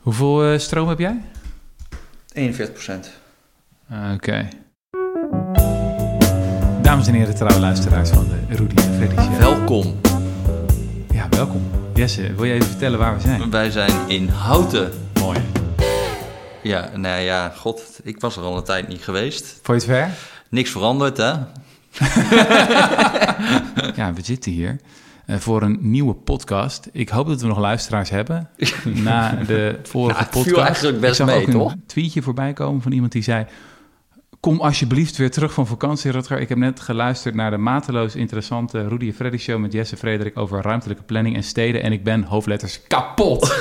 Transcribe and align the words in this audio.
Hoeveel 0.00 0.44
eh, 0.44 0.58
stroom 0.58 0.88
heb 0.88 0.98
jij? 0.98 1.20
41 2.32 2.72
procent. 2.72 3.10
Oké. 4.14 4.48
Dames 6.82 7.06
en 7.06 7.14
heren, 7.14 7.34
trouwe 7.34 7.60
luisteraars 7.60 8.10
van 8.10 8.28
de 8.28 8.56
Rudy 8.56 8.74
en 8.76 8.94
Freddy 8.94 9.14
Show. 9.14 9.38
Welkom. 9.38 10.00
Ja, 11.12 11.28
welkom. 11.28 11.70
Jesse, 11.94 12.34
wil 12.34 12.44
je 12.44 12.52
even 12.52 12.66
vertellen 12.66 12.98
waar 12.98 13.14
we 13.14 13.20
zijn? 13.20 13.50
Wij 13.50 13.70
zijn 13.70 14.08
in 14.08 14.28
Houten. 14.28 14.92
Mooi. 15.20 15.38
Ja, 16.62 16.90
nou 16.96 17.20
ja, 17.20 17.48
god, 17.48 18.00
ik 18.02 18.20
was 18.20 18.36
er 18.36 18.42
al 18.42 18.56
een 18.56 18.64
tijd 18.64 18.88
niet 18.88 19.02
geweest. 19.02 19.58
Vond 19.62 19.82
je 19.82 19.92
het 19.92 19.98
ver? 19.98 20.10
Niks 20.48 20.70
veranderd, 20.70 21.16
hè? 21.16 21.32
Ja, 23.96 24.12
we 24.12 24.22
zitten 24.22 24.52
hier 24.52 24.70
eh, 24.70 24.76
voor 25.38 25.62
een 25.62 25.78
nieuwe 25.80 26.14
podcast. 26.14 26.88
Ik 26.92 27.08
hoop 27.08 27.26
dat 27.26 27.40
we 27.40 27.46
nog 27.46 27.58
luisteraars 27.58 28.10
hebben 28.10 28.48
na 28.84 29.34
de 29.46 29.78
vorige 29.82 30.18
het 30.18 30.28
viel 30.30 30.42
podcast. 30.42 30.66
eigenlijk 30.66 31.00
best 31.00 31.20
ik 31.20 31.26
zag 31.26 31.26
mee, 31.26 31.40
ook 31.40 31.46
een 31.46 31.52
toch? 31.52 31.74
tweetje 31.86 32.22
voorbij 32.22 32.52
komen 32.52 32.82
van 32.82 32.92
iemand 32.92 33.12
die 33.12 33.22
zei... 33.22 33.46
Kom 34.40 34.60
alsjeblieft 34.60 35.16
weer 35.16 35.30
terug 35.30 35.52
van 35.52 35.66
vakantie, 35.66 36.10
Rutger. 36.10 36.40
Ik 36.40 36.48
heb 36.48 36.58
net 36.58 36.80
geluisterd 36.80 37.34
naar 37.34 37.50
de 37.50 37.56
mateloos 37.56 38.14
interessante 38.14 38.88
Rudy 38.88 39.06
en 39.06 39.14
Freddy 39.14 39.36
show 39.36 39.60
met 39.60 39.72
Jesse 39.72 39.96
Frederik 39.96 40.38
over 40.38 40.62
ruimtelijke 40.62 41.02
planning 41.02 41.36
en 41.36 41.42
steden. 41.42 41.82
En 41.82 41.92
ik 41.92 42.04
ben 42.04 42.22
hoofdletters 42.22 42.82
kapot. 42.82 43.40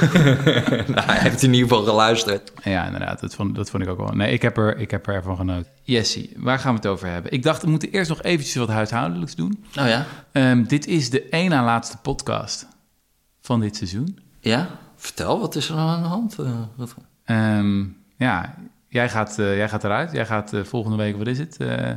nou, 0.95 1.01
hij 1.01 1.19
heeft 1.19 1.43
in 1.43 1.53
ieder 1.53 1.69
geval 1.69 1.83
geluisterd. 1.83 2.51
Ja, 2.63 2.85
inderdaad. 2.85 3.19
Dat 3.19 3.35
vond, 3.35 3.55
dat 3.55 3.69
vond 3.69 3.83
ik 3.83 3.89
ook 3.89 3.97
wel. 3.97 4.11
Nee, 4.11 4.33
ik 4.33 4.41
heb, 4.41 4.57
er, 4.57 4.77
ik 4.77 4.91
heb 4.91 5.07
er 5.07 5.13
ervan 5.13 5.35
genoten. 5.35 5.71
Jessie, 5.83 6.33
waar 6.37 6.59
gaan 6.59 6.71
we 6.71 6.77
het 6.77 6.87
over 6.87 7.07
hebben? 7.07 7.31
Ik 7.31 7.43
dacht, 7.43 7.61
we 7.61 7.69
moeten 7.69 7.91
eerst 7.91 8.09
nog 8.09 8.21
eventjes 8.21 8.55
wat 8.55 8.69
huishoudelijks 8.69 9.35
doen. 9.35 9.65
Nou 9.73 9.87
ja. 9.87 10.05
Ehm, 10.31 10.63
dit 10.63 10.87
is 10.87 11.09
de 11.09 11.29
één 11.29 11.49
na 11.49 11.63
laatste 11.63 11.97
podcast 11.97 12.67
van 13.41 13.59
dit 13.59 13.75
seizoen. 13.75 14.19
Ja, 14.39 14.69
vertel, 14.95 15.39
wat 15.39 15.55
is 15.55 15.69
er 15.69 15.75
nou 15.75 15.89
aan 15.89 16.01
de 16.01 16.07
hand? 16.07 16.35
Ehm, 17.23 17.85
ja, 18.17 18.55
jij 18.89 19.09
gaat, 19.09 19.39
eh, 19.39 19.55
jij 19.57 19.69
gaat 19.69 19.83
eruit. 19.83 20.11
Jij 20.11 20.25
gaat 20.25 20.53
eh, 20.53 20.63
volgende 20.63 20.97
week, 20.97 21.17
wat 21.17 21.27
is 21.27 21.37
het? 21.39 21.57
Eh, 21.57 21.89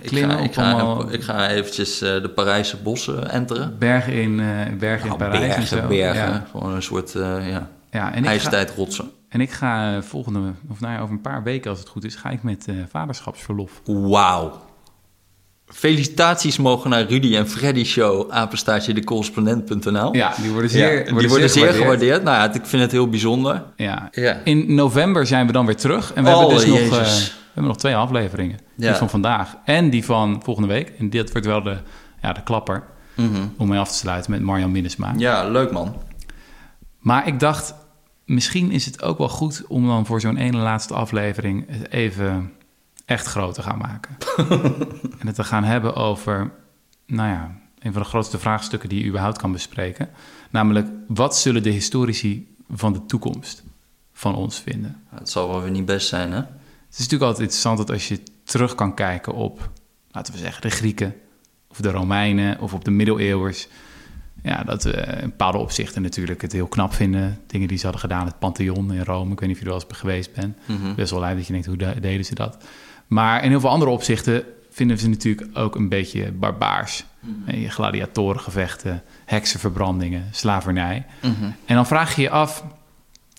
Ik 0.00 0.08
Klimmen 0.08 0.36
ga, 0.36 0.42
ik, 0.42 0.54
ga, 0.54 0.98
ik 1.10 1.22
ga 1.22 1.48
eventjes 1.48 1.98
de 1.98 2.30
Parijse 2.34 2.76
bossen 2.76 3.30
enteren. 3.30 3.78
bergen 3.78 4.12
in, 4.12 4.36
bergen 4.78 5.10
in 5.10 5.18
Nou, 5.18 5.30
Parijs 5.30 5.42
en 5.42 5.48
bergen, 5.48 5.66
zo. 5.66 5.86
bergen. 5.88 6.28
Ja. 6.30 6.44
Gewoon 6.50 6.74
een 6.74 6.82
soort 6.82 7.14
eh 7.14 7.48
ja, 7.50 7.68
Ja, 7.90 8.10
en 8.12 8.18
ik, 8.18 8.24
ga, 8.24 8.30
ijstijd 8.30 8.70
rotsen. 8.76 9.10
en 9.28 9.40
ik 9.40 9.50
ga 9.50 10.02
volgende, 10.02 10.40
of 10.70 10.80
nou 10.80 10.92
ja, 10.94 11.00
over 11.00 11.14
een 11.14 11.20
paar 11.20 11.42
weken 11.42 11.70
als 11.70 11.78
het 11.78 11.88
goed 11.88 12.04
is, 12.04 12.14
ga 12.14 12.30
ik 12.30 12.42
met 12.42 12.66
vaderschapsverlof. 12.88 13.80
Wauw. 13.84 14.66
Felicitaties 15.68 16.58
mogen 16.58 16.90
naar 16.90 17.04
Rudy 17.06 17.36
en 17.36 17.48
Freddy 17.48 17.84
Show, 17.84 18.30
apenstaartje 18.30 18.94
decorrespondent.nl. 18.94 20.14
Ja, 20.14 20.32
die 20.42 20.50
worden 20.50 20.70
zeer, 20.70 21.06
Ja, 21.12 21.18
die 21.18 21.28
worden 21.28 21.50
zeer 21.50 21.72
gewaardeerd. 21.72 22.22
Nou 22.22 22.36
ja, 22.36 22.52
ik 22.54 22.66
vind 22.66 22.82
het 22.82 22.92
heel 22.92 23.08
bijzonder. 23.08 23.64
Ja. 23.76 24.08
Ja. 24.12 24.40
In 24.44 24.74
november 24.74 25.26
zijn 25.26 25.46
we 25.46 25.52
dan 25.52 25.66
weer 25.66 25.76
terug. 25.76 26.12
En 26.12 26.24
we 26.24 26.30
Oh, 26.30 26.38
hebben 26.38 26.56
dus 26.56 26.66
nog, 26.66 26.78
eh, 26.78 26.88
we 26.88 27.30
hebben 27.44 27.64
nog 27.64 27.76
twee 27.76 27.96
afleveringen. 27.96 28.58
Ja. 28.76 28.88
Die 28.88 28.96
van 28.98 29.10
vandaag 29.10 29.56
en 29.64 29.90
die 29.90 30.04
van 30.04 30.40
volgende 30.44 30.68
week. 30.68 30.92
En 30.98 31.10
dit 31.10 31.32
wordt 31.32 31.46
wel 31.46 31.62
de, 31.62 31.76
ja, 32.22 32.32
de 32.32 32.42
klapper 32.42 32.82
Mhm. 33.14 33.46
om 33.56 33.68
mee 33.68 33.78
af 33.78 33.88
te 33.88 33.94
sluiten 33.96 34.30
met 34.30 34.40
Marjan 34.40 34.72
Minnesma. 34.72 35.12
Ja, 35.16 35.48
leuk 35.48 35.72
man. 35.72 35.96
Maar 36.98 37.26
ik 37.26 37.40
dacht, 37.40 37.74
misschien 38.24 38.70
is 38.70 38.84
het 38.84 39.02
ook 39.02 39.18
wel 39.18 39.28
goed 39.28 39.64
om 39.68 39.86
dan 39.86 40.06
voor 40.06 40.20
zo'n 40.20 40.36
ene 40.36 40.56
laatste 40.56 40.94
aflevering 40.94 41.66
even 41.90 42.52
echt 43.08 43.26
groot 43.26 43.54
te 43.54 43.62
gaan 43.62 43.78
maken. 43.78 44.16
en 45.20 45.26
het 45.26 45.34
te 45.34 45.44
gaan 45.44 45.64
hebben 45.64 45.94
over, 45.94 46.50
nou 47.06 47.28
ja, 47.28 47.58
een 47.78 47.92
van 47.92 48.02
de 48.02 48.08
grootste 48.08 48.38
vraagstukken 48.38 48.88
die 48.88 49.00
je 49.02 49.08
überhaupt 49.08 49.38
kan 49.38 49.52
bespreken. 49.52 50.08
Namelijk, 50.50 50.86
wat 51.06 51.36
zullen 51.36 51.62
de 51.62 51.70
historici 51.70 52.54
van 52.70 52.92
de 52.92 53.06
toekomst 53.06 53.62
van 54.12 54.34
ons 54.34 54.60
vinden? 54.60 55.02
Het 55.14 55.30
zal 55.30 55.48
wel 55.48 55.62
weer 55.62 55.70
niet 55.70 55.84
best 55.84 56.08
zijn, 56.08 56.30
hè? 56.32 56.36
Het 56.38 56.46
is 56.90 56.98
natuurlijk 56.98 57.22
altijd 57.22 57.40
interessant 57.40 57.78
dat 57.78 57.90
als 57.90 58.08
je 58.08 58.22
terug 58.44 58.74
kan 58.74 58.94
kijken 58.94 59.32
op, 59.34 59.70
laten 60.10 60.32
we 60.32 60.38
zeggen, 60.38 60.62
de 60.62 60.70
Grieken 60.70 61.14
of 61.68 61.76
de 61.80 61.90
Romeinen 61.90 62.60
of 62.60 62.72
op 62.72 62.84
de 62.84 62.90
middeleeuwers. 62.90 63.68
Ja, 64.42 64.62
dat 64.64 64.82
we 64.82 64.90
in 64.92 65.28
bepaalde 65.28 65.58
opzichten 65.58 66.02
natuurlijk 66.02 66.42
het 66.42 66.52
heel 66.52 66.66
knap 66.66 66.92
vinden. 66.94 67.38
Dingen 67.46 67.68
die 67.68 67.76
ze 67.76 67.82
hadden 67.82 68.00
gedaan, 68.00 68.26
het 68.26 68.38
Pantheon 68.38 68.92
in 68.92 69.02
Rome. 69.04 69.32
Ik 69.32 69.40
weet 69.40 69.48
niet 69.48 69.58
of 69.58 69.62
je 69.64 69.68
er 69.70 69.76
wel 69.76 69.84
eens 69.88 69.98
geweest 69.98 70.32
bent. 70.34 70.56
Mhm. 70.66 70.94
Best 70.94 71.10
wel 71.10 71.20
lijp 71.20 71.36
dat 71.36 71.46
je 71.46 71.52
denkt, 71.52 71.66
hoe 71.66 71.76
de- 71.76 72.00
deden 72.00 72.24
ze 72.24 72.34
dat? 72.34 72.64
Maar 73.08 73.44
in 73.44 73.50
heel 73.50 73.60
veel 73.60 73.70
andere 73.70 73.90
opzichten 73.90 74.44
vinden 74.70 74.96
we 74.96 75.02
ze 75.02 75.08
natuurlijk 75.08 75.58
ook 75.58 75.74
een 75.74 75.88
beetje 75.88 76.32
barbaars. 76.32 77.04
Eh, 77.46 77.70
Gladiatorengevechten, 77.70 79.02
heksenverbrandingen, 79.24 80.28
slavernij. 80.30 81.06
Mhm. 81.22 81.44
En 81.64 81.74
dan 81.74 81.86
vraag 81.86 82.16
je 82.16 82.22
je 82.22 82.30
af, 82.30 82.64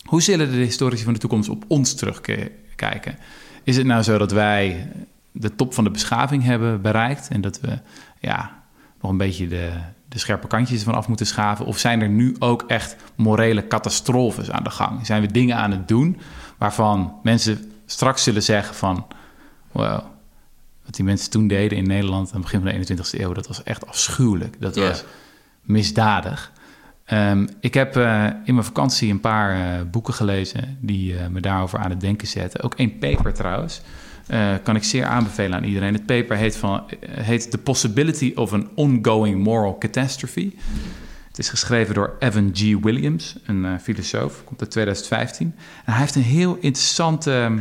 hoe 0.03 0.21
zullen 0.21 0.51
de 0.51 0.57
historici 0.57 1.03
van 1.03 1.13
de 1.13 1.19
toekomst 1.19 1.49
op 1.49 1.65
ons 1.67 1.95
terugkijken? 1.95 3.17
Is 3.63 3.77
het 3.77 3.85
nou 3.85 4.03
zo 4.03 4.17
dat 4.17 4.31
wij 4.31 4.91
de 5.31 5.55
top 5.55 5.73
van 5.73 5.83
de 5.83 5.89
beschaving 5.89 6.43
hebben 6.43 6.81
bereikt 6.81 7.27
en 7.27 7.41
dat 7.41 7.59
we 7.59 7.79
ja, 8.19 8.61
nog 9.01 9.11
een 9.11 9.17
beetje 9.17 9.47
de, 9.47 9.71
de 10.07 10.19
scherpe 10.19 10.47
kantjes 10.47 10.79
ervan 10.79 10.95
af 10.95 11.07
moeten 11.07 11.25
schaven? 11.25 11.65
Of 11.65 11.77
zijn 11.77 12.01
er 12.01 12.09
nu 12.09 12.35
ook 12.39 12.63
echt 12.67 12.95
morele 13.15 13.67
catastrofes 13.67 14.51
aan 14.51 14.63
de 14.63 14.69
gang? 14.69 15.05
Zijn 15.05 15.21
we 15.21 15.31
dingen 15.31 15.55
aan 15.55 15.71
het 15.71 15.87
doen 15.87 16.17
waarvan 16.57 17.19
mensen 17.23 17.71
straks 17.85 18.23
zullen 18.23 18.43
zeggen 18.43 18.75
van... 18.75 19.05
wow, 19.71 20.01
wat 20.85 20.95
die 20.95 21.05
mensen 21.05 21.29
toen 21.29 21.47
deden 21.47 21.77
in 21.77 21.87
Nederland 21.87 22.27
aan 22.27 22.41
het 22.41 22.51
begin 22.51 22.61
van 22.61 22.95
de 22.95 23.03
21ste 23.03 23.19
eeuw... 23.19 23.33
dat 23.33 23.47
was 23.47 23.63
echt 23.63 23.87
afschuwelijk. 23.87 24.55
Dat 24.59 24.75
was 24.75 25.03
misdadig. 25.61 26.51
Ehm, 27.09 27.47
ik 27.59 27.73
heb 27.73 27.97
eh, 27.97 28.25
in 28.43 28.53
mijn 28.53 28.65
vakantie 28.65 29.11
een 29.11 29.19
paar 29.19 29.51
eh, 29.51 29.81
boeken 29.91 30.13
gelezen 30.13 30.77
die 30.81 31.17
eh, 31.17 31.27
me 31.27 31.39
daarover 31.39 31.79
aan 31.79 31.89
het 31.89 32.01
denken 32.01 32.27
zetten. 32.27 32.61
Ook 32.61 32.73
één 32.75 32.97
paper 32.97 33.33
trouwens. 33.33 33.81
kan 34.63 34.75
ik 34.75 34.83
zeer 34.83 35.05
aanbevelen 35.05 35.57
aan 35.57 35.63
iedereen. 35.63 35.93
Het 35.93 36.05
paper 36.05 36.37
heet, 36.37 36.55
van, 36.55 36.83
heet 37.09 37.51
The 37.51 37.57
Possibility 37.57 38.31
of 38.35 38.53
an 38.53 38.69
Ongoing 38.75 39.43
Moral 39.43 39.77
Catastrophe. 39.77 40.51
Het 41.27 41.39
is 41.39 41.49
geschreven 41.49 41.93
door 41.93 42.15
Evan 42.19 42.51
G. 42.53 42.79
Williams, 42.81 43.35
een 43.45 43.79
filosoof. 43.79 44.43
Komt 44.43 44.61
uit 44.61 44.71
2015. 44.71 45.55
En 45.85 45.91
hij 45.91 46.01
heeft 46.01 46.15
een 46.15 46.21
heel 46.21 46.57
interessante 46.59 47.31
ehm, 47.31 47.59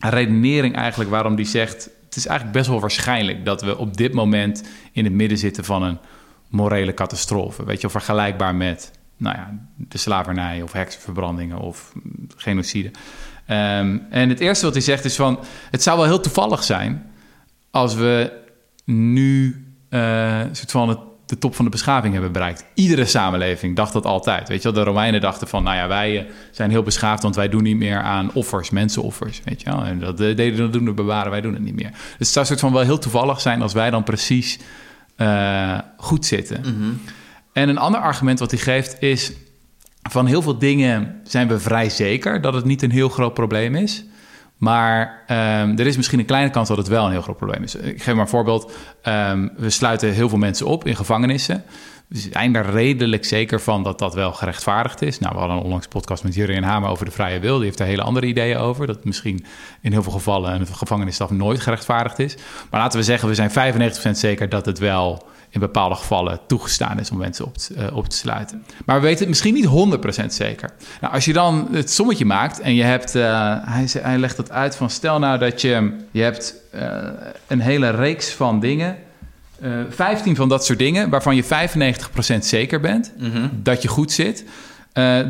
redenering 0.00 0.76
eigenlijk 0.76 1.10
waarom 1.10 1.34
hij 1.34 1.44
zegt... 1.44 1.90
het 2.04 2.16
is 2.16 2.26
eigenlijk 2.26 2.58
best 2.58 2.70
wel 2.70 2.80
waarschijnlijk 2.80 3.44
dat 3.44 3.62
we 3.62 3.78
op 3.78 3.96
dit 3.96 4.12
moment 4.12 4.62
in 4.92 5.04
het 5.04 5.12
midden 5.12 5.38
zitten 5.38 5.64
van 5.64 5.82
een 5.82 5.98
morele 6.48 6.94
catastrofe. 6.94 7.64
Weet 7.64 7.80
je, 7.80 7.90
vergelijkbaar 7.90 8.54
met 8.54 8.90
nou 9.16 9.36
ja, 9.36 9.58
de 9.76 9.98
slavernij 9.98 10.62
of 10.62 10.72
heksenverbrandingen 10.72 11.58
of 11.58 11.92
genocide. 12.36 12.90
Ehm, 13.46 13.98
en 14.10 14.28
het 14.28 14.40
eerste 14.40 14.64
wat 14.64 14.74
hij 14.74 14.82
zegt 14.82 15.04
is 15.04 15.16
van... 15.16 15.38
het 15.70 15.82
zou 15.82 15.98
wel 15.98 16.06
heel 16.06 16.20
toevallig 16.20 16.64
zijn 16.64 17.10
als 17.70 17.94
we 17.94 18.32
nu 18.84 19.64
een 19.88 20.56
soort 20.56 20.70
van 20.70 20.88
het, 20.88 20.98
de 21.30 21.38
top 21.38 21.54
van 21.54 21.64
de 21.64 21.70
beschaving 21.70 22.12
hebben 22.12 22.32
bereikt. 22.32 22.64
Iedere 22.74 23.04
samenleving 23.04 23.76
dacht 23.76 23.92
dat 23.92 24.04
altijd. 24.04 24.48
Weet 24.48 24.62
je 24.62 24.72
wel, 24.72 24.84
de 24.84 24.90
Romeinen 24.90 25.20
dachten 25.20 25.48
van... 25.48 25.62
nou 25.62 25.76
ja, 25.76 25.88
wij 25.88 26.18
eh, 26.18 26.24
zijn 26.50 26.70
heel 26.70 26.82
beschaafd, 26.82 27.22
want 27.22 27.36
wij 27.36 27.48
doen 27.48 27.62
niet 27.62 27.76
meer 27.76 28.00
aan 28.00 28.30
offers, 28.32 28.70
mensenoffers. 28.70 29.40
Weet 29.44 29.60
je 29.62 29.70
wel, 29.70 29.84
en 29.84 29.98
dat 29.98 30.20
eh, 30.20 30.36
deden 30.36 30.56
dat 30.56 30.72
doen 30.72 30.84
de 30.84 30.92
bewaren, 30.92 31.30
wij 31.30 31.40
doen 31.40 31.54
het 31.54 31.62
niet 31.62 31.74
meer. 31.74 31.90
Dus 31.90 32.14
het 32.18 32.28
zou 32.28 32.46
soort 32.46 32.60
van 32.60 32.72
wel 32.72 32.82
heel 32.82 32.98
toevallig 32.98 33.40
zijn 33.40 33.62
als 33.62 33.72
wij 33.72 33.90
dan 33.90 34.04
precies 34.04 34.58
eh, 35.16 35.78
goed 35.96 36.26
zitten. 36.26 36.60
Mhm. 36.60 36.90
En 37.52 37.68
een 37.68 37.78
ander 37.78 38.00
argument 38.00 38.38
wat 38.38 38.50
hij 38.50 38.60
geeft 38.60 39.02
is... 39.02 39.32
van 40.02 40.26
heel 40.26 40.42
veel 40.42 40.58
dingen 40.58 41.20
zijn 41.24 41.48
we 41.48 41.60
vrij 41.60 41.90
zeker 41.90 42.40
dat 42.40 42.54
het 42.54 42.64
niet 42.64 42.82
een 42.82 42.90
heel 42.90 43.08
groot 43.08 43.34
probleem 43.34 43.74
is. 43.74 44.04
Maar 44.60 45.22
ehm, 45.26 45.78
er 45.78 45.86
is 45.86 45.96
misschien 45.96 46.18
een 46.18 46.24
kleine 46.24 46.50
kans 46.50 46.68
dat 46.68 46.76
het 46.76 46.88
wel 46.88 47.04
een 47.04 47.10
heel 47.10 47.22
groot 47.22 47.36
probleem 47.36 47.62
is. 47.62 47.74
Ik 47.74 48.02
geef 48.02 48.14
maar 48.14 48.22
een 48.22 48.28
voorbeeld. 48.28 48.72
Ehm, 49.02 49.48
we 49.56 49.70
sluiten 49.70 50.12
heel 50.12 50.28
veel 50.28 50.38
mensen 50.38 50.66
op 50.66 50.86
in 50.86 50.96
gevangenissen. 50.96 51.64
We 52.08 52.18
zijn 52.18 52.54
er 52.54 52.70
redelijk 52.70 53.24
zeker 53.24 53.60
van 53.60 53.82
dat 53.82 53.98
dat 53.98 54.14
wel 54.14 54.32
gerechtvaardigd 54.32 55.02
is. 55.02 55.18
Nou, 55.18 55.32
we 55.32 55.38
hadden 55.38 55.56
een 55.56 55.62
onlangs 55.62 55.86
podcast 55.88 56.24
met 56.24 56.34
Jurgen 56.34 56.62
Hamer 56.62 56.90
over 56.90 57.04
de 57.04 57.10
vrije 57.10 57.40
wil. 57.40 57.56
Die 57.56 57.64
heeft 57.64 57.80
er 57.80 57.86
hele 57.86 58.02
andere 58.02 58.26
ideeën 58.26 58.56
over. 58.56 58.86
Dat 58.86 59.04
misschien 59.04 59.44
in 59.80 59.92
heel 59.92 60.02
veel 60.02 60.12
gevallen 60.12 60.60
een 60.60 60.66
gevangenisstraf 60.66 61.30
nooit 61.30 61.60
gerechtvaardigd 61.60 62.18
is. 62.18 62.36
Maar 62.70 62.80
laten 62.80 62.98
we 62.98 63.04
zeggen, 63.04 63.28
we 63.28 63.34
zijn 63.34 63.50
95% 63.50 64.10
zeker 64.10 64.48
dat 64.48 64.66
het 64.66 64.78
wel 64.78 65.28
in 65.50 65.60
bepaalde 65.60 65.94
gevallen 65.94 66.40
toegestaan 66.46 67.00
is 67.00 67.10
om 67.10 67.18
mensen 67.18 67.44
op 67.44 67.56
te, 67.56 67.74
eh, 67.74 67.96
op 67.96 68.08
te 68.08 68.16
sluiten. 68.16 68.64
Maar 68.84 68.96
we 68.96 69.02
weten 69.02 69.18
het 69.18 69.28
misschien 69.28 69.54
niet 69.54 69.64
100% 69.64 70.32
zeker. 70.34 70.70
Nou, 71.00 71.14
als 71.14 71.24
je 71.24 71.32
dan 71.32 71.68
het 71.72 71.90
sommetje 71.90 72.24
maakt 72.24 72.60
en 72.60 72.74
je 72.74 72.82
hebt, 72.82 73.14
eh, 73.14 73.56
hij, 73.60 73.88
hij 73.98 74.18
legt 74.18 74.36
dat 74.36 74.50
uit 74.50 74.76
van 74.76 74.90
stel 74.90 75.18
nou 75.18 75.38
dat 75.38 75.60
je, 75.60 75.96
je 76.10 76.22
hebt 76.22 76.54
eh, 76.70 76.98
een 77.46 77.60
hele 77.60 77.90
reeks 77.90 78.30
van 78.32 78.60
dingen, 78.60 78.96
eh 79.60 79.70
15 79.88 80.36
van 80.36 80.48
dat 80.48 80.64
soort 80.64 80.78
dingen, 80.78 81.10
waarvan 81.10 81.36
je 81.36 81.44
95% 81.44 82.44
zeker 82.44 82.80
bent 82.80 83.12
Mhm. 83.18 83.48
dat 83.52 83.82
je 83.82 83.88
goed 83.88 84.12
zit, 84.12 84.44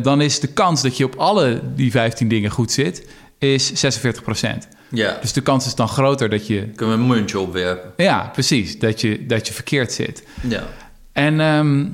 dan 0.03 0.21
is 0.21 0.41
de 0.41 0.47
kans 0.47 0.83
dat 0.83 0.97
je 0.97 1.05
op 1.05 1.15
alle 1.15 1.61
die 1.75 1.91
15 1.91 2.29
dingen 2.29 2.51
goed 2.51 2.73
zit, 2.73 3.07
is 3.39 3.73
46%. 3.73 4.69
Ja, 4.91 5.19
Dus 5.21 5.33
de 5.33 5.41
kans 5.41 5.67
is 5.67 5.75
dan 5.75 5.89
groter 5.89 6.29
dat 6.29 6.47
je, 6.47 6.67
kunnen 6.67 6.97
we 6.97 7.03
een 7.03 7.09
muntje 7.09 7.39
opwerpen. 7.41 7.93
ja, 8.05 8.29
precies, 8.33 8.79
dat 8.79 9.01
je, 9.01 9.27
dat 9.27 9.47
je 9.47 9.53
verkeerd 9.53 9.93
zit. 9.93 10.25
Ja. 10.49 10.63
En 11.13 11.41
ehm, 11.41 11.87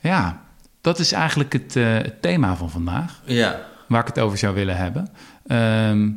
ja, 0.00 0.42
dat 0.80 0.98
is 0.98 1.12
eigenlijk 1.12 1.52
het, 1.52 1.76
eh, 1.76 1.92
het 1.92 2.22
thema 2.22 2.56
van 2.56 2.70
vandaag. 2.70 3.20
Ja. 3.24 3.68
waar 3.88 4.00
ik 4.00 4.06
het 4.06 4.18
over 4.18 4.38
zou 4.38 4.54
willen 4.54 4.76
hebben. 4.76 5.08
Ehm, 5.46 6.08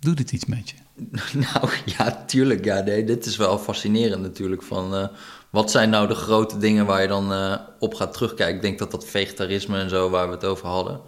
doet 0.00 0.18
het 0.18 0.32
iets 0.32 0.44
met 0.44 0.70
je? 0.70 0.76
Nou 1.52 1.68
ja, 1.84 2.22
tuurlijk. 2.26 2.64
Ja, 2.64 2.80
nee, 2.80 3.04
dit 3.04 3.26
is 3.26 3.36
wel 3.36 3.58
fascinerend 3.58 4.22
natuurlijk. 4.22 4.62
Van, 4.62 4.94
eh, 4.94 5.06
wat 5.50 5.70
zijn 5.70 5.90
nou 5.90 6.08
de 6.08 6.14
grote 6.14 6.58
dingen 6.58 6.86
waar 6.86 7.02
je 7.02 7.08
dan 7.08 7.32
eh, 7.32 7.54
op 7.78 7.94
gaat 7.94 8.12
terugkijken? 8.12 8.54
Ik 8.56 8.62
denk 8.62 8.78
dat 8.78 8.90
dat 8.90 9.06
vegetarisme 9.06 9.78
en 9.78 9.88
zo, 9.88 10.10
waar 10.10 10.26
we 10.26 10.34
het 10.34 10.44
over 10.44 10.66
hadden... 10.66 11.00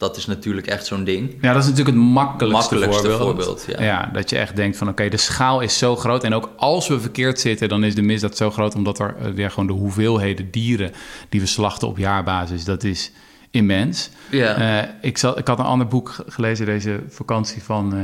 dat 0.00 0.16
is 0.16 0.26
natuurlijk 0.26 0.66
echt 0.66 0.86
zo'n 0.86 1.04
ding. 1.04 1.34
Ja, 1.40 1.52
dat 1.52 1.62
is 1.62 1.68
natuurlijk 1.68 1.96
het 1.96 2.06
makkelijkste, 2.06 2.74
Makkelijkste 2.74 3.10
voorbeeld. 3.18 3.62
voorbeeld, 3.62 3.80
ja. 3.80 4.10
dat 4.12 4.30
je 4.30 4.38
echt 4.38 4.56
denkt 4.56 4.76
van 4.76 4.88
oké, 4.88 5.08
de 5.08 5.16
schaal 5.16 5.60
is 5.60 5.78
zo 5.78 5.96
groot. 5.96 6.24
En 6.24 6.34
ook 6.34 6.50
als 6.56 6.88
we 6.88 7.00
verkeerd 7.00 7.40
zitten, 7.40 7.68
dan 7.68 7.84
is 7.84 7.94
de 7.94 8.02
misdaad 8.02 8.36
zo 8.36 8.50
groot... 8.50 8.74
omdat 8.74 8.98
er 8.98 9.16
eh, 9.18 9.30
weer 9.30 9.50
gewoon 9.50 9.66
de 9.66 9.72
hoeveelheden 9.72 10.50
dieren 10.50 10.90
die 11.28 11.40
we 11.40 11.46
slachten 11.46 11.88
op 11.88 11.98
jaarbasis... 11.98 12.64
dat 12.64 12.84
is 12.84 13.12
immens. 13.50 14.10
Ja. 14.30 14.54
Eh, 14.82 14.88
ik, 15.00 15.18
zal, 15.18 15.38
ik 15.38 15.46
had 15.46 15.58
een 15.58 15.64
ander 15.64 15.86
boek 15.86 16.08
ge- 16.08 16.24
gelezen 16.26 16.66
deze 16.66 17.00
vakantie 17.08 17.62
van 17.62 17.94
eh, 17.94 18.00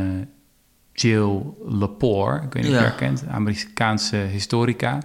Jill 0.92 1.40
Lepore. 1.68 2.36
Ik 2.42 2.52
weet 2.52 2.62
niet 2.62 2.72
of 2.72 2.78
je 2.78 2.84
haar 2.84 2.94
kent, 2.94 3.24
Amerikaanse 3.30 4.16
historica. 4.16 4.98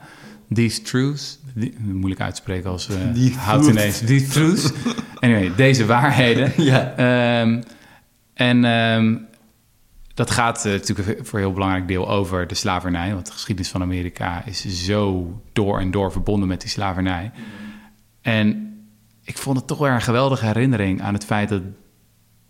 These 0.53 0.81
Truths. 0.81 1.39
Die, 1.55 1.79
moeilijk 1.79 2.21
uitspreken 2.21 2.69
als 2.69 2.89
uh, 2.89 3.67
ineens. 3.67 3.99
These 3.99 4.27
Truths. 4.27 4.71
anyway, 5.19 5.55
deze 5.55 5.85
waarheden. 5.85 6.51
Ja. 6.63 6.93
Ehm, 6.95 7.61
en 8.33 8.65
ehm, 8.65 9.17
dat 10.13 10.31
gaat 10.31 10.65
eh, 10.65 10.71
natuurlijk 10.71 11.27
voor 11.27 11.39
een 11.39 11.45
heel 11.45 11.53
belangrijk 11.53 11.87
deel 11.87 12.09
over 12.09 12.47
de 12.47 12.55
slavernij. 12.55 13.13
Want 13.13 13.25
de 13.25 13.31
geschiedenis 13.31 13.71
van 13.71 13.81
Amerika 13.81 14.45
is 14.45 14.85
zo 14.85 15.33
door 15.53 15.79
en 15.79 15.91
door 15.91 16.11
verbonden 16.11 16.47
met 16.47 16.61
die 16.61 16.69
slavernij. 16.69 17.31
En 18.21 18.71
ik 19.23 19.37
vond 19.37 19.57
het 19.57 19.67
toch 19.67 19.77
wel 19.77 19.89
een 19.89 20.01
geweldige 20.01 20.45
herinnering 20.45 21.01
aan 21.01 21.13
het 21.13 21.25
feit 21.25 21.49
dat 21.49 21.61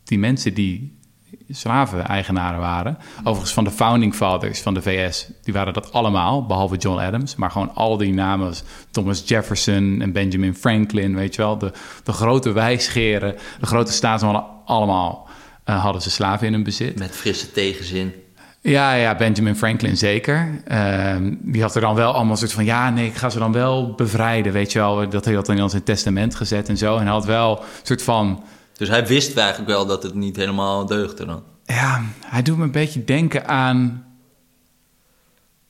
die 0.03 0.19
mensen 0.19 0.53
die 0.53 0.99
slaven-eigenaren 1.49 2.59
waren, 2.59 2.97
overigens 3.19 3.53
van 3.53 3.63
de 3.63 3.71
founding 3.71 4.15
fathers 4.15 4.61
van 4.61 4.73
de 4.73 4.81
VS, 4.81 5.27
die 5.43 5.53
waren 5.53 5.73
dat 5.73 5.93
allemaal, 5.93 6.45
behalve 6.45 6.75
John 6.75 6.99
Adams, 6.99 7.35
maar 7.35 7.51
gewoon 7.51 7.75
al 7.75 7.97
die 7.97 8.13
namen, 8.13 8.53
Thomas 8.91 9.23
Jefferson 9.25 10.01
en 10.01 10.11
Benjamin 10.11 10.55
Franklin, 10.55 11.15
weet 11.15 11.35
je 11.35 11.41
wel, 11.41 11.57
de, 11.57 11.71
de 12.03 12.11
grote 12.11 12.51
wijsgeren, 12.51 13.35
de 13.59 13.65
grote 13.65 13.91
staatsmannen, 13.91 14.45
allemaal 14.65 15.29
eh, 15.63 15.83
hadden 15.83 16.01
ze 16.01 16.09
slaven 16.09 16.47
in 16.47 16.53
hun 16.53 16.63
bezit. 16.63 16.99
Met 16.99 17.15
frisse 17.15 17.51
tegenzin. 17.51 18.13
Ja, 18.61 18.93
ja, 18.93 19.15
Benjamin 19.15 19.55
Franklin 19.55 19.97
zeker. 19.97 20.61
Ehm, 20.65 21.33
die 21.39 21.61
had 21.61 21.75
er 21.75 21.81
dan 21.81 21.95
wel 21.95 22.13
allemaal 22.13 22.31
een 22.31 22.37
soort 22.37 22.51
van... 22.51 22.65
ja, 22.65 22.89
nee, 22.89 23.05
ik 23.05 23.15
ga 23.15 23.29
ze 23.29 23.39
dan 23.39 23.51
wel 23.51 23.93
bevrijden, 23.93 24.53
weet 24.53 24.71
je 24.71 24.79
wel. 24.79 25.09
Dat 25.09 25.25
hij 25.25 25.33
had 25.33 25.45
dan 25.45 25.57
in 25.57 25.69
zijn 25.69 25.83
testament 25.83 26.35
gezet 26.35 26.69
en 26.69 26.77
zo. 26.77 26.95
En 26.95 27.01
hij 27.01 27.11
had 27.11 27.25
wel 27.25 27.59
een 27.59 27.65
soort 27.83 28.03
van... 28.03 28.43
Dus 28.81 28.89
hij 28.89 29.07
wist 29.07 29.37
eigenlijk 29.37 29.69
wel 29.69 29.85
dat 29.85 30.03
het 30.03 30.13
niet 30.13 30.35
helemaal 30.35 30.85
deugde 30.85 31.25
dan. 31.25 31.43
Ja, 31.65 32.03
hij 32.25 32.41
doet 32.41 32.57
me 32.57 32.63
een 32.63 32.71
beetje 32.71 33.03
denken 33.03 33.47
aan... 33.47 34.05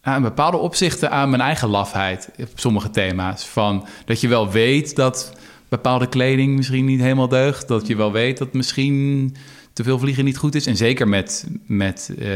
aan 0.02 0.22
bepaalde 0.22 0.58
opzichten 0.58 1.12
aan 1.12 1.30
mijn 1.30 1.42
eigen 1.42 1.68
lafheid 1.68 2.30
op 2.38 2.48
sommige 2.56 2.90
thema's. 2.90 3.46
Van 3.46 3.88
dat 4.06 4.22
je 4.22 4.28
wel 4.28 4.52
weet 4.52 4.96
dat 4.96 5.34
bepaalde 5.70 6.08
kleding 6.08 6.56
misschien 6.56 6.86
niet 6.86 7.00
helemaal 7.00 7.28
deugt. 7.28 7.68
Dat 7.68 7.88
je 7.88 7.96
wel 7.96 8.12
weet 8.12 8.38
dat 8.38 8.54
misschien 8.54 9.36
te 9.74 9.84
veel 9.84 10.00
vliegen 10.00 10.26
niet 10.26 10.38
goed 10.38 10.56
is. 10.56 10.66
En 10.66 10.78
zeker 10.78 11.08
met, 11.08 11.48
met 11.66 12.14
eh, 12.20 12.30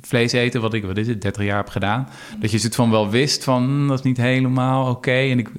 vlees 0.00 0.32
eten, 0.32 0.60
wat 0.60 0.74
ik, 0.74 0.84
wat 0.84 0.96
is 0.96 1.06
het, 1.06 1.22
30 1.22 1.44
jaar 1.44 1.56
heb 1.56 1.68
gedaan. 1.68 2.08
Dat 2.40 2.50
je 2.50 2.58
het 2.58 2.74
van 2.74 2.90
wel 2.90 3.10
wist 3.10 3.44
van, 3.44 3.64
hm, 3.64 3.88
dat 3.88 3.98
is 3.98 4.04
niet 4.04 4.16
helemaal 4.16 4.90
oké. 4.90 5.10
En 5.10 5.38
ik 5.38 5.50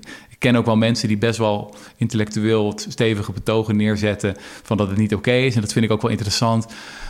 ken 0.42 0.56
ook 0.56 0.66
wel 0.66 0.76
mensen 0.76 1.08
die 1.08 1.18
best 1.18 1.38
wel 1.38 1.76
intellectueel 1.96 2.74
stevige 2.88 3.32
betogen 3.32 3.76
neerzetten... 3.76 4.36
van 4.64 4.78
dat 4.78 4.90
het 4.90 4.98
niet 4.98 5.16
oké 5.16 5.32
is. 5.32 5.56
En 5.56 5.62
dat 5.62 5.74
vind 5.74 5.86
ik 5.86 5.92
ook 5.92 6.02
wel 6.02 6.12
interessant. 6.12 6.68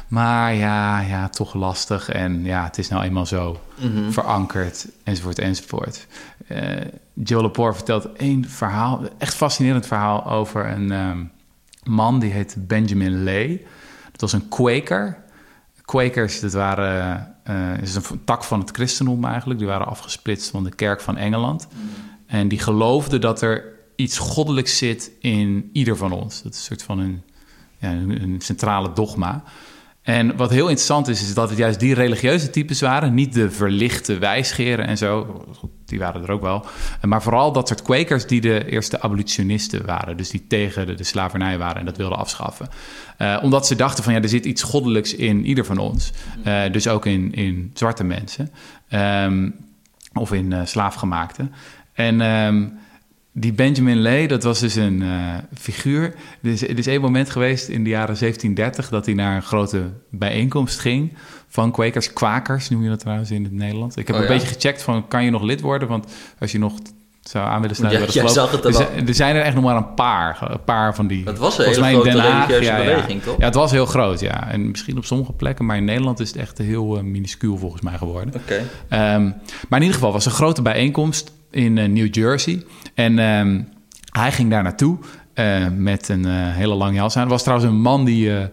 Maar 0.08 0.54
ja, 0.54 1.00
ja, 1.00 1.30
toch 1.30 1.54
lastig. 1.54 2.10
En 2.10 2.44
ja, 2.44 2.64
het 2.64 2.78
is 2.78 2.90
nou 2.90 3.04
eenmaal 3.04 3.26
zo 3.26 3.60
verankerd, 4.10 4.88
enzovoort, 5.04 5.40
enzovoort. 5.40 6.08
Uh, 6.52 6.58
Joe 7.14 7.42
Lepore 7.42 7.74
vertelt 7.74 8.14
één 8.14 8.50
verhaal, 8.50 9.02
echt 9.18 9.34
fascinerend 9.34 9.88
verhaal 9.88 10.26
over 10.26 10.70
een... 10.70 10.92
Um, 10.92 11.32
man 11.84 12.20
die 12.20 12.32
heet 12.32 12.56
Benjamin 12.58 13.24
Lay. 13.24 13.66
Dat 14.12 14.22
was 14.22 14.34
een 14.34 14.48
Quaker. 14.48 15.18
Quakers, 15.86 16.40
dat 16.40 16.54
waren, 16.54 17.36
uh, 17.50 17.82
is 17.82 17.96
een 17.96 18.24
tak 18.26 18.44
van 18.44 18.60
het 18.60 18.72
christendom 18.72 19.26
eigenlijk. 19.26 19.60
Die 19.60 19.68
waren 19.68 19.88
afgesplitst 19.88 20.50
van 20.50 20.64
de 20.64 20.76
kerk 20.76 21.02
van 21.02 21.18
Engeland. 21.18 21.68
Mm. 21.74 21.90
En 22.32 22.48
die 22.48 22.60
geloofden 22.60 23.22
dat 23.22 23.42
er 23.42 23.64
iets 23.96 24.18
goddelijks 24.18 24.78
zit 24.78 25.12
in 25.20 25.70
ieder 25.74 25.98
van 25.98 26.12
ons. 26.12 26.42
Dat 26.42 26.54
is 26.54 26.58
een 26.58 26.66
soort 26.66 26.84
van 26.84 27.00
een, 27.00 27.22
ja, 27.78 27.90
een 27.92 28.36
centrale 28.40 28.94
dogma. 28.94 29.44
En 30.02 30.36
wat 30.36 30.50
heel 30.50 30.68
interessant 30.68 31.08
is, 31.08 31.22
is 31.22 31.34
dat 31.34 31.50
het 31.50 31.58
juist 31.58 31.80
die 31.80 31.94
religieuze 31.94 32.50
types 32.50 32.82
waren. 32.82 33.14
Niet 33.14 33.34
de 33.34 33.52
verlichte 33.52 34.18
wijsgeren 34.18 34.88
en 34.88 34.98
zo. 34.98 35.44
Die 35.86 36.00
waren 36.00 36.24
er 36.24 36.32
ook 36.32 36.42
wel. 36.42 36.66
Maar 37.02 37.22
vooral 37.22 37.52
dat 37.52 37.68
soort 37.68 37.82
kwekers 37.82 38.28
die 38.28 38.42
de 38.42 38.70
eerste 38.70 39.02
abolitionisten 39.02 39.86
waren. 39.86 40.18
Dus 40.18 40.30
die 40.30 40.48
tegen 40.48 40.86
de, 40.86 40.94
de 40.94 41.04
slavernij 41.04 41.58
waren 41.58 41.80
en 41.80 41.86
dat 41.86 41.98
wilden 41.98 42.18
afschaffen. 42.18 42.70
Uh, 43.18 43.40
omdat 43.42 43.68
ze 43.68 43.76
dachten 43.76 44.04
van 44.04 44.14
ja, 44.14 44.22
er 44.22 44.30
zit 44.30 44.46
iets 44.46 44.64
goddelijks 44.64 45.16
in 45.16 45.46
ieder 45.46 45.66
van 45.66 45.78
ons. 45.78 46.12
Uh, 46.46 46.72
dus 46.72 46.88
ook 46.88 47.06
in, 47.06 47.34
in 47.34 47.72
zwarte 47.74 48.04
mensen. 48.04 48.52
Um, 48.90 49.70
of 50.14 50.34
in 50.34 50.52
uh, 50.52 50.62
slaafgemaakten. 50.66 51.54
En... 51.94 52.22
Um, 52.22 52.80
die 53.34 53.54
Benjamin 53.54 54.02
Lay, 54.02 54.28
dat 54.28 54.44
was 54.44 54.60
dus 54.60 54.76
een 54.76 55.02
uh, 55.02 55.36
figuur. 55.54 56.14
Er 56.42 56.50
is, 56.50 56.62
er 56.62 56.78
is 56.78 56.88
één 56.88 57.02
moment 57.02 57.30
geweest 57.30 57.68
in 57.68 57.84
de 57.84 57.90
jaren 57.90 58.16
1730 58.20 58.90
dat 58.90 59.06
hij 59.06 59.14
naar 59.14 59.36
een 59.36 59.42
grote 59.42 59.90
bijeenkomst 60.10 60.80
ging 60.80 61.14
van 61.48 61.72
kwekers, 61.72 62.14
kwakers 62.14 62.70
noem 62.70 62.84
je 62.84 62.90
dat 62.90 63.00
trouwens 63.00 63.32
in 63.32 63.44
het 63.44 63.54
Nederlands. 63.54 63.96
Ik 63.96 64.08
heb 64.08 64.16
oh, 64.16 64.22
een 64.22 64.28
ja. 64.28 64.34
beetje 64.34 64.54
gecheckt 64.54 64.82
van, 64.82 65.08
kan 65.08 65.24
je 65.24 65.32
nog 65.32 65.42
lid 65.42 65.62
worden? 65.62 65.88
Want 65.88 66.12
als 66.40 66.52
je 66.52 66.60
nog 66.60 66.74
zou 67.22 67.48
aan 67.48 67.62
willen 67.62 67.76
sluiten 67.76 68.02
ja, 68.02 68.06
bij 68.06 68.24
de 68.24 68.30
geloof, 68.30 68.66
er, 68.66 68.74
zijn, 68.74 69.08
er 69.08 69.14
zijn 69.14 69.36
er 69.36 69.42
echt 69.42 69.56
nog 69.56 69.64
maar 69.64 69.76
een 69.76 69.94
paar, 69.94 70.52
een 70.52 70.64
paar 70.64 70.96
van 70.96 71.08
die. 71.08 71.26
Het 71.26 71.38
was 71.38 71.58
een 71.58 71.66
hele 71.66 72.00
grote 72.00 72.22
religieuze 72.22 72.64
ja, 72.64 72.78
beweging, 72.78 73.22
toch? 73.22 73.38
Ja, 73.38 73.46
het 73.46 73.56
was 73.56 73.72
heel 73.72 73.86
groot, 73.86 74.20
ja. 74.20 74.52
En 74.52 74.70
misschien 74.70 74.98
op 74.98 75.06
sommige 75.06 75.34
plekken, 75.34 75.66
maar 75.66 75.78
in 75.78 75.86
Nederland 75.86 76.20
is 76.20 76.28
het 76.28 76.38
echt 76.38 76.58
heel 76.58 76.98
uh, 76.98 77.04
minuscuul 77.04 77.58
volgens 77.58 77.82
mij 77.82 77.98
geworden. 77.98 78.34
Oké. 78.36 78.66
Okay. 78.90 79.16
Um, 79.16 79.24
maar 79.70 79.80
in 79.80 79.86
ieder 79.86 79.94
geval 79.94 80.12
was 80.12 80.26
een 80.26 80.32
grote 80.32 80.62
bijeenkomst 80.62 81.32
in 81.52 81.78
uh, 81.78 81.88
New 81.88 82.16
Jersey. 82.16 82.64
En 82.94 83.20
um, 83.20 83.68
hij 84.12 84.32
ging 84.32 84.50
daar 84.50 84.64
naartoe 84.64 84.98
uh, 85.36 85.68
met 85.76 86.10
een 86.10 86.28
uh, 86.28 86.34
hele 86.34 86.74
lange 86.74 86.94
jas 86.94 87.18
aan. 87.18 87.24
Er 87.24 87.30
was 87.30 87.44
trouwens 87.44 87.70
een 87.70 87.82
man 87.82 88.06
die 88.06 88.50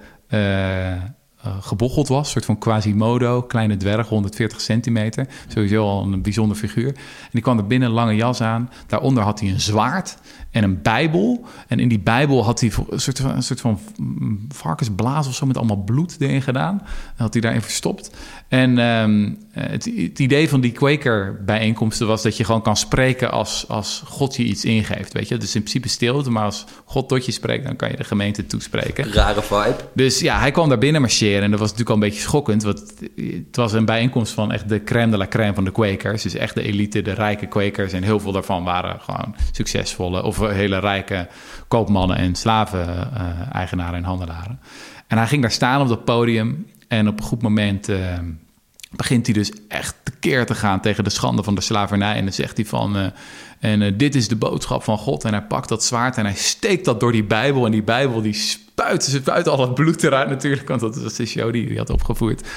gebocheld 1.60 2.08
was, 2.08 2.18
een 2.18 2.32
soort 2.32 2.44
van 2.44 2.58
Quasimodo, 2.58 3.42
kleine 3.42 3.76
dwerg, 3.76 4.08
140 4.08 4.60
centimeter. 4.60 5.26
Sowieso 5.48 5.82
al 5.88 6.02
een 6.02 6.22
bijzonder 6.22 6.56
figuur. 6.56 6.88
En 6.88 7.30
die 7.30 7.42
kwam 7.42 7.58
er 7.58 7.66
binnen, 7.66 7.90
lange 7.90 8.14
jas 8.14 8.40
aan. 8.40 8.70
Daaronder 8.86 9.22
had 9.22 9.40
hij 9.40 9.48
een 9.48 9.60
zwaard 9.60 10.18
en 10.50 10.64
een 10.64 10.82
bijbel. 10.82 11.46
En 11.68 11.78
in 11.78 11.88
die 11.88 12.00
bijbel 12.00 12.44
had 12.44 12.60
hij 12.60 12.72
een 12.90 13.00
soort 13.00 13.18
van, 13.20 13.30
een 13.30 13.42
soort 13.42 13.60
van 13.60 13.78
varkensblaas 14.48 15.26
of 15.26 15.34
zo 15.34 15.46
met 15.46 15.56
allemaal 15.56 15.84
bloed 15.84 16.16
erin 16.18 16.42
gedaan. 16.42 16.78
Dat 16.78 16.88
had 17.16 17.32
hij 17.32 17.42
daarin 17.42 17.62
verstopt. 17.62 18.10
En 18.48 18.78
um, 18.78 19.38
het, 19.50 19.84
het, 19.84 20.18
idee 20.18 20.48
van 20.48 20.60
die 20.60 20.72
Quaker-bijeenkomsten 20.72 22.06
was 22.06 22.22
dat 22.22 22.36
je 22.36 22.44
gewoon 22.44 22.62
kan 22.62 22.76
spreken 22.76 23.30
als, 23.30 23.64
als 23.68 24.02
God 24.06 24.36
je 24.36 24.42
iets 24.42 24.64
ingeeft. 24.64 25.12
Weet 25.12 25.28
je, 25.28 25.36
dus 25.36 25.54
in 25.54 25.60
principe 25.60 25.88
stilte, 25.88 26.30
maar 26.30 26.44
als 26.44 26.64
God 26.84 27.08
tot 27.08 27.26
je 27.26 27.32
spreekt, 27.32 27.64
dan 27.64 27.76
kan 27.76 27.90
je 27.90 27.96
de 27.96 28.04
gemeente 28.04 28.46
toespreken. 28.46 29.12
Rare 29.12 29.42
vibe. 29.42 29.76
Dus 29.92 30.20
ja, 30.20 30.38
hij 30.38 30.50
kwam 30.50 30.68
daar 30.68 30.78
binnen 30.78 31.00
marcheren 31.00 31.42
en 31.42 31.50
dat 31.50 31.60
was 31.60 31.70
natuurlijk 31.70 31.96
al 31.96 32.02
een 32.02 32.08
beetje 32.08 32.28
schokkend. 32.28 32.62
Want 32.62 32.94
het 33.16 33.56
was 33.56 33.72
een 33.72 33.84
bijeenkomst 33.84 34.32
van 34.32 34.52
echt 34.52 34.68
de 34.68 34.84
crème 34.84 35.10
de 35.10 35.16
la 35.16 35.26
crème 35.28 35.54
van 35.54 35.64
de 35.64 35.72
Quakers. 35.72 36.22
Dus 36.22 36.34
echt 36.34 36.54
de 36.54 36.62
elite, 36.62 37.02
de 37.02 37.12
rijke 37.12 37.46
Quakers. 37.46 37.92
En 37.92 38.02
heel 38.02 38.20
veel 38.20 38.32
daarvan 38.32 38.64
waren 38.64 39.00
gewoon 39.00 39.34
succesvolle 39.52 40.22
of 40.22 40.38
hele 40.38 40.78
rijke 40.78 41.28
koopmannen 41.68 42.16
en 42.16 42.34
slaven-eigenaren 42.34 43.98
en 43.98 44.04
handelaren. 44.04 44.60
En 45.06 45.18
hij 45.18 45.26
ging 45.26 45.42
daar 45.42 45.50
staan 45.50 45.80
op 45.80 45.88
dat 45.88 46.04
podium 46.04 46.66
en 46.88 47.08
op 47.08 47.18
een 47.18 47.24
goed 47.24 47.42
moment 47.42 47.88
uh, 47.88 48.18
begint 48.90 49.26
hij 49.26 49.34
dus 49.34 49.52
echt 49.68 49.94
tekeer 50.02 50.46
te 50.46 50.54
gaan 50.54 50.80
tegen 50.80 51.04
de 51.04 51.10
schande 51.10 51.42
van 51.42 51.54
de 51.54 51.60
slavernij. 51.60 52.14
En 52.14 52.24
dan 52.24 52.32
zegt 52.32 52.56
hij 52.56 52.66
van, 52.66 52.96
uh, 52.96 53.06
en 53.58 53.80
uh, 53.80 53.92
dit 53.96 54.14
is 54.14 54.28
de 54.28 54.36
boodschap 54.36 54.82
van 54.82 54.98
God. 54.98 55.24
En 55.24 55.32
hij 55.32 55.42
pakt 55.42 55.68
dat 55.68 55.84
zwaard 55.84 56.16
en 56.16 56.24
hij 56.24 56.34
steekt 56.34 56.84
dat 56.84 57.00
door 57.00 57.12
die 57.12 57.24
Bijbel. 57.24 57.64
En 57.64 57.70
die 57.70 57.82
Bijbel 57.82 58.22
die 58.22 58.34
spuit, 58.34 59.04
ze 59.04 59.10
spuit 59.10 59.48
al 59.48 59.60
het 59.60 59.74
bloed 59.74 60.02
eruit 60.02 60.28
natuurlijk, 60.28 60.68
want 60.68 60.80
dat 60.80 61.02
was 61.02 61.14
de 61.14 61.26
show 61.26 61.52
die 61.52 61.66
hij 61.66 61.76
had 61.76 61.90
opgevoerd. 61.90 62.48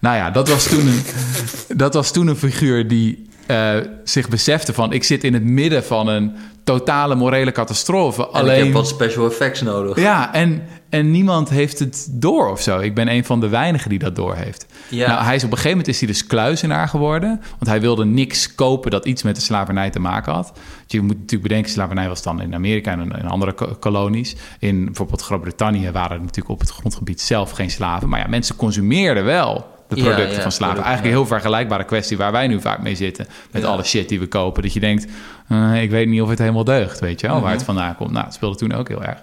Nou 0.00 0.16
ja, 0.16 0.30
dat 0.30 0.48
was 0.48 0.64
toen 0.64 0.86
een, 0.86 1.02
dat 1.76 1.94
was 1.94 2.12
toen 2.12 2.26
een 2.26 2.36
figuur 2.36 2.88
die 2.88 3.28
uh, 3.50 3.76
zich 4.04 4.28
besefte 4.28 4.72
van... 4.72 4.92
ik 4.92 5.04
zit 5.04 5.24
in 5.24 5.34
het 5.34 5.42
midden 5.42 5.84
van 5.84 6.08
een 6.08 6.36
totale 6.64 7.14
morele 7.14 7.52
catastrofe. 7.52 8.22
En 8.22 8.32
Alleen, 8.32 8.58
ik 8.58 8.64
heb 8.64 8.72
wat 8.72 8.88
special 8.88 9.26
effects 9.26 9.60
nodig. 9.60 10.00
Ja, 10.00 10.34
en, 10.34 10.62
en 10.90 11.10
niemand 11.10 11.48
heeft 11.48 11.78
het 11.78 12.08
door 12.10 12.50
of 12.50 12.60
zo. 12.60 12.78
Ik 12.78 12.94
ben 12.94 13.08
een 13.08 13.24
van 13.24 13.40
de 13.40 13.48
weinigen 13.48 13.90
die 13.90 13.98
dat 13.98 14.16
door 14.16 14.34
heeft. 14.34 14.66
Ja. 14.88 15.08
Nou, 15.08 15.24
hij 15.24 15.34
is 15.34 15.44
op 15.44 15.50
een 15.50 15.56
gegeven 15.56 15.76
moment 15.78 15.88
is 15.94 15.98
hij 15.98 16.08
dus 16.08 16.26
kluizenaar 16.26 16.88
geworden. 16.88 17.40
Want 17.50 17.66
hij 17.66 17.80
wilde 17.80 18.04
niks 18.04 18.54
kopen 18.54 18.90
dat 18.90 19.04
iets 19.06 19.22
met 19.22 19.34
de 19.36 19.40
slavernij 19.42 19.90
te 19.90 19.98
maken 20.00 20.32
had. 20.32 20.52
Je 20.86 21.00
moet 21.00 21.14
natuurlijk 21.16 21.42
bedenken, 21.42 21.70
slavernij 21.70 22.08
was 22.08 22.22
dan 22.22 22.40
in 22.40 22.54
Amerika 22.54 22.90
en 22.92 23.00
in 23.00 23.28
andere 23.28 23.52
ko- 23.52 23.76
kolonies. 23.80 24.36
In 24.58 24.84
bijvoorbeeld 24.84 25.22
Groot-Brittannië 25.22 25.90
waren 25.90 26.10
er 26.16 26.20
natuurlijk 26.22 26.48
op 26.48 26.60
het 26.60 26.70
grondgebied 26.70 27.20
zelf 27.20 27.50
geen 27.50 27.70
slaven. 27.70 28.08
Maar 28.08 28.20
ja, 28.20 28.26
mensen 28.28 28.56
consumeerden 28.56 29.24
wel 29.24 29.66
de 29.88 29.96
producten 29.96 30.36
ja, 30.36 30.42
van 30.42 30.52
slaven. 30.52 30.76
Eigenlijk 30.82 31.04
een 31.06 31.10
heel 31.20 31.26
vergelijkbare 31.26 31.84
kwestie 31.84 32.16
waar 32.16 32.32
wij 32.32 32.46
nu 32.46 32.60
vaak 32.60 32.82
mee 32.82 32.94
zitten. 32.94 33.26
Met 33.50 33.62
Ja. 33.62 33.68
alle 33.68 33.82
shit 33.84 34.08
die 34.08 34.20
we 34.20 34.26
kopen. 34.26 34.62
Dat 34.62 34.72
je 34.72 34.80
denkt, 34.80 35.06
eh, 35.48 35.82
ik 35.82 35.90
weet 35.90 36.08
niet 36.08 36.22
of 36.22 36.28
het 36.28 36.38
helemaal 36.38 36.64
deugt, 36.64 37.00
weet 37.00 37.20
je 37.20 37.26
wel, 37.26 37.36
waar 37.36 37.44
Mhm. 37.44 37.52
het 37.52 37.62
vandaan 37.62 37.96
komt. 37.96 38.10
Nou, 38.10 38.24
het 38.24 38.34
speelde 38.34 38.56
toen 38.56 38.72
ook 38.72 38.88
heel 38.88 39.04
erg. 39.04 39.22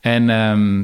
En 0.00 0.30
ehm, 0.30 0.80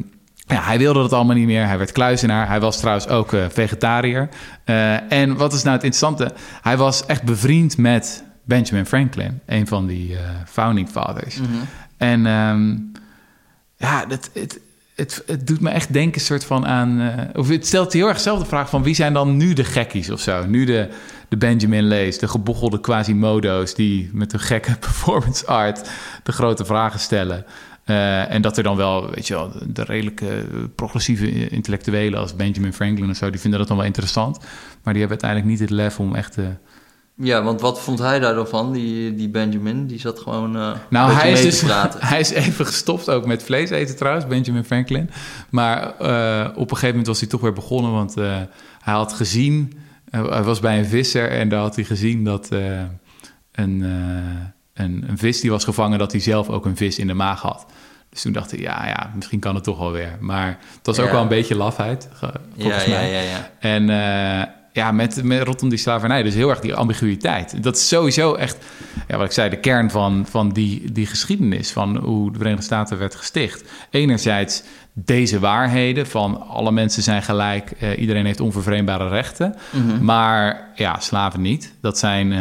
ja, 0.46 0.62
hij 0.62 0.78
wilde 0.78 1.00
dat 1.00 1.12
allemaal 1.12 1.36
niet 1.36 1.46
meer. 1.46 1.66
Hij 1.66 1.78
werd 1.78 1.92
kluizenaar. 1.92 2.48
Hij 2.48 2.60
was 2.60 2.78
trouwens 2.78 3.08
ook 3.08 3.32
eh, 3.32 3.44
vegetariër. 3.48 4.28
Eh, 4.64 5.12
en 5.12 5.36
wat 5.36 5.52
is 5.52 5.62
nou 5.62 5.74
het 5.76 5.84
interessante? 5.84 6.32
Hij 6.62 6.76
was 6.76 7.06
echt 7.06 7.22
bevriend 7.22 7.76
met 7.76 8.24
Benjamin 8.44 8.86
Franklin, 8.86 9.40
een 9.46 9.66
van 9.66 9.86
die 9.86 10.16
eh, 10.16 10.20
founding 10.46 10.88
fathers. 10.88 11.36
Mhm. 11.36 11.48
En 11.96 12.26
ehm, 12.26 12.76
ja, 13.76 14.04
het, 14.08 14.30
het, 14.32 14.60
het, 14.94 15.22
het 15.26 15.46
doet 15.46 15.60
me 15.60 15.70
echt 15.70 15.92
denken 15.92 16.20
soort 16.20 16.44
van 16.44 16.66
aan... 16.66 17.12
of 17.34 17.48
het 17.48 17.66
stelt 17.66 17.92
heel 17.92 18.08
erg 18.08 18.20
zelf 18.20 18.38
de 18.38 18.46
vraag 18.46 18.68
van... 18.68 18.82
wie 18.82 18.94
zijn 18.94 19.12
dan 19.12 19.36
nu 19.36 19.52
de 19.52 19.64
gekkies 19.64 20.10
of 20.10 20.20
zo? 20.20 20.46
Nu 20.46 20.64
de, 20.64 20.88
de 21.28 21.36
Benjamin 21.36 21.88
Lees, 21.88 22.18
de 22.18 22.28
gebochelde 22.28 22.80
Quasimodo's... 22.80 23.74
die 23.74 24.10
met 24.12 24.32
hun 24.32 24.40
gekke 24.40 24.76
performance 24.86 25.46
art 25.46 25.90
de 26.22 26.32
grote 26.32 26.64
vragen 26.64 27.00
stellen. 27.00 27.44
Eh, 27.84 28.30
en 28.30 28.42
dat 28.42 28.56
er 28.56 28.62
dan 28.62 28.76
wel, 28.76 29.10
weet 29.10 29.26
je 29.26 29.34
wel, 29.34 29.52
de 29.66 29.84
redelijke 29.84 30.46
progressieve 30.74 31.48
intellectuelen... 31.48 32.20
als 32.20 32.36
Benjamin 32.36 32.72
Franklin 32.72 33.10
of 33.10 33.16
zo, 33.16 33.30
die 33.30 33.40
vinden 33.40 33.58
dat 33.58 33.68
dan 33.68 33.76
wel 33.76 33.86
interessant. 33.86 34.38
Maar 34.82 34.92
die 34.94 35.02
hebben 35.02 35.20
uiteindelijk 35.22 35.50
niet 35.50 35.60
het 35.60 35.70
lef 35.70 36.00
om 36.00 36.14
echt... 36.14 36.38
eh, 36.38 36.44
Ja, 37.16 37.42
want 37.42 37.60
wat 37.60 37.80
vond 37.80 37.98
hij 37.98 38.18
daar 38.18 38.34
dan 38.34 38.48
van, 38.48 38.72
die, 38.72 39.14
die 39.14 39.28
Benjamin? 39.28 39.86
Die 39.86 40.00
zat 40.00 40.18
gewoon 40.18 40.56
eh 40.56 40.72
Nou, 40.90 41.12
hij 41.12 41.32
is, 41.32 41.42
dus, 41.42 41.58
te 41.58 41.96
hij 41.98 42.20
is 42.20 42.30
even 42.30 42.66
gestopt 42.66 43.10
ook 43.10 43.26
met 43.26 43.42
vlees 43.42 43.70
eten 43.70 43.96
trouwens, 43.96 44.26
Benjamin 44.26 44.64
Franklin. 44.64 45.10
Maar 45.50 45.88
op 45.88 46.70
een 46.70 46.76
gegeven 46.76 46.88
moment 46.88 47.06
was 47.06 47.20
hij 47.20 47.28
toch 47.28 47.40
weer 47.40 47.52
begonnen, 47.52 47.92
want 47.92 48.14
hij 48.14 48.48
had 48.94 49.12
gezien... 49.12 49.72
hij 50.10 50.42
was 50.42 50.60
bij 50.60 50.78
een 50.78 50.86
visser 50.86 51.30
en 51.30 51.48
daar 51.48 51.60
had 51.60 51.74
hij 51.74 51.84
gezien 51.84 52.24
dat 52.24 52.48
een, 53.52 53.84
een, 54.74 55.04
een 55.08 55.18
vis 55.18 55.40
die 55.40 55.50
was 55.50 55.64
gevangen... 55.64 55.98
dat 55.98 56.12
hij 56.12 56.20
zelf 56.20 56.48
ook 56.48 56.64
een 56.66 56.76
vis 56.76 56.98
in 56.98 57.06
de 57.06 57.14
maag 57.14 57.40
had. 57.40 57.66
Dus 58.10 58.22
toen 58.22 58.32
dacht 58.32 58.50
hij, 58.50 58.60
ja, 58.60 58.86
ja, 58.86 59.10
misschien 59.14 59.38
kan 59.40 59.54
het 59.54 59.64
toch 59.64 59.78
wel 59.78 59.92
weer. 59.92 60.16
Maar 60.20 60.46
het 60.76 60.86
was 60.86 60.98
ook 60.98 61.06
Ja. 61.06 61.12
wel 61.12 61.22
een 61.22 61.28
beetje 61.28 61.54
lafheid, 61.56 62.08
ge- 62.12 62.26
Ja, 62.54 62.62
volgens 62.62 62.84
ja, 62.84 62.90
mij. 62.90 63.10
ja, 63.12 63.20
ja. 63.20 63.50
En 63.58 63.90
eh, 63.90 64.46
ja, 64.72 64.92
met, 64.92 65.22
met 65.22 65.42
rondom 65.42 65.68
die 65.68 65.78
slavernij, 65.78 66.22
dus 66.22 66.34
heel 66.34 66.50
erg 66.50 66.60
die 66.60 66.74
ambiguïteit. 66.74 67.62
Dat 67.62 67.76
is 67.76 67.88
sowieso 67.88 68.34
echt, 68.34 68.56
ja, 69.08 69.16
wat 69.16 69.26
ik 69.26 69.32
zei, 69.32 69.50
de 69.50 69.56
kern 69.60 69.90
van, 69.90 70.26
van 70.30 70.48
die, 70.52 70.92
die 70.92 71.06
geschiedenis 71.06 71.72
van 71.72 71.96
hoe 71.96 72.32
de 72.32 72.36
Verenigde 72.38 72.64
Staten 72.64 72.98
werd 72.98 73.14
gesticht. 73.14 73.64
Enerzijds 73.90 74.62
deze 74.92 75.38
waarheden 75.38 76.06
van 76.06 76.48
alle 76.48 76.72
mensen 76.72 77.02
zijn 77.02 77.22
gelijk, 77.22 77.70
eh, 77.70 77.98
iedereen 78.00 78.26
heeft 78.26 78.40
onvervreembare 78.40 79.08
rechten. 79.08 79.54
Mhm. 79.70 80.04
Maar 80.04 80.70
ja, 80.74 81.00
slaven 81.00 81.40
niet. 81.40 81.74
Dat 81.80 81.98
zijn 81.98 82.32
eh, 82.32 82.38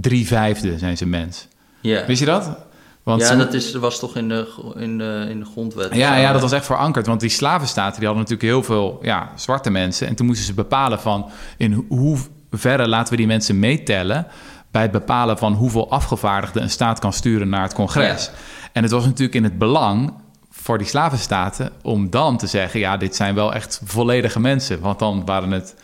drie 0.00 0.26
vijfde 0.26 0.78
zijn 0.78 0.96
ze 0.96 1.06
mens. 1.06 1.48
Ja, 1.80 2.06
Wist 2.06 2.20
je 2.20 2.26
dat? 2.26 2.56
Want 3.02 3.20
ja 3.20 3.26
ze- 3.26 3.36
dat 3.36 3.54
is, 3.54 3.74
was 3.74 3.98
toch 3.98 4.16
in 4.16 4.28
de, 4.28 4.72
in 4.76 4.98
de, 4.98 5.26
in 5.28 5.38
de 5.38 5.44
grondwet? 5.44 5.94
ja, 5.94 6.16
ja, 6.16 6.32
dat 6.32 6.40
was 6.40 6.52
echt 6.52 6.66
verankerd. 6.66 7.06
Want 7.06 7.20
die 7.20 7.28
slavenstaten 7.30 7.98
die 7.98 8.08
hadden 8.08 8.22
natuurlijk 8.28 8.50
heel 8.50 8.62
veel 8.62 8.98
ja, 9.02 9.32
zwarte 9.34 9.70
mensen. 9.70 10.06
En 10.06 10.14
toen 10.14 10.26
moesten 10.26 10.46
ze 10.46 10.54
bepalen 10.54 11.00
van 11.00 11.30
in 11.56 11.84
hoeverre 11.88 12.88
laten 12.88 13.10
we 13.10 13.16
die 13.16 13.26
mensen 13.26 13.58
meetellen... 13.58 14.26
bij 14.70 14.82
het 14.82 14.90
bepalen 14.90 15.38
van 15.38 15.52
hoeveel 15.52 15.90
afgevaardigden 15.90 16.62
een 16.62 16.70
staat 16.70 16.98
kan 16.98 17.12
sturen 17.12 17.48
naar 17.48 17.62
het 17.62 17.74
congres. 17.74 18.30
En 18.72 18.82
het 18.82 18.92
was 18.92 19.04
natuurlijk 19.04 19.34
in 19.34 19.44
het 19.44 19.58
belang 19.58 20.12
voor 20.50 20.78
die 20.78 20.86
slavenstaten 20.86 21.70
om 21.82 22.10
dan 22.10 22.36
te 22.36 22.46
zeggen... 22.46 22.80
ja, 22.80 22.96
dit 22.96 23.16
zijn 23.16 23.34
wel 23.34 23.54
echt 23.54 23.80
volledige 23.84 24.40
mensen. 24.40 24.80
Want 24.80 24.98
dan 24.98 25.24
waren 25.24 25.50
het, 25.50 25.74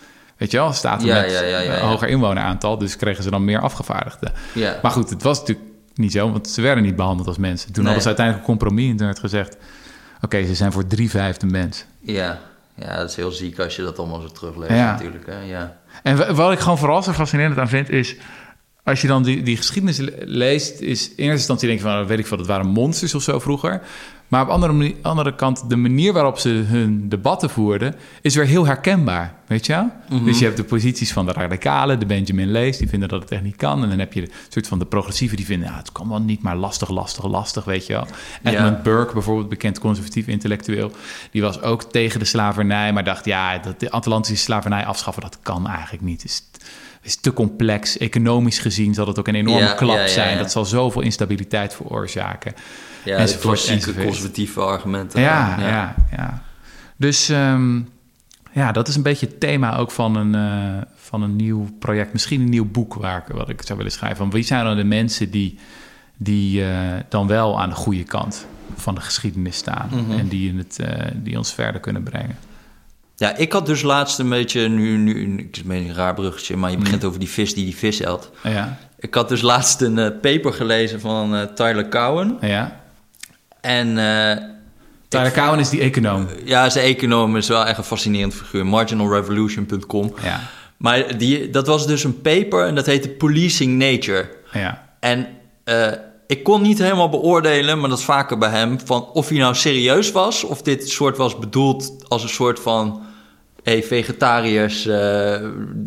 weet 0.43 0.51
je 0.51 0.57
wel, 0.57 0.73
staten 0.73 1.07
Ja, 1.07 1.21
met 1.21 1.31
ja, 1.31 1.41
ja, 1.43 1.59
een 1.59 1.65
ja. 1.65 1.79
hoger 1.81 2.09
inwoneraantal. 2.09 2.79
Dus 2.79 2.97
kregen 2.97 3.23
ze 3.23 3.31
dan 3.31 3.45
meer 3.45 3.61
afgevaardigden. 3.61 4.33
Ja. 4.55 4.79
Maar 4.83 4.91
goed, 4.91 5.11
het 5.11 5.23
was 5.23 5.39
natuurlijk 5.39 5.69
niet 5.95 6.13
zo, 6.13 6.31
want 6.33 6.49
ze 6.49 6.61
werden 6.61 6.85
niet 6.85 6.97
behandeld 6.97 7.29
als 7.29 7.37
mensen. 7.39 7.73
Toen 7.73 7.85
Nee. 7.85 7.93
hadden 7.93 8.03
ze 8.03 8.09
uiteindelijk 8.09 8.47
een 8.49 8.57
compromis 8.57 8.91
en 8.91 8.97
toen 8.97 9.07
werd 9.07 9.19
gezegd... 9.19 9.57
oké, 10.21 10.47
ze 10.47 10.55
zijn 10.55 10.73
voor 10.73 10.87
drie 10.87 11.11
vijfde 11.11 11.47
mens. 11.47 11.85
Ja. 12.01 12.39
ja, 12.75 12.97
dat 12.97 13.11
is 13.11 13.17
heel 13.17 13.31
ziek 13.31 13.59
als 13.59 13.77
je 13.77 13.83
dat 13.83 13.99
allemaal 13.99 14.21
zo 14.21 14.27
terugleest 14.29 14.71
natuurlijk. 14.71 15.27
Hè? 15.27 15.41
Ja. 15.41 15.77
En 16.03 16.17
wa- 16.17 16.33
wat 16.35 16.53
ik 16.53 16.59
gewoon 16.59 16.79
vooral 16.79 17.03
zo 17.03 17.13
fascinerend 17.13 17.59
aan 17.59 17.69
vind 17.69 17.91
is... 17.91 18.17
als 18.85 19.01
je 19.01 19.07
dan 19.07 19.23
die, 19.23 19.43
die 19.43 19.57
geschiedenis 19.57 19.97
le- 19.99 20.13
leest... 20.19 20.81
is 20.81 21.09
in 21.09 21.15
eerste 21.17 21.33
instantie 21.33 21.69
denk 21.69 21.81
je 21.81 21.87
van... 21.87 22.07
weet 22.07 22.19
ik 22.19 22.27
veel, 22.27 22.37
dat 22.37 22.47
waren 22.47 22.67
monsters 22.67 23.15
of 23.15 23.23
zo 23.23 23.39
vroeger... 23.39 23.81
Maar 24.33 24.41
op 24.41 24.47
de 24.47 24.53
andere, 24.53 24.95
andere 25.03 25.35
kant, 25.35 25.71
de 25.71 25.77
manier 25.77 26.13
waarop 26.13 26.39
ze 26.39 26.49
hun 26.49 27.09
debatten 27.09 27.51
voerden, 27.51 27.95
is 28.21 28.35
weer 28.35 28.45
heel 28.45 28.67
herkenbaar. 28.67 29.35
Weet 29.47 29.67
je? 29.67 29.87
Mhm. 30.09 30.25
Dus 30.25 30.39
je 30.39 30.45
hebt 30.45 30.57
de 30.57 30.65
posities 30.65 31.13
van 31.13 31.27
de 31.27 31.33
radicalen, 31.33 31.99
de 31.99 32.07
Benjamin 32.07 32.51
Lees, 32.51 32.77
die 32.77 32.89
vinden 32.89 33.09
dat 33.09 33.23
het 33.23 33.31
echt 33.31 33.43
niet 33.43 33.57
kan. 33.57 33.83
En 33.83 33.89
dan 33.89 33.99
heb 33.99 34.13
je 34.13 34.21
de 34.21 34.31
soort 34.49 34.69
van 34.69 34.79
de 34.79 34.85
progressieven, 34.85 35.37
die 35.37 35.47
vinden, 35.47 35.69
ja, 35.69 35.77
het 35.77 35.93
kan 35.93 36.09
wel 36.09 36.21
niet, 36.21 36.43
maar 36.43 36.57
lastig, 36.57 36.89
lastig, 36.89 37.27
lastig, 37.27 37.65
weet 37.65 37.87
je 37.87 37.93
wel. 37.93 38.07
Edmund 38.43 38.83
Burke, 38.83 39.13
bijvoorbeeld, 39.13 39.49
bekend 39.49 39.79
conservatief 39.79 40.27
intellectueel, 40.27 40.91
die 41.31 41.43
was 41.43 41.63
ook 41.63 41.83
tegen 41.83 42.19
de 42.19 42.25
slavernij, 42.25 42.93
maar 42.93 43.05
dacht, 43.05 43.25
ja, 43.25 43.59
dat 43.59 43.81
de 43.81 43.91
Atlantische 43.91 44.45
slavernij 44.45 44.85
afschaffen, 44.85 45.23
dat 45.23 45.39
kan 45.43 45.69
eigenlijk 45.69 46.03
niet. 46.03 46.23
Het 46.23 46.31
is, 46.31 46.43
is 47.03 47.17
te 47.17 47.33
complex. 47.33 47.99
Economisch 47.99 48.59
gezien 48.59 48.95
zal 48.95 49.07
het 49.07 49.19
ook 49.19 49.29
een 49.29 49.35
enorme 49.35 49.61
Ja, 49.61 49.75
klap 49.75 49.97
ja, 49.97 50.03
ja, 50.03 50.09
zijn. 50.09 50.39
Dat 50.39 50.51
zal 50.51 50.65
zoveel 50.65 51.03
instabiliteit 51.03 51.75
veroorzaken. 51.75 52.55
Ja, 53.05 53.17
Enzovoort, 53.17 53.43
klassieke 53.65 54.05
conservatieve 54.05 54.61
argumenten. 54.61 55.21
Ja, 55.21 55.57
ja, 55.61 55.95
ja. 56.17 56.43
Dus 56.97 57.29
ehm, 57.29 57.81
ja, 58.53 58.73
dat 58.73 58.89
is 58.89 58.97
een 58.97 59.03
beetje 59.03 59.27
het 59.27 59.41
thema 59.41 59.77
ook 59.77 59.91
van 59.91 60.17
een, 60.17 60.35
eh, 60.35 60.83
van 60.97 61.23
een 61.23 61.37
nieuw 61.37 61.69
project. 61.79 62.13
Misschien 62.13 62.41
een 62.41 62.49
nieuw 62.49 62.71
boek 62.71 62.95
waar 62.95 63.25
ik, 63.29 63.35
wat 63.37 63.49
ik 63.49 63.63
zou 63.63 63.79
willen 63.79 63.93
schrijven. 63.93 64.17
Van 64.19 64.31
wie 64.31 64.43
zijn 64.45 64.65
dan 64.65 64.77
de 64.77 64.85
mensen 64.85 65.31
die, 65.31 65.59
die 66.17 66.65
eh, 66.65 66.79
dan 67.09 67.27
wel 67.27 67.61
aan 67.61 67.69
de 67.69 67.75
goede 67.75 68.03
kant 68.03 68.47
van 68.77 68.95
de 68.95 69.01
geschiedenis 69.01 69.57
staan. 69.57 69.89
Mhm. 69.93 70.19
En 70.19 70.29
die, 70.29 70.49
in 70.49 70.59
het, 70.59 70.79
eh, 70.79 71.07
die 71.15 71.37
ons 71.39 71.53
verder 71.55 71.81
kunnen 71.81 72.03
brengen. 72.03 72.37
Ja, 73.17 73.37
ik 73.37 73.53
had 73.53 73.67
dus 73.67 73.83
laatst 73.83 74.19
een 74.19 74.29
beetje, 74.29 74.69
nu, 74.69 74.97
nu 74.97 75.37
ik 75.39 75.57
is 75.57 75.63
een 75.69 75.95
raar 75.95 76.15
bruggetje, 76.15 76.57
maar 76.57 76.71
je 76.71 76.77
Mm. 76.77 76.83
begint 76.83 77.05
over 77.05 77.19
die 77.19 77.29
vis 77.29 77.55
die 77.55 77.65
die 77.65 77.77
vis. 77.77 77.99
Ja, 78.43 78.79
Ik 78.99 79.15
had 79.15 79.29
dus 79.29 79.41
laatst 79.41 79.81
een 79.81 79.95
paper 80.21 80.53
gelezen 80.53 81.01
van 81.01 81.35
eh, 81.35 81.43
Tyler 81.43 81.89
Cowen. 81.89 82.37
ja. 82.41 82.81
En 83.63 83.99
eh, 83.99 84.37
Tyler 85.09 85.33
Cowen 85.33 85.59
is 85.59 85.69
die 85.69 85.81
econoom. 85.81 86.27
ja, 86.45 86.71
zijn 86.71 86.85
econoom 86.87 87.37
is 87.37 87.49
wel 87.49 87.65
echt 87.67 87.79
een 87.79 87.85
fascinerend 87.85 88.35
figuur. 88.35 88.67
Marginalrevolution.com. 88.67 90.15
Ja, 90.23 90.41
Maar 90.77 91.19
die, 91.19 91.51
dat 91.51 91.67
was 91.67 91.87
dus 91.87 92.05
een 92.05 92.21
paper 92.21 92.67
en 92.67 92.75
dat 92.75 92.87
heette 92.87 93.09
Policing 93.09 93.79
Nature. 93.79 94.29
ja, 94.53 94.89
En 95.01 95.27
eh, 95.65 95.87
ik 96.27 96.43
kon 96.43 96.63
niet 96.63 96.79
helemaal 96.79 97.09
beoordelen, 97.09 97.81
maar 97.81 97.89
dat 97.89 97.99
is 97.99 98.05
vaker 98.05 98.39
bij 98.39 98.51
hem, 98.51 98.79
van 98.85 99.07
of 99.13 99.29
hij 99.29 99.39
nou 99.39 99.55
serieus 99.55 100.13
was, 100.13 100.45
of 100.45 100.63
dit 100.63 100.89
soort 100.89 101.17
was 101.17 101.39
bedoeld 101.39 101.93
als 102.09 102.23
een 102.23 102.29
soort 102.29 102.61
van, 102.61 103.03
hey, 103.63 103.83
vegetariërs, 103.83 104.87
eh, 104.87 105.35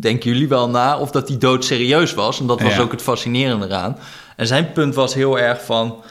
denken 0.00 0.30
jullie 0.30 0.48
wel 0.48 0.68
na, 0.68 0.98
of 0.98 1.10
dat 1.10 1.28
hij 1.28 1.38
doodserieus 1.38 2.14
was. 2.14 2.40
En 2.40 2.46
dat 2.46 2.60
was 2.62 2.74
Ja. 2.74 2.80
ook 2.80 2.92
het 2.92 3.02
fascinerende 3.02 3.66
eraan. 3.66 3.98
En 4.36 4.46
zijn 4.46 4.72
punt 4.72 4.94
was 4.94 5.14
heel 5.14 5.38
erg 5.38 5.64
van, 5.64 6.02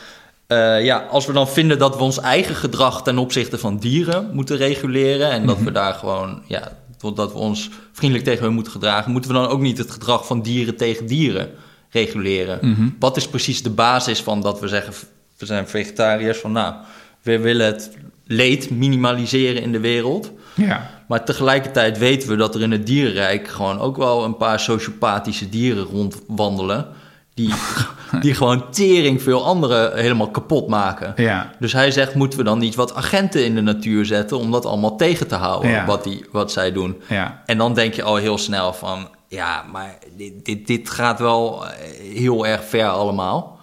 eh, 0.47 0.83
ja, 0.83 0.97
als 0.97 1.25
we 1.25 1.33
dan 1.33 1.47
vinden 1.47 1.79
dat 1.79 1.97
we 1.97 2.03
ons 2.03 2.19
eigen 2.19 2.55
gedrag 2.55 3.03
ten 3.03 3.17
opzichte 3.17 3.57
van 3.57 3.77
dieren 3.77 4.29
moeten 4.33 4.57
reguleren 4.57 5.31
en 5.31 5.45
dat 5.45 5.59
we 5.59 5.71
daar 5.71 5.93
gewoon, 5.93 6.41
ja, 6.47 6.71
dat 7.13 7.31
we 7.31 7.37
ons 7.37 7.69
vriendelijk 7.91 8.27
tegen 8.27 8.43
hun 8.43 8.53
moeten 8.53 8.71
gedragen, 8.71 9.11
moeten 9.11 9.31
we 9.31 9.37
dan 9.37 9.47
ook 9.47 9.61
niet 9.61 9.77
het 9.77 9.91
gedrag 9.91 10.25
van 10.25 10.41
dieren 10.41 10.75
tegen 10.75 11.05
dieren 11.05 11.49
reguleren? 11.89 12.59
Mhm. 12.61 12.89
Wat 12.99 13.17
is 13.17 13.27
precies 13.27 13.63
de 13.63 13.69
basis 13.69 14.21
van 14.21 14.41
dat 14.41 14.59
we 14.59 14.67
zeggen, 14.67 14.93
we 15.37 15.45
zijn 15.45 15.67
vegetariërs, 15.67 16.37
van 16.37 16.51
nou, 16.51 16.73
we 17.21 17.39
willen 17.39 17.65
het 17.65 17.91
leed 18.25 18.69
minimaliseren 18.69 19.61
in 19.61 19.71
de 19.71 19.79
wereld. 19.79 20.31
ja. 20.55 20.93
Maar 21.07 21.25
tegelijkertijd 21.25 21.97
weten 21.97 22.29
we 22.29 22.35
dat 22.35 22.55
er 22.55 22.61
in 22.61 22.71
het 22.71 22.85
dierenrijk 22.85 23.47
gewoon 23.47 23.79
ook 23.79 23.97
wel 23.97 24.23
een 24.23 24.37
paar 24.37 24.59
sociopathische 24.59 25.49
dieren 25.49 25.83
rondwandelen. 25.83 26.87
Die, 27.35 27.53
die 28.21 28.33
gewoon 28.33 28.69
tering 28.71 29.21
veel 29.21 29.45
anderen 29.45 29.97
helemaal 29.97 30.31
kapot 30.31 30.67
maken. 30.67 31.13
ja. 31.15 31.51
Dus 31.59 31.73
hij 31.73 31.91
zegt, 31.91 32.15
moeten 32.15 32.39
we 32.39 32.45
dan 32.45 32.59
niet 32.59 32.75
wat 32.75 32.95
agenten 32.95 33.45
in 33.45 33.55
de 33.55 33.61
natuur 33.61 34.05
zetten 34.05 34.37
om 34.37 34.51
dat 34.51 34.65
allemaal 34.65 34.95
tegen 34.95 35.27
te 35.27 35.35
houden, 35.35 35.69
Ja. 35.69 35.85
wat, 35.85 36.03
die, 36.03 36.25
wat 36.31 36.51
zij 36.51 36.71
doen. 36.71 37.01
ja. 37.07 37.41
En 37.45 37.57
dan 37.57 37.73
denk 37.73 37.93
je 37.93 38.03
al 38.03 38.15
heel 38.15 38.37
snel 38.37 38.73
van, 38.73 39.07
ja, 39.27 39.63
maar 39.71 39.97
dit, 40.17 40.45
dit, 40.45 40.67
dit 40.67 40.89
gaat 40.89 41.19
wel 41.19 41.65
eh, 41.65 41.71
heel 42.17 42.45
erg 42.47 42.63
ver 42.65 42.87
allemaal. 42.89 43.53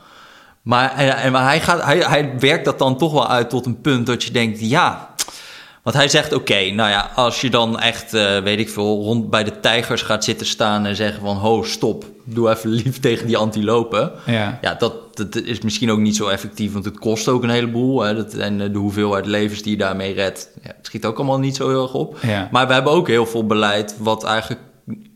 Maar, 0.62 0.92
en, 0.92 1.16
en, 1.16 1.32
maar 1.32 1.44
hij, 1.44 1.60
gaat, 1.60 1.82
hij, 1.84 1.98
hij 1.98 2.32
werkt 2.38 2.64
dat 2.64 2.78
dan 2.78 2.96
toch 2.98 3.12
wel 3.12 3.28
uit 3.28 3.50
tot 3.50 3.66
een 3.66 3.80
punt 3.80 4.06
dat 4.06 4.24
je 4.24 4.30
denkt, 4.30 4.60
ja, 4.60 5.11
Want 5.82 5.96
hij 5.96 6.08
zegt, 6.08 6.32
oké, 6.32 6.70
nou 6.70 6.90
ja, 6.90 7.10
als 7.14 7.40
je 7.40 7.50
dan 7.50 7.80
echt, 7.80 8.14
eh, 8.14 8.38
weet 8.38 8.58
ik 8.58 8.68
veel, 8.68 9.02
rond 9.02 9.30
bij 9.30 9.44
de 9.44 9.60
tijgers 9.60 10.02
gaat 10.02 10.24
zitten 10.24 10.46
staan 10.46 10.86
en 10.86 10.96
zeggen 10.96 11.20
van, 11.20 11.36
ho, 11.36 11.62
stop, 11.62 12.04
doe 12.24 12.50
even 12.50 12.70
lief 12.82 13.00
tegen 13.00 13.26
die 13.26 13.36
antilopen. 13.36 14.12
Ja. 14.26 14.58
Ja, 14.60 14.74
dat, 14.74 15.16
dat 15.16 15.36
is 15.36 15.60
misschien 15.60 15.90
ook 15.90 15.98
niet 15.98 16.16
zo 16.16 16.28
effectief, 16.28 16.72
want 16.72 16.84
het 16.84 16.98
kost 16.98 17.28
ook 17.28 17.42
een 17.42 17.50
heleboel. 17.50 18.02
Hè, 18.02 18.14
dat, 18.14 18.34
en 18.34 18.72
de 18.72 18.78
hoeveelheid 18.78 19.26
levens 19.26 19.62
die 19.62 19.72
je 19.72 19.78
daarmee 19.78 20.14
redt, 20.14 20.50
ja, 20.62 20.72
het 20.76 20.86
schiet 20.86 21.04
ook 21.04 21.16
allemaal 21.16 21.38
niet 21.38 21.56
zo 21.56 21.68
heel 21.68 21.82
erg 21.82 21.94
op. 21.94 22.18
Ja. 22.22 22.48
Maar 22.50 22.66
we 22.66 22.72
hebben 22.72 22.92
ook 22.92 23.08
heel 23.08 23.26
veel 23.26 23.46
beleid 23.46 23.94
wat 23.98 24.24
eigenlijk 24.24 24.60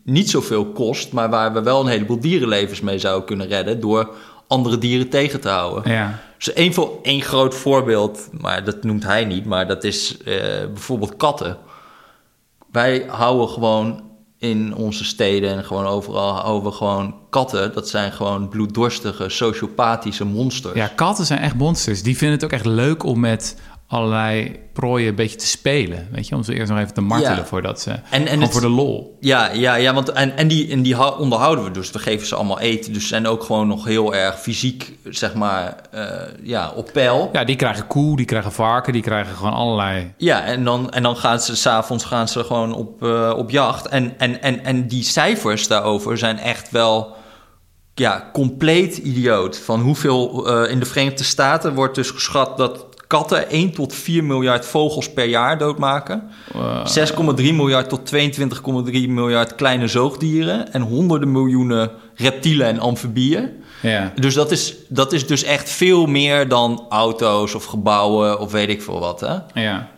niet 0.03 0.29
zoveel 0.29 0.65
kost, 0.65 1.11
maar 1.11 1.29
waar 1.29 1.53
we 1.53 1.61
wel 1.61 1.81
een 1.81 1.87
heleboel 1.87 2.19
dierenlevens 2.19 2.81
mee 2.81 2.99
zouden 2.99 3.25
kunnen 3.25 3.47
redden 3.47 3.79
door 3.79 4.15
andere 4.47 4.77
dieren 4.77 5.09
tegen 5.09 5.41
te 5.41 5.49
houden. 5.49 5.91
Ja. 5.91 6.19
Dus 6.37 6.53
één, 6.53 6.73
voor, 6.73 6.99
één 7.01 7.21
groot 7.21 7.55
voorbeeld, 7.55 8.29
maar 8.31 8.63
dat 8.63 8.83
noemt 8.83 9.03
hij 9.03 9.25
niet, 9.25 9.45
maar 9.45 9.67
dat 9.67 9.83
is 9.83 10.17
eh, 10.17 10.35
bijvoorbeeld 10.73 11.15
katten. 11.15 11.57
Wij 12.71 13.05
houden 13.07 13.49
gewoon 13.49 14.03
in 14.37 14.75
onze 14.75 15.05
steden 15.05 15.49
en 15.49 15.63
gewoon 15.63 15.85
overal 15.85 16.33
houden 16.33 16.69
we 16.69 16.77
gewoon 16.77 17.15
katten. 17.29 17.73
Dat 17.73 17.89
zijn 17.89 18.11
gewoon 18.11 18.49
bloeddorstige, 18.49 19.29
sociopathische 19.29 20.25
monsters. 20.25 20.75
ja, 20.75 20.87
katten 20.87 21.25
zijn 21.25 21.39
echt 21.39 21.55
monsters. 21.55 22.03
Die 22.03 22.17
vinden 22.17 22.35
het 22.35 22.45
ook 22.45 22.51
echt 22.51 22.65
leuk 22.65 23.03
om 23.03 23.19
met 23.19 23.57
allerlei 23.87 24.59
prooien 24.73 25.07
een 25.09 25.15
beetje 25.15 25.37
te 25.37 25.47
spelen. 25.47 26.07
Weet 26.11 26.27
je, 26.27 26.35
om 26.35 26.43
ze 26.43 26.53
eerst 26.53 26.69
nog 26.71 26.79
even 26.79 26.93
te 26.93 27.01
martelen 27.01 27.37
Ja. 27.37 27.45
voordat 27.45 27.81
ze... 27.81 27.89
En- 27.91 28.01
en 28.11 28.25
gewoon 28.27 28.41
het- 28.41 28.51
voor 28.51 28.61
de 28.61 28.69
lol. 28.69 29.17
Ja, 29.19 29.51
ja, 29.51 29.75
ja 29.75 29.93
want 29.93 30.11
en, 30.11 30.37
en, 30.37 30.47
die, 30.47 30.71
en 30.71 30.81
die 30.81 30.95
hou- 30.95 31.19
onderhouden 31.19 31.63
we 31.63 31.71
dus. 31.71 31.91
We 31.91 31.99
geven 31.99 32.27
ze 32.27 32.35
allemaal 32.35 32.59
eten. 32.59 32.93
Dus 32.93 33.01
ze 33.01 33.07
zijn 33.07 33.27
ook 33.27 33.43
gewoon 33.43 33.67
nog 33.67 33.85
heel 33.85 34.15
erg 34.15 34.39
fysiek, 34.39 34.93
zeg 35.03 35.33
maar, 35.33 35.75
eh, 35.91 36.05
ja, 36.43 36.71
op 36.75 36.89
peil. 36.93 37.29
Ja, 37.33 37.43
die 37.43 37.55
krijgen 37.55 37.87
koe, 37.87 38.15
die 38.17 38.25
krijgen 38.25 38.51
varken, 38.51 38.93
die 38.93 39.01
krijgen 39.01 39.35
gewoon 39.35 39.53
allerlei... 39.53 40.13
Ja, 40.17 40.43
en 40.43 40.63
dan, 40.63 40.89
en 40.91 41.03
dan 41.03 41.17
gaan 41.17 41.39
ze 41.39 41.55
s'avonds 41.55 42.03
gaan 42.05 42.27
ze 42.27 42.43
gewoon 42.43 42.73
op, 42.73 43.03
eh, 43.03 43.33
op 43.37 43.49
jacht. 43.49 43.87
En, 43.87 44.13
en, 44.17 44.41
en, 44.41 44.63
en 44.65 44.87
die 44.87 45.03
cijfers 45.03 45.67
daarover 45.67 46.17
zijn 46.17 46.37
echt 46.37 46.71
wel 46.71 47.15
ja, 47.93 48.29
compleet 48.33 48.97
idioot. 48.97 49.57
Van 49.59 49.81
hoeveel 49.81 50.47
eh, 50.47 50.71
in 50.71 50.79
de 50.79 50.85
Verenigde 50.85 51.23
Staten 51.23 51.73
wordt 51.73 51.95
dus 51.95 52.09
geschat 52.11 52.57
dat 52.57 52.85
katten 53.07 53.49
1 53.49 53.71
tot 53.73 53.93
4 53.93 54.23
miljard 54.23 54.65
vogels 54.65 55.13
per 55.13 55.25
jaar 55.25 55.57
doodmaken. 55.57 56.29
eh, 56.53 56.85
6,3 56.85 57.53
miljard 57.53 57.89
tot 57.89 58.05
22,3 58.05 59.09
miljard 59.09 59.55
kleine 59.55 59.87
zoogdieren. 59.87 60.73
En 60.73 60.81
honderden 60.81 61.31
miljoenen 61.31 61.91
reptielen 62.15 62.67
en 62.67 62.79
amfibieën. 62.79 63.49
ja. 63.81 64.11
Dus 64.15 64.33
dat 64.33 64.51
is, 64.51 64.75
dat 64.87 65.13
is 65.13 65.27
dus 65.27 65.43
echt 65.43 65.69
veel 65.69 66.05
meer 66.05 66.47
dan 66.47 66.85
auto's 66.89 67.55
of 67.55 67.65
gebouwen 67.65 68.39
of 68.39 68.51
weet 68.51 68.69
ik 68.69 68.81
veel 68.81 68.99
wat. 68.99 69.19
Hè? 69.19 69.61
ja. 69.61 69.89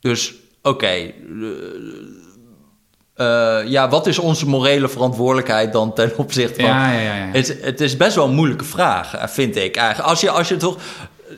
Dus 0.00 0.34
oké. 0.62 0.86
eh, 0.86 1.12
eh, 3.14 3.66
ja, 3.70 3.88
wat 3.88 4.06
is 4.06 4.18
onze 4.18 4.46
morele 4.48 4.88
verantwoordelijkheid 4.88 5.72
dan 5.72 5.92
ten 5.94 6.12
opzichte 6.16 6.60
van. 6.60 6.70
Ja, 6.70 6.92
ja, 6.92 7.00
ja, 7.00 7.14
ja. 7.14 7.26
Het, 7.32 7.58
het 7.60 7.80
is 7.80 7.96
best 7.96 8.14
wel 8.14 8.24
een 8.26 8.34
moeilijke 8.34 8.64
vraag, 8.64 9.14
eh, 9.16 9.26
vind 9.28 9.56
ik 9.56 9.76
eigenlijk. 9.76 10.08
Als 10.08 10.20
je, 10.20 10.30
als 10.30 10.48
je 10.48 10.56
toch. 10.56 10.76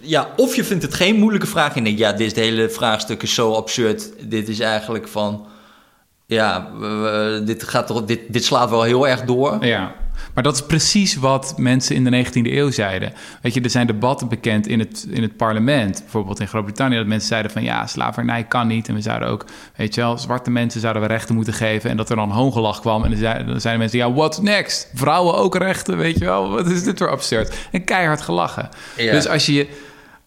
Ja, 0.00 0.28
of 0.36 0.56
je 0.56 0.64
vindt 0.64 0.82
het 0.82 0.94
geen 0.94 1.16
moeilijke 1.16 1.46
vraag 1.46 1.76
en 1.76 1.84
denkt, 1.84 1.98
ja, 1.98 2.12
dit 2.12 2.36
hele 2.36 2.70
vraagstuk 2.70 3.22
is 3.22 3.34
zo 3.34 3.52
absurd. 3.52 4.12
Dit 4.20 4.48
is 4.48 4.60
eigenlijk 4.60 5.08
van. 5.08 5.46
Ja, 6.26 6.70
dit, 7.44 7.62
gaat 7.62 7.86
toch, 7.86 8.04
dit, 8.04 8.20
dit 8.28 8.44
slaat 8.44 8.70
wel 8.70 8.82
heel 8.82 9.08
erg 9.08 9.24
door. 9.24 9.64
Ja, 9.64 9.94
maar 10.36 10.44
dat 10.44 10.54
is 10.54 10.62
precies 10.62 11.14
wat 11.14 11.54
mensen 11.56 11.94
in 11.94 12.04
de 12.04 12.24
19e 12.24 12.52
eeuw 12.52 12.70
zeiden. 12.70 13.12
Weet 13.42 13.54
je, 13.54 13.60
er 13.60 13.70
zijn 13.70 13.86
debatten 13.86 14.28
bekend 14.28 14.66
in 14.66 14.78
het, 14.78 15.06
in 15.10 15.22
het 15.22 15.36
parlement, 15.36 16.00
bijvoorbeeld 16.02 16.40
in 16.40 16.48
Groot-Brittannië, 16.48 16.96
dat 16.96 17.06
mensen 17.06 17.28
zeiden 17.28 17.50
van 17.50 17.62
ja, 17.62 17.86
slavernij 17.86 18.44
kan 18.44 18.66
niet. 18.66 18.88
En 18.88 18.94
we 18.94 19.00
zouden 19.00 19.28
ook, 19.28 19.44
weet 19.76 19.94
je 19.94 20.00
wel, 20.00 20.18
zwarte 20.18 20.50
mensen 20.50 20.80
zouden 20.80 21.02
we 21.02 21.08
rechten 21.08 21.34
moeten 21.34 21.52
geven. 21.52 21.90
En 21.90 21.96
dat 21.96 22.10
er 22.10 22.16
dan 22.16 22.30
hoongelach 22.30 22.80
kwam. 22.80 23.04
En 23.04 23.10
dan 23.10 23.18
zeiden, 23.18 23.46
dan 23.46 23.60
zeiden 23.60 23.82
mensen, 23.82 23.98
ja, 23.98 24.12
what's 24.12 24.38
next? 24.38 24.90
Vrouwen 24.94 25.34
ook 25.34 25.56
rechten, 25.56 25.96
weet 25.96 26.18
je 26.18 26.24
wel? 26.24 26.50
Wat 26.50 26.70
is 26.70 26.82
dit 26.82 26.98
voor 26.98 27.10
absurd? 27.10 27.54
En 27.72 27.84
keihard 27.84 28.20
gelachen. 28.20 28.68
Ja. 28.96 29.12
Dus 29.12 29.28
als 29.28 29.46
je 29.46 29.68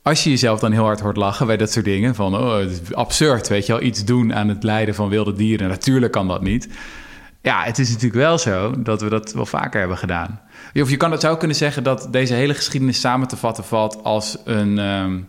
als 0.02 0.24
je 0.24 0.30
jezelf 0.30 0.60
dan 0.60 0.72
heel 0.72 0.84
hard 0.84 1.00
hoort 1.00 1.18
lachen 1.18 1.48
bij 1.48 1.58
dat 1.58 1.72
soort 1.72 1.86
dingen, 1.86 2.16
van 2.16 2.36
oh, 2.36 2.58
het 2.58 2.72
is 2.72 2.94
absurd, 2.94 3.48
weet 3.48 3.66
je 3.66 3.72
wel, 3.72 3.82
iets 3.82 4.06
doen 4.06 4.34
aan 4.34 4.50
het 4.50 4.64
lijden 4.64 4.96
van 4.96 5.10
wilde 5.10 5.34
dieren, 5.34 5.70
natuurlijk 5.70 6.12
kan 6.12 6.28
dat 6.28 6.42
niet. 6.42 6.68
Ja, 7.42 7.64
het 7.64 7.80
is 7.80 7.88
natuurlijk 7.88 8.16
wel 8.16 8.38
zo 8.38 8.82
dat 8.82 9.02
we 9.02 9.10
dat 9.10 9.34
wel 9.34 9.46
vaker 9.46 9.80
hebben 9.80 9.98
gedaan. 9.98 10.42
Of 10.74 10.90
je 10.90 10.98
kan 10.98 11.12
het 11.12 11.22
zou 11.22 11.38
kunnen 11.38 11.58
zeggen 11.58 11.84
dat 11.84 12.08
deze 12.12 12.34
hele 12.34 12.54
geschiedenis 12.54 13.00
samen 13.00 13.28
te 13.28 13.38
vatten 13.38 13.64
valt 13.64 14.04
als 14.04 14.38
een, 14.46 14.80
ehm, 14.80 15.20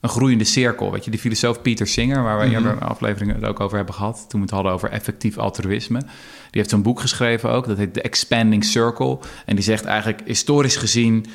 een 0.00 0.08
groeiende 0.08 0.44
cirkel. 0.44 0.92
Weet 0.92 1.04
je, 1.04 1.10
die 1.10 1.20
filosoof 1.20 1.62
Peter 1.62 1.86
Singer, 1.86 2.22
waar 2.22 2.38
we 2.38 2.44
Mhm. 2.44 2.54
eerder 2.54 2.78
afleveringen 2.84 3.34
het 3.34 3.44
ook 3.44 3.60
over 3.60 3.76
hebben 3.76 3.94
gehad, 3.94 4.24
toen 4.28 4.40
we 4.40 4.46
het 4.46 4.54
hadden 4.54 4.72
over 4.72 4.90
effectief 4.90 5.38
altruïsme. 5.38 5.98
Die 5.98 6.08
heeft 6.50 6.70
zo'n 6.70 6.82
boek 6.82 7.00
geschreven 7.00 7.50
ook, 7.50 7.66
dat 7.66 7.78
heet 7.78 7.94
The 7.94 8.02
Expanding 8.02 8.64
Circle. 8.64 9.18
En 9.46 9.54
die 9.54 9.64
zegt 9.64 9.84
eigenlijk, 9.84 10.20
historisch 10.24 10.76
gezien, 10.76 11.26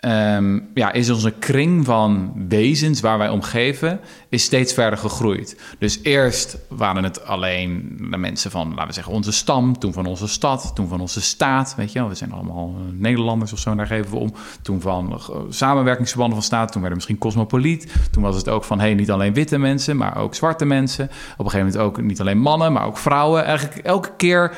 ehm, 0.00 0.58
ja, 0.74 0.92
is 0.92 1.10
onze 1.10 1.30
kring 1.30 1.84
van 1.84 2.32
wezens 2.48 3.00
waar 3.00 3.18
wij 3.18 3.28
omgeven, 3.28 4.00
is 4.28 4.42
steeds 4.42 4.72
verder 4.72 4.98
gegroeid. 4.98 5.60
Dus 5.78 6.00
eerst 6.02 6.58
waren 6.68 7.04
het 7.04 7.24
alleen 7.24 7.96
de 8.10 8.16
mensen 8.16 8.50
van, 8.50 8.68
laten 8.68 8.86
we 8.86 8.92
zeggen, 8.92 9.12
onze 9.12 9.32
stam, 9.32 9.78
toen 9.78 9.92
van 9.92 10.06
onze 10.06 10.28
stad, 10.28 10.70
toen 10.74 10.88
van 10.88 11.00
onze 11.00 11.20
staat, 11.20 11.74
weet 11.76 11.92
je 11.92 11.98
wel. 11.98 12.08
We 12.08 12.14
zijn 12.14 12.32
allemaal 12.32 12.74
eh, 12.76 13.00
Nederlanders 13.00 13.52
of 13.52 13.58
zo, 13.58 13.74
daar 13.74 13.86
geven 13.86 14.10
we 14.10 14.16
om. 14.16 14.34
Toen 14.62 14.80
van 14.80 15.12
eh, 15.12 15.38
samenwerkingsverbanden 15.48 16.36
van 16.38 16.46
staat, 16.46 16.72
toen 16.72 16.82
werden 16.82 16.90
we 16.90 16.94
misschien 16.94 17.18
cosmopoliet. 17.18 17.92
Toen 18.10 18.22
was 18.22 18.36
het 18.36 18.48
ook 18.48 18.64
van, 18.64 18.80
hey, 18.80 18.94
niet 18.94 19.10
alleen 19.10 19.34
witte 19.34 19.58
mensen, 19.58 19.96
maar 19.96 20.16
ook 20.16 20.34
zwarte 20.34 20.64
mensen. 20.64 21.04
Op 21.04 21.44
een 21.44 21.50
gegeven 21.50 21.66
moment 21.66 21.76
ook 21.76 22.02
niet 22.02 22.20
alleen 22.20 22.38
mannen, 22.38 22.72
maar 22.72 22.86
ook 22.86 22.98
vrouwen. 22.98 23.44
Eigenlijk 23.44 23.86
elke 23.86 24.10
keer... 24.16 24.52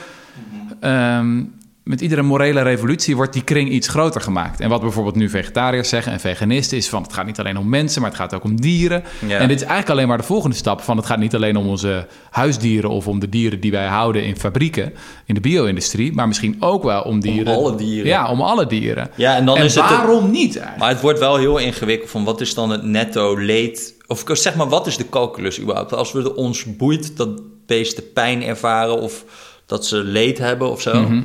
ehm, 0.80 1.42
met 1.84 2.00
iedere 2.00 2.22
morele 2.22 2.62
revolutie 2.62 3.16
wordt 3.16 3.32
die 3.32 3.44
kring 3.44 3.70
iets 3.70 3.88
groter 3.88 4.20
gemaakt. 4.20 4.60
En 4.60 4.68
wat 4.68 4.80
bijvoorbeeld 4.80 5.14
nu 5.14 5.28
vegetariërs 5.28 5.88
zeggen 5.88 6.12
en 6.12 6.20
veganisten 6.20 6.76
is 6.76 6.88
van 6.88 7.02
het 7.02 7.12
gaat 7.12 7.26
niet 7.26 7.38
alleen 7.38 7.58
om 7.58 7.68
mensen, 7.68 8.00
maar 8.00 8.10
het 8.10 8.18
gaat 8.18 8.34
ook 8.34 8.44
om 8.44 8.60
dieren. 8.60 9.04
Ja. 9.26 9.38
En 9.38 9.48
dit 9.48 9.56
is 9.56 9.62
eigenlijk 9.62 9.90
alleen 9.90 10.08
maar 10.08 10.18
de 10.18 10.24
volgende 10.24 10.56
stap 10.56 10.80
van 10.80 10.96
het 10.96 11.06
gaat 11.06 11.18
niet 11.18 11.34
alleen 11.34 11.56
om 11.56 11.68
onze 11.68 12.06
huisdieren 12.30 12.90
of 12.90 13.08
om 13.08 13.18
de 13.18 13.28
dieren 13.28 13.60
die 13.60 13.70
wij 13.70 13.86
houden 13.86 14.24
in 14.24 14.36
fabrieken, 14.36 14.92
in 15.24 15.34
de 15.34 15.40
bio-industrie, 15.40 16.12
maar 16.12 16.28
misschien 16.28 16.56
ook 16.58 16.82
wel 16.82 17.02
om 17.02 17.20
dieren. 17.20 17.54
alle 17.54 17.74
dieren. 17.74 18.06
Ja, 18.06 18.30
om 18.30 18.40
alle 18.40 18.66
dieren. 18.66 19.10
Ja, 19.16 19.36
en 19.36 19.44
dan 19.44 19.56
en 19.56 19.64
is 19.64 19.74
het. 19.74 19.88
waarom 19.88 20.30
niet 20.30 20.54
eigenlijk? 20.56 20.78
Maar 20.78 20.88
het 20.88 21.00
wordt 21.00 21.18
wel 21.18 21.36
heel 21.36 21.58
ingewikkeld 21.58 22.10
van 22.10 22.24
wat 22.24 22.40
is 22.40 22.54
dan 22.54 22.70
het 22.70 22.82
netto 22.82 23.36
leed... 23.36 23.98
Of 24.06 24.24
zeg 24.26 24.54
maar, 24.54 24.68
wat 24.68 24.86
is 24.86 24.96
de 24.96 25.08
calculus 25.08 25.60
überhaupt? 25.60 25.92
Als 25.92 26.12
we 26.12 26.36
ons 26.36 26.76
boeit 26.76 27.16
dat 27.16 27.40
beesten 27.66 28.12
pijn 28.12 28.42
ervaren 28.42 29.00
of 29.00 29.24
dat 29.66 29.86
ze 29.86 29.96
leed 29.96 30.38
hebben 30.38 30.70
of 30.70 30.80
zo... 30.80 31.00
Mhm. 31.00 31.22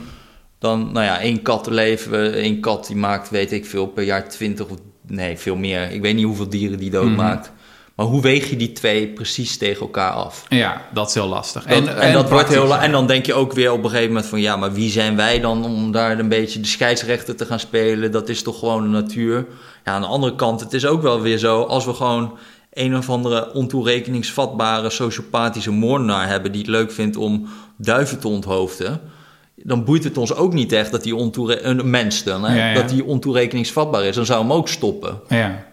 Dan, 0.65 0.91
nou 0.91 1.06
ja, 1.06 1.19
één 1.19 1.41
kat 1.41 1.67
leven, 1.69 2.34
één 2.34 2.60
kat 2.60 2.88
die 2.88 2.95
maakt, 2.95 3.30
weet 3.30 3.51
ik 3.51 3.65
veel, 3.65 3.88
per 3.88 4.04
jaar 4.04 4.30
20 4.30 4.65
of... 4.67 4.78
Nee, 5.08 5.38
veel 5.38 5.56
meer. 5.56 5.91
Ik 5.91 6.01
weet 6.01 6.15
niet 6.15 6.25
hoeveel 6.25 6.49
dieren 6.49 6.78
die 6.80 6.89
doodmaakt. 6.89 7.51
Maar 7.95 8.06
hoe 8.06 8.21
weeg 8.21 8.49
je 8.49 8.56
die 8.56 8.71
twee 8.71 9.08
precies 9.08 9.58
tegen 9.58 9.82
elkaar 9.82 10.12
af? 10.12 10.45
Ja, 10.49 10.82
dat 10.93 11.08
is 11.08 11.13
heel 11.13 11.28
lastig. 11.28 11.63
Dat- 11.65 11.88
en, 11.88 12.13
dat 12.13 12.30
wordt 12.30 12.49
heel, 12.49 12.75
en 12.78 12.91
dan 12.91 13.08
denk 13.08 13.25
je 13.25 13.34
ook 13.34 13.54
weer 13.54 13.71
op 13.71 13.84
een 13.84 13.89
gegeven 13.89 14.08
moment 14.08 14.25
van 14.25 14.41
ja, 14.41 14.56
maar 14.56 14.73
wie 14.73 14.89
zijn 14.89 15.15
wij 15.15 15.39
dan 15.39 15.65
om 15.65 15.91
daar 15.91 16.19
een 16.19 16.30
beetje 16.30 16.60
de 16.60 16.67
scheidsrechter 16.67 17.36
te 17.36 17.45
gaan 17.45 17.60
spelen? 17.60 18.12
Dat 18.12 18.30
is 18.30 18.41
toch 18.43 18.60
gewoon 18.60 18.84
de 18.84 18.89
natuur. 18.89 19.45
Ja, 19.86 19.91
aan 19.91 20.01
de 20.01 20.08
andere 20.08 20.36
kant, 20.36 20.60
het 20.60 20.73
is 20.73 20.86
ook 20.86 21.01
wel 21.01 21.21
weer 21.21 21.38
zo 21.38 21.62
als 21.62 21.86
we 21.86 21.93
gewoon 21.93 22.38
een 22.73 22.97
of 22.97 23.10
andere 23.10 23.54
ontoerekeningsvatbare 23.54 24.89
sociopathische 24.89 25.71
moordenaar 25.71 26.28
hebben 26.28 26.51
die 26.51 26.62
het 26.62 26.69
leuk 26.69 26.91
vindt 26.91 27.17
om 27.17 27.47
duiven 27.78 28.19
te 28.19 28.28
onthoofden. 28.28 29.01
Dan 29.55 29.83
boeit 29.83 30.03
het 30.03 30.17
ons 30.17 30.35
ook 30.35 30.53
niet 30.53 30.71
echt 30.71 30.91
dat 30.91 31.03
die 31.03 31.15
ontoere 31.15 31.61
een 31.61 31.89
mens 31.89 32.23
dan, 32.23 32.43
hè, 32.43 32.57
Ja, 32.57 32.67
ja. 32.67 32.73
dat 32.73 32.89
die 32.89 33.05
ontoerekeningsvatbaar 33.05 34.03
is. 34.03 34.15
Dan 34.15 34.25
zou 34.25 34.41
hem 34.41 34.53
ook 34.53 34.67
stoppen, 34.67 35.19
Ja, 35.27 35.65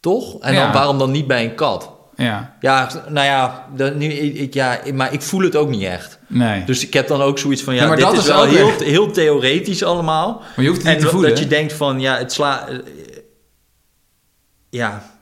toch? 0.00 0.38
En 0.40 0.54
dan, 0.54 0.72
waarom 0.72 0.98
dan 0.98 1.10
niet 1.10 1.26
bij 1.26 1.44
een 1.44 1.54
kat? 1.54 1.90
ja, 2.16 2.56
Ja, 2.60 2.90
nou 3.08 3.26
ja, 3.26 3.66
dat, 3.76 3.94
nu, 3.94 4.06
ik, 4.12 4.54
ja, 4.54 4.78
maar 4.94 5.12
ik 5.12 5.22
voel 5.22 5.40
het 5.40 5.56
ook 5.56 5.68
niet 5.68 5.82
echt. 5.82 6.18
nee. 6.28 6.64
Dus 6.64 6.86
ik 6.86 6.92
heb 6.92 7.08
dan 7.08 7.22
ook 7.22 7.38
zoiets 7.38 7.62
van, 7.62 7.74
ja, 7.74 7.80
Ja, 7.82 7.86
maar 7.88 7.96
dit 7.96 8.04
dat 8.04 8.14
is, 8.14 8.20
is 8.20 8.26
wel 8.26 8.44
heel, 8.44 8.68
echt- 8.68 8.82
heel 8.82 9.10
theoretisch 9.10 9.82
allemaal. 9.82 10.42
Maar 10.56 10.64
je 10.64 10.68
hoeft 10.70 10.80
het 10.80 10.86
en 10.86 10.92
niet 10.92 10.98
te 10.98 11.04
dat- 11.04 11.12
voelen. 11.14 11.30
dat 11.30 11.38
je 11.38 11.46
denkt 11.46 11.72
van, 11.72 12.00
ja, 12.00 12.16
het 12.18 12.32
sla... 12.32 12.68
eh, 12.68 12.76
Ja. 14.70 15.14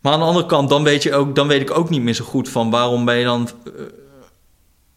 Maar 0.00 0.12
aan 0.12 0.18
de 0.18 0.24
andere 0.26 0.46
kant, 0.46 0.68
dan 0.68 0.82
weet, 0.82 1.02
je 1.02 1.14
ook, 1.14 1.34
dan 1.34 1.48
weet 1.48 1.60
ik 1.60 1.78
ook 1.78 1.90
niet 1.90 2.02
meer 2.02 2.14
zo 2.14 2.24
goed 2.24 2.48
van 2.48 2.70
waarom 2.70 3.04
ben 3.04 3.16
je 3.16 3.24
dan... 3.24 3.48
eh, 3.66 3.72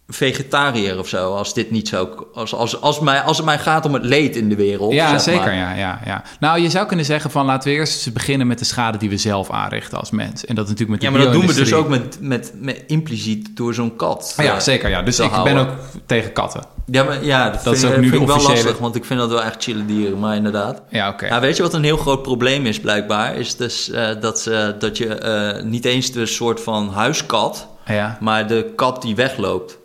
vegetariër 0.07 0.99
of 0.99 1.07
zo. 1.07 1.33
Als 1.35 1.53
dit 1.53 1.71
niet 1.71 1.87
zo. 1.87 2.27
Als, 2.33 2.53
als, 2.53 2.81
als, 2.81 2.99
mij, 2.99 3.21
als 3.21 3.37
het 3.37 3.45
mij 3.45 3.59
gaat 3.59 3.85
om 3.85 3.93
het 3.93 4.03
leed 4.05 4.35
in 4.35 4.49
de 4.49 4.55
wereld. 4.55 4.93
Ja, 4.93 5.09
zeg 5.09 5.21
zeker. 5.21 5.41
maar. 5.41 5.55
Ja, 5.55 5.73
ja, 5.73 5.99
ja. 6.05 6.23
Nou, 6.39 6.59
je 6.61 6.69
zou 6.69 6.87
kunnen 6.87 7.05
zeggen 7.05 7.31
van 7.31 7.45
laten 7.45 7.69
we 7.69 7.75
eerst 7.75 8.13
beginnen 8.13 8.47
met 8.47 8.59
de 8.59 8.65
schade 8.65 8.97
die 8.97 9.09
we 9.09 9.17
zelf 9.17 9.49
aanrichten 9.51 9.97
als 9.99 10.11
mens. 10.11 10.45
En 10.45 10.55
dat 10.55 10.63
is 10.65 10.71
natuurlijk 10.71 10.89
met 10.89 10.99
de 10.99 11.05
Ja, 11.05 11.11
maar 11.11 11.21
dat 11.21 11.31
doen 11.41 11.47
we 11.55 11.59
dus 11.59 11.73
ook 11.73 11.87
met, 11.89 12.17
met, 12.21 12.51
met 12.55 12.83
impliciet 12.87 13.57
door 13.57 13.73
zo'n 13.73 13.95
kat. 13.95 14.33
Ja, 14.37 14.53
eh, 14.53 14.59
zeker. 14.59 14.89
Ja. 14.89 15.01
Dus 15.01 15.19
ik 15.19 15.43
ben 15.43 15.57
ook 15.57 15.69
tegen 16.05 16.33
katten. 16.33 16.61
Ja, 16.91 17.03
maar, 17.03 17.23
ja 17.25 17.49
dat, 17.49 17.63
Dat 17.63 17.73
is 17.73 17.79
vind, 17.79 17.93
ook 17.93 17.99
nu 17.99 18.09
vind 18.09 18.21
ik 18.21 18.27
wel 18.27 18.41
lastig, 18.41 18.77
want 18.77 18.95
ik 18.95 19.05
vind 19.05 19.19
dat 19.19 19.29
wel 19.29 19.43
echt 19.43 19.63
chille 19.63 19.85
dieren, 19.85 20.19
maar 20.19 20.35
inderdaad. 20.35 20.81
Ja, 20.89 21.09
oké. 21.09 21.25
Ja, 21.25 21.39
weet 21.39 21.57
je 21.57 21.63
wat 21.63 21.73
een 21.73 21.83
heel 21.83 21.97
groot 21.97 22.21
probleem 22.21 22.65
is 22.65 22.79
blijkbaar? 22.79 23.35
Is 23.35 23.55
dus 23.55 23.89
eh, 23.91 24.07
dat, 24.21 24.39
ze- 24.39 24.75
dat 24.79 24.97
je 24.97 25.07
eh, 25.15 25.63
niet 25.63 25.85
eens 25.85 26.11
de 26.11 26.25
soort 26.25 26.61
van 26.61 26.89
huiskat, 26.93 27.67
Ja. 27.85 28.17
maar 28.19 28.47
de 28.47 28.71
kat 28.75 29.01
die 29.01 29.15
wegloopt. 29.15 29.77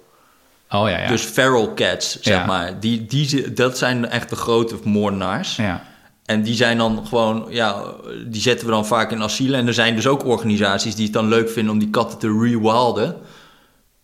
Oh 0.72 0.88
ja, 0.88 0.98
ja. 0.98 1.08
Dus 1.08 1.22
feral 1.22 1.74
cats, 1.74 2.20
zeg 2.20 2.34
Ja. 2.34 2.46
maar. 2.46 2.80
Die, 2.80 3.06
die, 3.06 3.52
dat 3.52 3.78
zijn 3.78 4.08
echt 4.08 4.28
de 4.30 4.36
grote 4.36 4.76
moordenaars. 4.84 5.56
ja. 5.56 5.82
En 6.22 6.42
die 6.42 6.54
zijn 6.54 6.78
dan 6.78 7.06
gewoon, 7.08 7.46
ja, 7.48 7.82
die 8.26 8.40
zetten 8.40 8.66
we 8.66 8.72
dan 8.72 8.86
vaak 8.86 9.10
in 9.12 9.22
asielen. 9.22 9.60
En 9.60 9.66
er 9.66 9.74
zijn 9.74 9.94
dus 9.96 10.06
ook 10.06 10.24
organisaties 10.26 10.94
die 10.94 11.04
het 11.04 11.12
dan 11.12 11.28
leuk 11.28 11.50
vinden 11.50 11.72
om 11.72 11.78
die 11.78 11.90
katten 11.90 12.18
te 12.18 12.38
rewilden. 12.40 13.16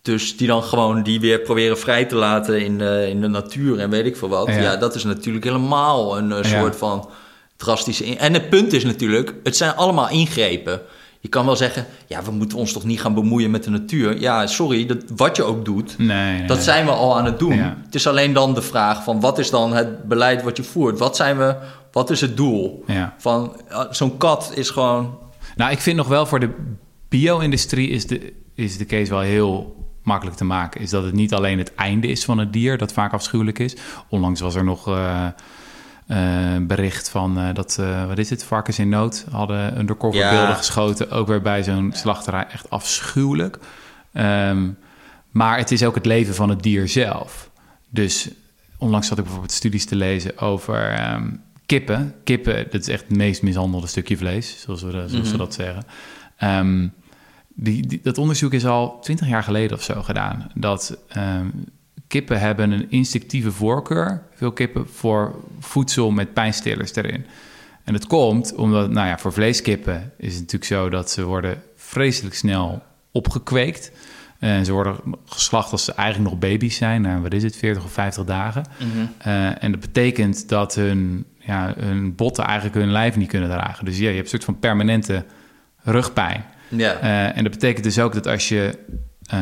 Dus 0.01 0.37
die 0.37 0.47
dan 0.47 0.63
gewoon 0.63 1.03
die 1.03 1.19
weer 1.19 1.39
proberen 1.39 1.77
vrij 1.79 2.05
te 2.05 2.15
laten 2.15 2.61
in 2.65 2.77
de, 2.77 3.05
in 3.09 3.21
de 3.21 3.27
natuur 3.27 3.79
en 3.79 3.89
weet 3.89 4.05
ik 4.05 4.17
veel 4.17 4.29
wat. 4.29 4.47
Ja. 4.47 4.53
Ja, 4.61 4.75
dat 4.75 4.95
is 4.95 5.03
natuurlijk 5.03 5.45
helemaal 5.45 6.17
een 6.17 6.31
eh, 6.31 6.51
Ja. 6.51 6.59
soort 6.59 6.75
van 6.75 7.09
drastische... 7.57 8.17
En 8.17 8.33
het 8.33 8.49
punt 8.49 8.73
is 8.73 8.83
natuurlijk, 8.83 9.33
het 9.43 9.57
zijn 9.57 9.75
allemaal 9.75 10.09
ingrepen. 10.09 10.81
Je 11.21 11.27
kan 11.27 11.45
wel 11.45 11.55
zeggen, 11.55 11.85
ja, 12.07 12.23
we 12.23 12.31
moeten 12.31 12.57
ons 12.57 12.73
toch 12.73 12.83
niet 12.83 13.01
gaan 13.01 13.13
bemoeien 13.13 13.51
met 13.51 13.63
de 13.63 13.69
natuur. 13.69 14.19
Ja, 14.19 14.47
sorry, 14.47 14.85
dat, 14.85 14.97
wat 15.15 15.35
je 15.35 15.43
ook 15.43 15.65
doet, 15.65 15.97
Nee, 15.97 16.07
nee, 16.07 16.47
dat 16.47 16.55
nee. 16.55 16.65
zijn 16.65 16.85
we 16.85 16.91
al 16.91 17.17
aan 17.17 17.25
het 17.25 17.39
doen. 17.39 17.55
Ja. 17.55 17.77
Het 17.85 17.95
is 17.95 18.07
alleen 18.07 18.33
dan 18.33 18.53
de 18.53 18.61
vraag 18.61 19.03
van 19.03 19.19
wat 19.19 19.37
is 19.37 19.49
dan 19.49 19.73
het 19.73 20.03
beleid 20.03 20.43
wat 20.43 20.57
je 20.57 20.63
voert? 20.63 20.99
Wat 20.99 21.15
zijn 21.15 21.37
we, 21.37 21.55
wat 21.91 22.09
is 22.09 22.21
het 22.21 22.37
doel? 22.37 22.83
Ja. 22.87 23.15
Van 23.17 23.61
eh, 23.67 23.81
zo'n 23.89 24.17
kat 24.17 24.51
is 24.55 24.69
gewoon. 24.69 25.17
Nou, 25.55 25.71
ik 25.71 25.79
vind 25.79 25.97
nog 25.97 26.07
wel 26.07 26.25
voor 26.25 26.39
de 26.39 26.49
bio-industrie 27.09 27.89
is 27.89 28.07
de, 28.07 28.33
is 28.53 28.77
de 28.77 28.85
case 28.85 29.11
wel 29.11 29.21
heel 29.21 29.75
makkelijk 30.03 30.37
te 30.37 30.45
maken. 30.45 30.81
Is 30.81 30.89
dat 30.89 31.03
het 31.03 31.13
niet 31.13 31.33
alleen 31.33 31.57
het 31.57 31.75
einde 31.75 32.07
is 32.07 32.25
van 32.25 32.37
het 32.37 32.53
dier, 32.53 32.77
dat 32.77 32.93
vaak 32.93 33.13
afschuwelijk 33.13 33.59
is. 33.59 33.75
Onlangs 34.09 34.41
was 34.41 34.55
er 34.55 34.63
nog 34.63 34.87
eh, 34.87 35.27
bericht 36.67 37.09
van 37.09 37.39
eh, 37.39 37.53
dat, 37.53 37.77
eh, 37.79 38.07
wat 38.07 38.17
is 38.17 38.29
het, 38.29 38.43
varkens 38.43 38.79
in 38.79 38.89
nood 38.89 39.25
hadden 39.31 39.79
undercover 39.79 40.19
Ja. 40.19 40.29
beelden 40.29 40.55
geschoten. 40.55 41.11
Ook 41.11 41.27
weer 41.27 41.41
bij 41.41 41.63
zo'n 41.63 41.91
slachterij, 41.95 42.45
echt 42.51 42.69
afschuwelijk. 42.69 43.59
Ehm, 44.13 44.69
maar 45.29 45.57
het 45.57 45.71
is 45.71 45.83
ook 45.83 45.95
het 45.95 46.05
leven 46.05 46.35
van 46.35 46.49
het 46.49 46.63
dier 46.63 46.87
zelf. 46.87 47.49
Dus 47.89 48.29
onlangs 48.77 49.07
zat 49.07 49.17
ik 49.17 49.23
bijvoorbeeld 49.23 49.53
studies 49.53 49.85
te 49.85 49.95
lezen 49.95 50.37
over 50.37 50.91
ehm, 50.91 51.29
kippen. 51.65 52.15
Kippen, 52.23 52.67
dat 52.71 52.81
is 52.81 52.87
echt 52.87 53.01
het 53.07 53.17
meest 53.17 53.41
mishandelde 53.41 53.87
stukje 53.87 54.17
vlees, 54.17 54.61
zoals 54.61 54.81
we, 54.81 54.91
zoals 54.91 55.11
we 55.11 55.17
Mhm. 55.27 55.37
dat 55.37 55.53
zeggen. 55.53 55.83
Ehm, 56.37 56.87
die, 57.47 57.87
die- 57.87 57.99
dat 58.03 58.17
onderzoek 58.17 58.53
is 58.53 58.65
al 58.65 58.99
twintig 59.01 59.27
jaar 59.27 59.43
geleden 59.43 59.77
of 59.77 59.83
zo 59.83 60.01
gedaan. 60.01 60.51
Dat 60.55 60.97
ehm, 61.07 61.47
kippen 62.09 62.39
hebben 62.39 62.71
een 62.71 62.91
instinctieve 62.91 63.51
voorkeur, 63.51 64.21
veel 64.35 64.51
kippen, 64.51 64.87
voor 64.87 65.35
voedsel 65.59 66.11
met 66.11 66.33
pijnstillers 66.33 66.95
erin. 66.95 67.25
En 67.83 67.93
dat 67.93 68.07
komt 68.07 68.55
omdat, 68.55 68.89
nou 68.89 69.07
ja, 69.07 69.17
voor 69.17 69.33
vleeskippen 69.33 70.11
is 70.17 70.31
het 70.31 70.39
natuurlijk 70.39 70.71
zo 70.71 70.89
dat 70.89 71.11
ze 71.11 71.25
worden 71.25 71.61
vreselijk 71.75 72.35
snel 72.35 72.83
opgekweekt. 73.11 73.91
En 74.39 74.65
ze 74.65 74.71
worden 74.71 74.95
geslacht 75.25 75.71
als 75.71 75.85
ze 75.85 75.93
eigenlijk 75.93 76.29
nog 76.29 76.39
baby's 76.39 76.75
zijn, 76.75 77.01
nou, 77.01 77.21
wat 77.21 77.33
is 77.33 77.43
het, 77.43 77.55
40 77.55 77.83
of 77.83 77.91
50 77.91 78.23
dagen. 78.23 78.63
Eh, 79.17 79.63
en 79.63 79.71
dat 79.71 79.79
betekent 79.79 80.49
dat 80.49 80.75
hun, 80.75 81.25
ja, 81.39 81.73
hun 81.77 82.15
botten 82.15 82.43
eigenlijk 82.43 82.75
hun 82.75 82.91
lijf 82.91 83.15
niet 83.15 83.27
kunnen 83.27 83.49
dragen. 83.49 83.85
Dus 83.85 83.97
ja, 83.97 84.09
je 84.09 84.15
hebt 84.15 84.23
een 84.23 84.29
soort 84.29 84.43
van 84.43 84.59
permanente 84.59 85.25
rugpijn. 85.83 86.45
Ja. 86.67 86.93
Eh, 86.93 87.37
en 87.37 87.43
dat 87.43 87.51
betekent 87.51 87.83
dus 87.83 87.99
ook 87.99 88.13
dat 88.13 88.27
als 88.27 88.49
je 88.49 88.77
eh, 89.29 89.39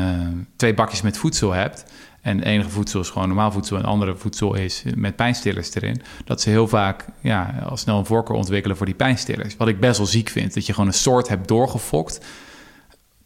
twee 0.56 0.74
bakjes 0.74 1.02
met 1.02 1.18
voedsel 1.18 1.52
hebt... 1.52 1.86
en 2.28 2.44
enige 2.44 2.70
voedsel 2.70 3.00
is 3.00 3.10
gewoon 3.10 3.28
normaal 3.28 3.52
voedsel... 3.52 3.78
en 3.78 3.84
andere 3.86 4.16
voedsel 4.16 4.56
is 4.56 4.84
met 4.96 5.16
pijnstillers 5.16 5.76
erin... 5.76 6.02
dat 6.26 6.42
ze 6.42 6.50
heel 6.50 6.68
vaak 6.68 7.06
ja, 7.22 7.56
al 7.70 7.78
snel 7.78 7.98
een 7.98 8.06
voorkeur 8.06 8.36
ontwikkelen 8.36 8.78
voor 8.78 8.86
die 8.86 8.96
pijnstillers. 8.96 9.58
Wat 9.58 9.68
ik 9.68 9.80
best 9.80 9.98
wel 9.98 10.08
ziek 10.08 10.30
vind. 10.30 10.54
Dat 10.54 10.66
je 10.66 10.74
gewoon 10.74 10.88
een 10.88 10.94
soort 10.94 11.28
hebt 11.28 11.48
doorgefokt... 11.48 12.26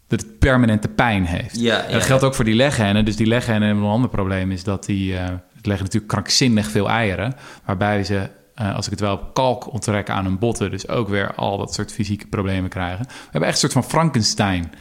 dat 0.07 0.21
het 0.21 0.39
permanente 0.39 0.87
pijn 0.87 1.25
heeft. 1.25 1.59
Ja, 1.59 1.83
En 1.83 1.93
dat 1.93 2.03
geldt 2.03 2.23
ook 2.23 2.35
voor 2.35 2.45
die 2.45 2.55
leghennen. 2.55 3.05
Dus 3.05 3.15
die 3.15 3.27
leghennen 3.27 3.67
hebben 3.67 3.85
een 3.85 3.91
ander 3.91 4.09
probleem... 4.09 4.51
is 4.51 4.63
dat 4.63 4.85
die 4.85 5.17
eh, 5.17 5.23
het 5.55 5.65
leggen 5.65 5.85
natuurlijk 5.85 6.11
krankzinnig 6.11 6.69
veel 6.69 6.89
eieren... 6.89 7.35
waarbij 7.65 8.03
ze... 8.03 8.29
eh, 8.55 8.75
als 8.75 8.85
ik 8.85 8.91
het 8.91 8.99
wel 8.99 9.13
op 9.13 9.33
kalk 9.33 9.73
onttrekken 9.73 10.13
aan 10.13 10.25
hun 10.25 10.39
botten, 10.39 10.71
dus 10.71 10.87
ook 10.87 11.09
weer 11.09 11.35
al 11.35 11.57
dat 11.57 11.73
soort 11.73 11.91
fysieke 11.91 12.27
problemen 12.27 12.69
krijgen. 12.69 13.05
We 13.05 13.13
hebben 13.31 13.49
echt 13.49 13.63
een 13.63 13.69
soort 13.69 13.85
van 13.85 13.91
Frankenstein 13.99 14.71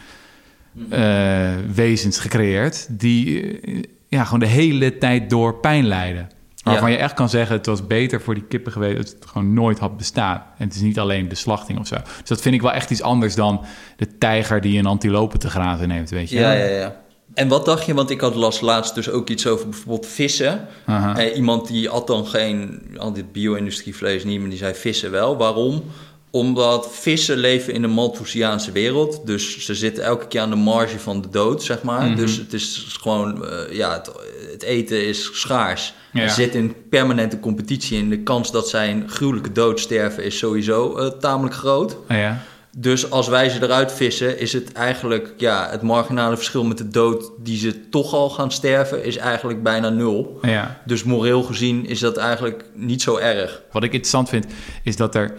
eh, 0.91 1.51
wezens 1.75 2.19
gecreëerd 2.19 2.87
die 2.91 3.61
ja, 4.11 4.25
gewoon 4.25 4.41
de 4.41 4.47
hele 4.47 4.99
tijd 4.99 5.31
door 5.31 5.55
pijn 5.61 5.87
lijden. 5.87 6.29
Waarvan 6.63 6.91
Ja. 6.91 6.97
je 6.97 7.03
echt 7.03 7.15
kan 7.15 7.29
zeggen, 7.29 7.57
het 7.57 7.67
was 7.67 7.87
beter 7.87 8.21
voor 8.21 8.35
die 8.35 8.45
kippen 8.45 8.73
geweest 8.73 8.97
als 8.97 9.11
het 9.11 9.27
gewoon 9.27 9.53
nooit 9.55 9.79
had 9.79 9.97
bestaan. 9.97 10.43
En 10.59 10.65
het 10.67 10.75
is 10.75 10.81
niet 10.81 10.99
alleen 10.99 11.29
de 11.29 11.35
slachting 11.35 11.79
of 11.79 11.87
zo. 11.87 11.95
Dus 12.19 12.29
dat 12.29 12.41
vind 12.41 12.55
ik 12.55 12.63
wel 12.63 12.73
echt 12.73 12.91
iets 12.91 13.03
anders 13.03 13.35
dan 13.35 13.65
de 13.97 14.19
tijger 14.19 14.61
die 14.61 14.79
een 14.79 14.87
antilope 14.87 15.39
te 15.39 15.51
grazen 15.51 15.89
neemt, 15.89 16.11
weet 16.11 16.31
je. 16.31 16.39
Ja, 16.39 16.53
ja, 16.53 16.65
ja. 16.67 16.97
En 17.35 17.49
wat 17.49 17.65
dacht 17.65 17.87
je? 17.87 17.95
Want 17.95 18.11
ik 18.11 18.21
had 18.21 18.35
las 18.35 18.61
laatst 18.61 18.95
dus 18.95 19.11
ook 19.11 19.29
iets 19.29 19.47
over 19.47 19.69
bijvoorbeeld 19.69 20.07
vissen. 20.07 20.67
Aha. 20.87 21.17
Eh, 21.17 21.37
iemand 21.37 21.67
die 21.69 21.89
at 21.91 22.07
dan 22.07 22.27
geen, 22.27 22.83
al 22.99 23.13
dit 23.13 23.33
bio-industrievlees 23.33 24.25
niet, 24.25 24.41
maar 24.41 24.49
die 24.49 24.59
zei 24.59 24.75
vissen 24.75 25.11
wel. 25.11 25.37
Waarom? 25.37 25.83
Omdat 26.31 26.89
vissen 26.93 27.37
leven 27.37 27.73
in 27.73 27.83
een 27.83 27.91
Malthusiaanse 27.91 28.73
wereld. 28.73 29.21
Dus 29.25 29.59
ze 29.59 29.75
zitten 29.75 30.05
elke 30.05 30.27
keer 30.27 30.41
aan 30.41 30.51
de 30.51 30.57
marge 30.57 30.99
van 30.99 31.23
de 31.23 31.29
dood, 31.29 31.63
zeg 31.63 31.83
maar. 31.83 32.07
Mhm. 32.07 32.17
Dus 32.17 32.37
het 32.37 32.53
is 32.53 32.97
gewoon, 33.01 33.47
eh, 33.47 33.77
ja, 33.77 33.93
het, 33.93 34.11
het 34.53 34.63
eten 34.63 35.07
is 35.07 35.31
schaars. 35.33 35.95
Ja. 36.13 36.29
Ze 36.29 36.35
zitten 36.35 36.61
in 36.61 36.75
permanente 36.91 37.41
competitie. 37.41 37.99
En 37.99 38.09
de 38.09 38.23
kans 38.23 38.51
dat 38.51 38.69
zij 38.69 38.91
een 38.91 39.09
gruwelijke 39.09 39.53
dood 39.53 39.81
sterven 39.81 40.25
is 40.25 40.39
sowieso 40.39 40.97
eh, 40.97 41.07
tamelijk 41.07 41.55
groot. 41.55 41.97
Ah, 42.09 42.17
ja. 42.17 42.43
Dus 42.77 43.11
als 43.11 43.29
wij 43.29 43.49
ze 43.49 43.63
eruit 43.63 43.93
vissen, 43.93 44.39
is 44.39 44.53
het 44.53 44.73
eigenlijk 44.73 45.35
ja, 45.37 45.69
het 45.71 45.83
marginale 45.83 46.37
verschil 46.37 46.65
met 46.65 46.79
de 46.79 46.89
dood 46.89 47.31
die 47.39 47.59
ze 47.59 47.89
toch 47.89 48.15
al 48.15 48.31
gaan 48.31 48.53
sterven, 48.53 49.05
is 49.05 49.17
eigenlijk 49.17 49.63
bijna 49.63 49.89
nul. 49.89 50.39
Ja. 50.43 50.81
Dus 50.85 51.05
moreel 51.05 51.43
gezien 51.43 51.87
is 51.87 52.01
dat 52.01 52.17
eigenlijk 52.17 52.65
niet 52.75 53.03
zo 53.03 53.17
erg. 53.17 53.63
Wat 53.73 53.83
ik 53.83 53.93
interessant 53.93 54.29
vind, 54.29 54.47
is 54.83 54.97
dat 54.97 55.15
er 55.15 55.35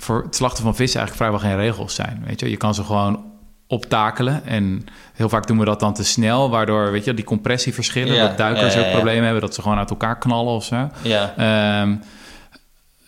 voor 0.00 0.22
het 0.22 0.36
slachten 0.36 0.62
van 0.62 0.74
vissen 0.76 1.00
eigenlijk 1.00 1.30
vrijwel 1.30 1.50
geen 1.50 1.66
regels 1.66 1.94
zijn. 1.94 2.22
Weet 2.26 2.40
je, 2.40 2.50
je 2.50 2.56
kan 2.56 2.74
ze 2.74 2.84
gewoon 2.84 3.24
optakelen. 3.66 4.46
En 4.46 4.84
heel 5.12 5.28
vaak 5.28 5.46
doen 5.46 5.58
we 5.58 5.64
dat 5.64 5.80
dan 5.80 5.94
te 5.94 6.04
snel, 6.04 6.50
waardoor 6.50 6.92
weet 6.92 7.04
je, 7.04 7.14
die 7.14 7.24
compressieverschillen, 7.24 8.14
Ja, 8.14 8.26
dat 8.26 8.36
duikers 8.36 8.74
ja, 8.74 8.80
ja, 8.80 8.86
ook 8.86 8.92
problemen 8.92 9.24
hebben, 9.24 9.40
dat 9.40 9.54
ze 9.54 9.62
gewoon 9.62 9.78
uit 9.78 9.90
elkaar 9.90 10.18
knallen 10.18 10.52
of 10.52 10.64
zo. 10.64 10.88
Ja, 11.02 11.34
Ehm, 11.36 11.94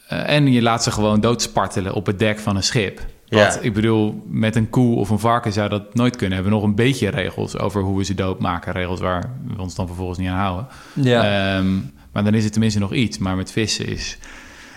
eh, 0.09 0.35
en 0.35 0.53
je 0.53 0.63
laat 0.63 0.83
ze 0.83 0.91
gewoon 0.91 1.21
doodspartelen 1.21 1.93
op 1.93 2.07
het 2.07 2.19
dek 2.19 2.39
van 2.39 2.57
een 2.57 2.63
schip. 2.63 3.01
Ja. 3.25 3.45
Wat, 3.45 3.59
ik 3.63 3.73
bedoel, 3.73 4.23
met 4.27 4.57
een 4.57 4.71
koe 4.71 4.97
of 4.97 5.11
een 5.11 5.19
varken 5.19 5.53
zou 5.53 5.69
dat 5.69 5.95
nooit 5.95 6.17
kunnen. 6.17 6.39
We 6.39 6.43
hebben 6.43 6.61
nog 6.61 6.63
een 6.63 6.75
beetje 6.75 7.09
regels 7.09 7.59
over 7.59 7.83
hoe 7.83 7.99
we 7.99 8.05
ze 8.05 8.15
doodmaken. 8.15 8.73
Regels 8.73 9.01
waar 9.01 9.31
we 9.57 9.63
ons 9.63 9.75
dan 9.75 9.87
vervolgens 9.87 10.19
niet 10.19 10.29
aan 10.29 10.39
houden. 10.39 10.67
ja. 10.95 11.57
Ehm, 11.57 11.75
maar 12.13 12.25
dan 12.25 12.35
is 12.35 12.43
het 12.43 12.53
tenminste 12.53 12.79
nog 12.81 12.93
iets. 12.93 13.19
Maar 13.19 13.37
met 13.37 13.53
vissen 13.53 13.87
is... 13.87 14.19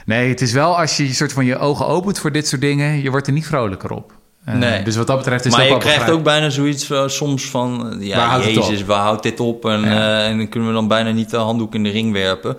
Nee, 0.06 0.30
het 0.30 0.42
is 0.42 0.52
wel 0.52 0.78
als 0.80 0.98
je 0.98 1.14
soort 1.14 1.34
van 1.34 1.46
je 1.46 1.58
ogen 1.58 1.88
opent 1.88 2.20
voor 2.20 2.32
dit 2.32 2.48
soort 2.48 2.62
dingen... 2.62 3.02
je 3.02 3.10
wordt 3.10 3.28
er 3.28 3.34
niet 3.34 3.46
vrolijker 3.46 3.92
op. 3.92 4.12
Eh, 4.46 4.54
Nee. 4.56 4.84
Dus 4.84 4.96
wat 4.96 5.08
dat 5.08 5.18
betreft 5.18 5.46
is 5.46 5.52
maar 5.52 5.60
het 5.62 5.70
je 5.70 5.76
ook 5.76 5.84
wel 5.84 5.92
krijgt 5.94 6.12
ook 6.12 6.24
bijna 6.24 6.50
zoiets 6.50 6.86
van, 6.86 7.10
soms 7.10 7.46
van, 7.50 7.92
eh, 8.00 8.08
ja, 8.08 8.18
Waar 8.18 8.28
houdt 8.28 8.46
het 8.46 8.54
jezus, 8.56 8.84
waar 8.84 9.02
houdt 9.02 9.24
dit 9.24 9.40
op? 9.40 9.66
En, 9.66 9.82
Ja. 9.82 10.20
eh, 10.20 10.28
en 10.30 10.38
dan 10.38 10.50
kunnen 10.50 10.70
we 10.70 10.76
dan 10.76 10.88
bijna 10.88 11.12
niet 11.12 11.30
de 11.30 11.38
handdoek 11.38 11.76
in 11.76 11.84
de 11.84 11.90
ring 11.90 12.12
werpen. 12.14 12.58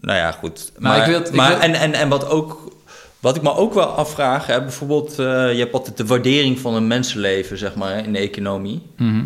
Nou 0.00 0.18
ja, 0.18 0.30
goed. 0.32 0.72
Maar, 0.78 0.98
ik 0.98 1.04
wil- 1.06 1.20
ik 1.20 1.32
maar 1.32 1.48
wil- 1.48 1.58
En, 1.60 1.74
en, 1.74 1.92
en 1.94 2.08
wat 2.08 2.28
ook... 2.28 2.72
Wat 3.20 3.36
ik 3.36 3.42
me 3.42 3.54
ook 3.56 3.74
wel 3.74 3.86
afvraag, 3.86 4.46
hè, 4.46 4.60
bijvoorbeeld, 4.62 5.10
eh, 5.10 5.52
je 5.52 5.58
hebt 5.58 5.72
altijd 5.74 5.96
de 5.96 6.06
waardering 6.06 6.58
van 6.58 6.74
een 6.74 6.86
mensenleven, 6.86 7.58
zeg 7.58 7.74
maar, 7.74 8.04
in 8.04 8.12
de 8.12 8.18
economie. 8.18 8.82
Mhm, 8.96 9.24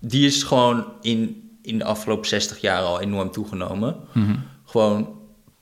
Die 0.00 0.26
is 0.26 0.42
gewoon 0.42 0.84
in, 1.02 1.50
in 1.62 1.78
de 1.78 1.84
afgelopen 1.84 2.28
60 2.28 2.60
jaar 2.60 2.82
al 2.82 3.00
enorm 3.00 3.30
toegenomen. 3.30 3.96
mhm. 4.12 4.34
Gewoon 4.66 5.08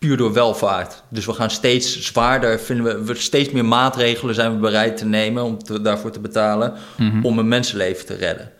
puur 0.06 0.16
door 0.16 0.32
welvaart. 0.32 1.02
Dus 1.08 1.26
we 1.26 1.32
gaan 1.32 1.50
steeds 1.50 2.00
zwaarder, 2.02 2.60
vinden 2.60 2.84
we, 2.84 3.04
we 3.04 3.14
steeds 3.14 3.50
meer 3.50 3.64
maatregelen 3.64 4.34
zijn 4.34 4.52
we 4.52 4.58
bereid 4.58 4.96
te 4.96 5.04
nemen 5.04 5.42
om 5.44 5.58
te- 5.62 5.80
daarvoor 5.80 6.10
te 6.10 6.20
betalen 6.20 6.72
Mhm. 6.96 7.24
om 7.24 7.38
een 7.38 7.48
mensenleven 7.48 8.06
te 8.06 8.14
redden. 8.14 8.50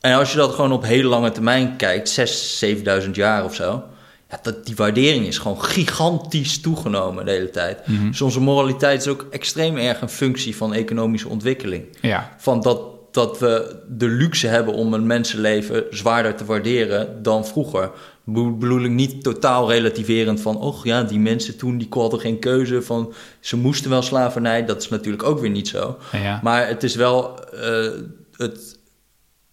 En 0.00 0.14
als 0.14 0.30
je 0.30 0.36
dat 0.36 0.54
gewoon 0.54 0.72
op 0.72 0.84
hele 0.84 1.08
lange 1.08 1.30
termijn 1.32 1.76
kijkt, 1.76 2.08
6, 2.08 2.58
7000 2.58 3.16
jaar 3.16 3.44
of 3.44 3.54
zo, 3.54 3.82
ja, 4.30 4.38
dat, 4.42 4.66
die 4.66 4.76
waardering 4.76 5.26
is 5.26 5.38
gewoon 5.38 5.62
gigantisch 5.64 6.60
toegenomen 6.60 7.24
de 7.24 7.30
hele 7.30 7.50
tijd. 7.50 7.86
Mhm. 7.86 8.06
Dus 8.10 8.20
onze 8.20 8.40
moraliteit 8.40 9.00
is 9.00 9.08
ook 9.08 9.26
extreem 9.30 9.76
erg 9.76 10.00
een 10.00 10.08
functie 10.08 10.56
van 10.56 10.74
economische 10.74 11.28
ontwikkeling. 11.28 11.84
Ja, 12.00 12.32
Van 12.38 12.60
dat, 12.60 12.80
dat 13.12 13.38
we 13.38 13.76
de 13.88 14.06
luxe 14.08 14.46
hebben 14.46 14.74
om 14.74 14.94
een 14.94 15.06
mensenleven 15.06 15.84
zwaarder 15.90 16.34
te 16.34 16.44
waarderen 16.44 17.22
dan 17.22 17.46
vroeger. 17.46 17.90
Be- 18.30 18.50
Bedoel 18.58 18.84
ik 18.84 18.90
niet 18.90 19.22
totaal 19.22 19.70
relativerend 19.70 20.40
van, 20.40 20.56
oh 20.56 20.84
ja, 20.84 21.02
die 21.02 21.18
mensen 21.18 21.56
toen 21.58 21.78
die 21.78 21.86
hadden 21.90 22.20
geen 22.20 22.38
keuze 22.38 22.82
van, 22.82 23.12
ze 23.40 23.56
moesten 23.56 23.90
wel 23.90 24.02
slavernij. 24.02 24.64
Dat 24.64 24.82
is 24.82 24.88
natuurlijk 24.88 25.22
ook 25.22 25.40
weer 25.40 25.50
niet 25.50 25.68
zo. 25.68 25.98
Ja. 26.12 26.40
Maar 26.42 26.68
het 26.68 26.82
is 26.82 26.94
wel, 26.94 27.44
eh, 27.44 27.90
het, 28.36 28.78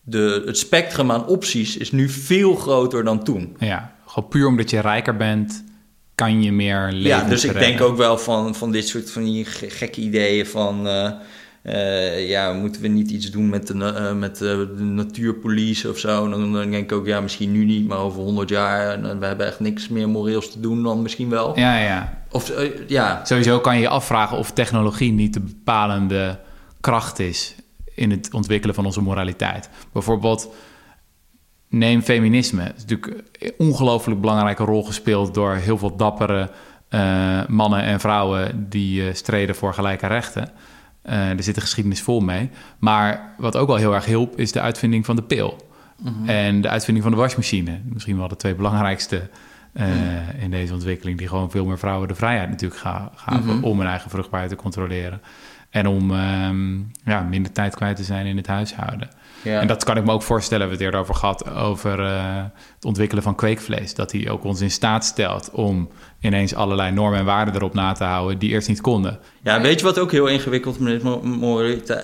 de, 0.02 0.44
het 0.46 0.58
spectrum 0.58 1.12
aan 1.12 1.28
opties 1.28 1.78
is 1.78 1.92
nu 1.92 2.10
veel 2.10 2.56
groter 2.56 3.04
dan 3.04 3.24
toen. 3.24 3.56
Ja, 3.60 3.96
gewoon 4.06 4.30
puur 4.30 4.48
omdat 4.48 4.70
je 4.70 4.80
rijker 4.80 5.18
bent, 5.18 5.64
kan 6.16 6.44
je 6.44 6.52
meer 6.52 6.88
leven. 6.92 7.02
Ja, 7.10 7.24
dus 7.24 7.44
ik 7.46 7.54
denk 7.54 7.82
ook 7.82 7.98
wel 7.98 8.18
van, 8.18 8.56
van 8.56 8.72
dit 8.72 8.88
soort 8.88 9.12
van 9.12 9.24
die 9.24 9.46
ge- 9.46 9.70
gekke 9.70 10.02
ideeën 10.02 10.46
van... 10.46 10.88
eh, 10.88 11.12
eh, 11.66 12.30
ja, 12.30 12.54
moeten 12.54 12.82
we 12.82 12.88
niet 12.88 13.12
iets 13.12 13.32
doen 13.32 13.50
met 13.50 13.68
de, 13.68 13.84
eh, 13.84 14.14
met 14.14 14.38
de, 14.38 14.74
de 14.78 14.84
natuurpolice 14.84 15.90
of 15.90 15.98
zo? 15.98 16.30
Dan, 16.30 16.54
dan 16.54 16.72
denk 16.72 16.74
ik 16.84 16.92
ook, 16.92 17.06
ja, 17.06 17.22
misschien 17.22 17.52
nu 17.52 17.66
niet, 17.66 17.88
maar 17.88 17.98
over 17.98 18.22
100 18.22 18.50
jaar... 18.50 18.90
en, 18.90 19.10
eh, 19.10 19.18
we 19.18 19.26
hebben 19.26 19.46
echt 19.46 19.60
niks 19.60 19.88
meer 19.88 20.10
moreels 20.10 20.52
te 20.52 20.60
doen 20.60 20.84
dan 20.84 21.02
misschien 21.02 21.30
wel. 21.30 21.60
Ja, 21.60 21.78
ja. 21.78 22.24
Of, 22.32 22.50
eh, 22.50 22.88
ja, 22.88 23.22
Sowieso 23.24 23.60
kan 23.60 23.76
je 23.76 23.82
je 23.82 23.88
afvragen 23.88 24.38
of 24.38 24.52
technologie 24.52 25.12
niet 25.12 25.34
de 25.34 25.40
bepalende 25.40 26.40
kracht 26.80 27.20
is 27.20 27.56
in 27.96 28.12
het 28.12 28.30
ontwikkelen 28.34 28.76
van 28.76 28.86
onze 28.86 29.02
moraliteit. 29.02 29.70
Bijvoorbeeld, 29.92 30.54
neem 31.70 32.02
feminisme. 32.02 32.62
Het 32.62 32.76
is 32.78 32.86
natuurlijk 32.86 33.24
een 33.40 33.54
ongelooflijk 33.58 34.22
belangrijke 34.22 34.64
rol 34.64 34.84
gespeeld 34.84 35.34
door 35.34 35.54
heel 35.54 35.78
veel 35.78 35.96
dappere 35.96 36.50
eh, 36.90 37.46
mannen 37.48 37.82
en 37.82 38.00
vrouwen 38.00 38.70
die 38.70 39.08
eh, 39.08 39.14
streden 39.14 39.56
voor 39.56 39.74
gelijke 39.74 40.08
rechten. 40.08 40.50
Eh, 41.06 41.30
er 41.30 41.44
zit 41.44 41.56
een 41.56 41.62
geschiedenis 41.62 42.02
vol 42.02 42.20
mee. 42.20 42.50
Maar 42.80 43.34
wat 43.38 43.58
ook 43.58 43.68
wel 43.68 43.76
heel 43.76 43.94
erg 43.94 44.06
hielp, 44.06 44.40
is 44.40 44.52
de 44.52 44.62
uitvinding 44.62 45.06
van 45.06 45.16
de 45.16 45.22
pil. 45.24 45.68
En 46.26 46.62
de 46.62 46.70
uitvinding 46.70 47.06
van 47.06 47.14
de 47.16 47.22
wasmachine. 47.22 47.80
Misschien 47.84 48.18
wel 48.18 48.28
de 48.28 48.36
twee 48.36 48.56
belangrijkste 48.56 49.30
eh, 49.74 49.88
in 50.44 50.52
deze 50.52 50.74
ontwikkeling. 50.74 51.18
Die 51.18 51.28
gewoon 51.28 51.52
veel 51.52 51.66
meer 51.66 51.78
vrouwen 51.78 52.08
de 52.08 52.16
vrijheid 52.16 52.50
natuurlijk 52.50 52.82
ga- 52.82 53.12
gaven 53.16 53.64
om 53.64 53.78
hun 53.80 53.88
eigen 53.88 54.10
vruchtbaarheid 54.10 54.52
te 54.52 54.58
controleren. 54.58 55.22
En 55.76 55.88
om 55.88 56.12
ehm, 56.12 56.78
ja, 57.06 57.22
minder 57.22 57.52
tijd 57.52 57.76
kwijt 57.76 57.96
te 57.96 58.04
zijn 58.04 58.26
in 58.26 58.38
het 58.38 58.48
huishouden. 58.48 59.10
Ja. 59.42 59.60
En 59.60 59.68
dat 59.68 59.84
kan 59.84 59.98
ik 59.98 60.06
me 60.06 60.12
ook 60.12 60.22
voorstellen. 60.22 60.64
We 60.68 60.70
hebben 60.70 60.86
het 60.86 60.96
eerder 60.96 61.00
over 61.00 61.22
gehad 61.22 61.56
over 61.56 62.00
eh, 62.00 62.44
het 62.76 62.86
ontwikkelen 62.86 63.24
van 63.24 63.36
kweekvlees. 63.36 63.94
Dat 63.94 64.10
die 64.10 64.32
ook 64.32 64.44
ons 64.44 64.62
in 64.62 64.72
staat 64.72 65.06
stelt 65.06 65.50
om 65.52 65.90
ineens 66.20 66.56
allerlei 66.56 66.92
normen 66.92 67.20
en 67.20 67.26
waarden 67.26 67.56
erop 67.56 67.74
na 67.74 67.92
te 67.92 68.04
houden 68.04 68.40
die 68.40 68.50
eerst 68.50 68.68
niet 68.68 68.82
konden. 68.82 69.20
Ja, 69.44 69.62
weet 69.62 69.80
je 69.80 69.86
wat 69.86 70.00
ook 70.00 70.12
heel 70.12 70.28
ingewikkeld 70.28 70.80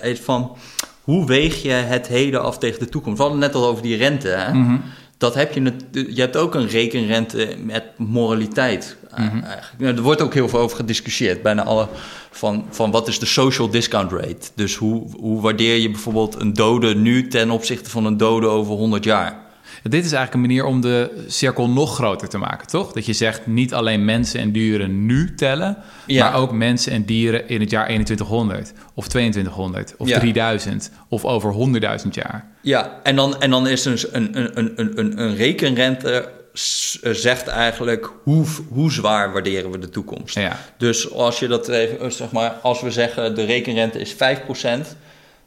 is? 0.02 0.20
Van 0.20 0.56
hoe 1.02 1.26
weeg 1.26 1.62
je 1.62 1.70
het 1.70 2.06
heden 2.06 2.42
af 2.42 2.58
tegen 2.58 2.78
de 2.78 2.88
toekomst? 2.88 3.16
We 3.18 3.24
hadden 3.24 3.42
het 3.42 3.52
net 3.52 3.62
al 3.62 3.68
over 3.68 3.82
die 3.82 3.96
rente. 3.96 4.28
Hè? 4.28 4.76
Dat 5.18 5.34
heb 5.34 5.52
je, 5.52 5.74
je 5.92 6.20
hebt 6.20 6.36
ook 6.36 6.54
een 6.54 6.68
rekenrente 6.68 7.56
met 7.64 7.84
moraliteit. 7.96 8.96
Eh, 9.16 9.20
eigenlijk. 9.22 9.74
Nou, 9.78 9.96
Er 9.96 10.02
wordt 10.02 10.22
ook 10.22 10.34
heel 10.34 10.48
veel 10.48 10.58
over 10.58 10.76
gediscussieerd. 10.76 11.42
Bijna 11.42 11.62
alle 11.64 11.88
van, 12.30 12.64
van 12.70 12.90
wat 12.90 13.08
is 13.08 13.18
de 13.18 13.26
social 13.26 13.68
discount 13.70 14.12
rate? 14.12 14.50
Dus 14.54 14.74
hoe, 14.76 15.06
hoe 15.16 15.40
waardeer 15.40 15.76
je 15.76 15.90
bijvoorbeeld 15.90 16.40
een 16.40 16.52
dode 16.52 16.94
nu 16.94 17.28
ten 17.28 17.50
opzichte 17.50 17.90
van 17.90 18.04
een 18.06 18.16
dode 18.16 18.46
over 18.46 18.74
100 18.74 19.04
jaar? 19.04 19.40
Dit 19.82 20.04
is 20.04 20.12
eigenlijk 20.12 20.34
een 20.34 20.40
manier 20.40 20.64
om 20.64 20.80
de 20.80 21.24
cirkel 21.26 21.68
nog 21.68 21.94
groter 21.94 22.28
te 22.28 22.38
maken, 22.38 22.66
toch? 22.66 22.92
Dat 22.92 23.06
je 23.06 23.12
zegt 23.12 23.46
niet 23.46 23.74
alleen 23.74 24.04
mensen 24.04 24.40
en 24.40 24.52
dieren 24.52 25.06
nu 25.06 25.34
tellen, 25.34 25.76
Ja. 26.06 26.30
maar 26.30 26.40
ook 26.40 26.52
mensen 26.52 26.92
en 26.92 27.04
dieren 27.04 27.48
in 27.48 27.60
het 27.60 27.70
jaar 27.70 27.84
2100 27.84 28.72
of 28.94 29.08
2200 29.08 29.94
of 29.98 30.08
Ja. 30.08 30.18
3000 30.18 30.90
of 31.08 31.24
over 31.24 31.52
100.000 32.04 32.14
jaar. 32.14 32.46
Ja, 32.60 33.00
en 33.02 33.16
dan, 33.16 33.40
en 33.40 33.50
dan 33.50 33.66
is 33.66 33.82
dus 33.82 34.12
een, 34.12 34.38
een, 34.38 34.58
een, 34.58 34.72
een, 34.76 34.98
een, 34.98 35.20
een 35.22 35.36
rekenrente 35.36 36.10
eh, 36.10 36.26
zegt 37.02 37.46
eigenlijk 37.46 38.10
hoe, 38.22 38.44
hoe 38.68 38.92
zwaar 38.92 39.32
waarderen 39.32 39.70
we 39.70 39.78
de 39.78 39.88
toekomst. 39.88 40.34
Ja. 40.38 40.58
Dus 40.78 41.12
als 41.12 41.38
je 41.38 41.46
dat 41.48 41.68
even, 41.68 42.00
eh, 42.00 42.10
zeg 42.10 42.30
maar, 42.32 42.50
als 42.62 42.80
we 42.80 42.90
zeggen 42.90 43.34
de 43.34 43.44
rekenrente 43.44 43.98
is 43.98 44.12
5%, 44.12 44.96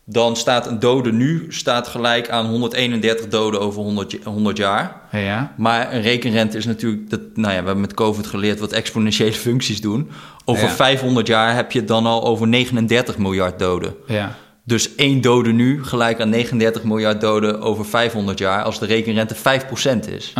dan 0.07 0.35
staat 0.35 0.67
een 0.67 0.79
dode 0.79 1.11
nu 1.11 1.45
staat 1.49 1.87
gelijk 1.87 2.29
aan 2.29 2.45
131 2.45 3.27
doden 3.27 3.59
over 3.61 3.81
100, 3.81 4.11
j- 4.11 4.19
100 4.23 4.57
jaar. 4.57 5.01
Ja. 5.11 5.53
Maar 5.57 5.93
een 5.93 6.01
rekenrente 6.01 6.57
is 6.57 6.65
natuurlijk, 6.65 7.09
dat, 7.09 7.19
nou 7.33 7.53
ja, 7.53 7.59
we 7.59 7.65
hebben 7.65 7.79
met 7.81 7.93
COVID 7.93 8.27
geleerd 8.27 8.59
wat 8.59 8.71
exponentiële 8.71 9.33
functies 9.33 9.81
doen. 9.81 10.09
Over 10.45 10.63
Ja. 10.63 10.69
500 10.69 11.27
jaar 11.27 11.55
heb 11.55 11.71
je 11.71 11.83
dan 11.83 12.05
al 12.05 12.23
over 12.25 12.47
39 12.47 13.17
miljard 13.17 13.59
doden. 13.59 13.95
ja. 14.07 14.35
Dus 14.67 14.95
één 14.95 15.21
dode 15.21 15.51
nu 15.51 15.83
gelijk 15.83 16.21
aan 16.21 16.29
39 16.29 16.83
miljard 16.83 17.21
doden 17.21 17.61
over 17.61 17.85
500 17.85 18.39
jaar 18.39 18.63
als 18.63 18.79
de 18.79 18.85
rekenrente 18.85 19.35
5% 19.35 20.07
is. 20.09 20.33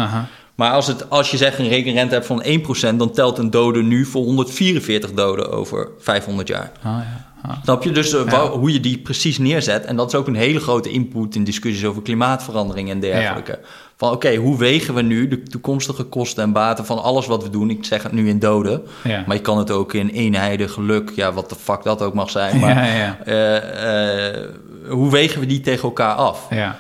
Maar 0.56 0.72
als, 0.72 0.88
het, 0.88 1.10
als 1.10 1.32
je 1.32 1.38
zegt 1.38 1.60
een 1.60 1.68
rekenrente 1.68 2.13
hebt 2.13 2.26
van 2.26 2.44
1%, 2.94 2.96
dan 2.96 3.12
telt 3.12 3.38
een 3.38 3.50
dode 3.50 3.84
nu 3.84 4.06
voor 4.06 4.24
144 4.24 5.12
doden 5.13 5.52
over 5.52 5.89
500 6.00 6.48
jaar. 6.48 6.72
Oh, 6.78 6.84
ja. 6.84 7.34
Ah. 7.48 7.63
Snap 7.63 7.84
je? 7.84 7.91
Dus 7.91 8.13
eh, 8.13 8.44
hoe 8.44 8.74
je 8.74 8.80
die 8.80 8.98
precies 8.98 9.38
neerzet. 9.38 9.86
En 9.86 9.96
dat 9.96 10.08
is 10.08 10.15
ook 10.15 10.28
een 10.28 10.36
hele 10.36 10.60
grote 10.60 10.89
input 10.89 11.36
in 11.36 11.44
discussies 11.44 11.86
over 11.86 12.02
klimaatverandering 12.02 12.89
en 12.89 13.00
dergelijke. 13.00 13.60
Van 13.98 14.12
oké, 14.12 14.36
hoe 14.36 14.58
wegen 14.58 14.94
we 14.94 15.02
nu 15.02 15.28
de 15.28 15.44
toekomstige 15.44 16.04
kosten 16.04 16.44
en 16.44 16.52
baten 16.52 16.86
van 16.86 17.04
alles 17.04 17.26
wat 17.26 17.44
we 17.44 17.50
doen? 17.50 17.70
Ik 17.70 17.86
zeg 17.86 18.04
het 18.04 18.12
nu 18.12 18.30
in 18.30 18.39
doden. 18.39 18.84
Maar 19.26 19.36
je 19.36 19.41
kan 19.41 19.58
het 19.58 19.72
ook 19.72 19.94
in 19.94 20.10
eenheden, 20.10 20.70
geluk, 20.70 21.12
ja, 21.15 21.34
wat 21.34 21.50
de 21.50 21.56
fuck 21.56 21.84
dat 21.84 22.02
ook 22.02 22.13
mag 22.13 22.30
zijn. 22.30 22.60
Maar 22.60 22.78
eh, 23.26 24.30
eh, 24.30 24.50
hoe 24.89 25.12
wegen 25.12 25.39
we 25.39 25.46
die 25.46 25.62
tegen 25.62 25.84
elkaar 25.84 26.15
af? 26.15 26.48
ja. 26.50 26.80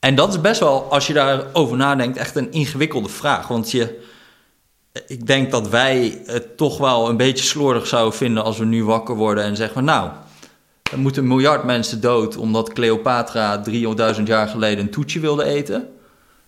En 0.00 0.14
dat 0.14 0.28
is 0.28 0.40
best 0.40 0.60
wel, 0.60 0.92
als 0.92 1.06
je 1.06 1.12
daarover 1.12 1.76
nadenkt, 1.76 2.16
echt 2.16 2.36
een 2.36 2.52
ingewikkelde 2.52 3.08
vraag. 3.08 3.48
Want 3.48 3.70
je, 3.70 4.00
ik 5.06 5.26
denk 5.26 5.50
dat 5.50 5.68
wij 5.68 6.22
het 6.26 6.56
toch 6.56 6.78
wel 6.78 7.08
een 7.08 7.16
beetje 7.16 7.44
slordig 7.44 7.86
zouden 7.86 8.18
vinden 8.18 8.44
als 8.44 8.58
we 8.58 8.64
nu 8.64 8.84
wakker 8.84 9.14
worden 9.14 9.44
en 9.44 9.56
zeggen: 9.56 9.84
Nou, 9.84 10.10
er 10.92 10.98
moeten 10.98 11.22
een 11.22 11.28
miljard 11.28 11.64
mensen 11.64 12.00
dood 12.00 12.36
omdat 12.36 12.72
Cleopatra 12.72 13.62
300.000 14.16 14.22
jaar 14.24 14.48
geleden 14.48 14.84
een 14.84 14.90
toetje 14.90 15.20
wilde 15.20 15.44
eten. 15.44 15.88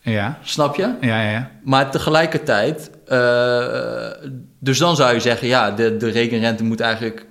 Ja. 0.01 0.39
Snap 0.43 0.77
je? 0.77 0.95
Ja, 1.01 1.23
ja, 1.23 1.31
ja. 1.31 1.51
Maar 1.65 1.91
tegelijkertijd, 1.91 2.91
eh, 3.07 4.11
dus 4.59 4.79
dan 4.79 4.97
zou 4.97 5.15
je 5.15 5.21
zeggen: 5.21 5.49
ja, 5.49 5.71
de, 5.71 5.97
de 5.97 6.09
rekenrente 6.09 6.65
moet 6.65 6.81
eigenlijk 6.81 7.27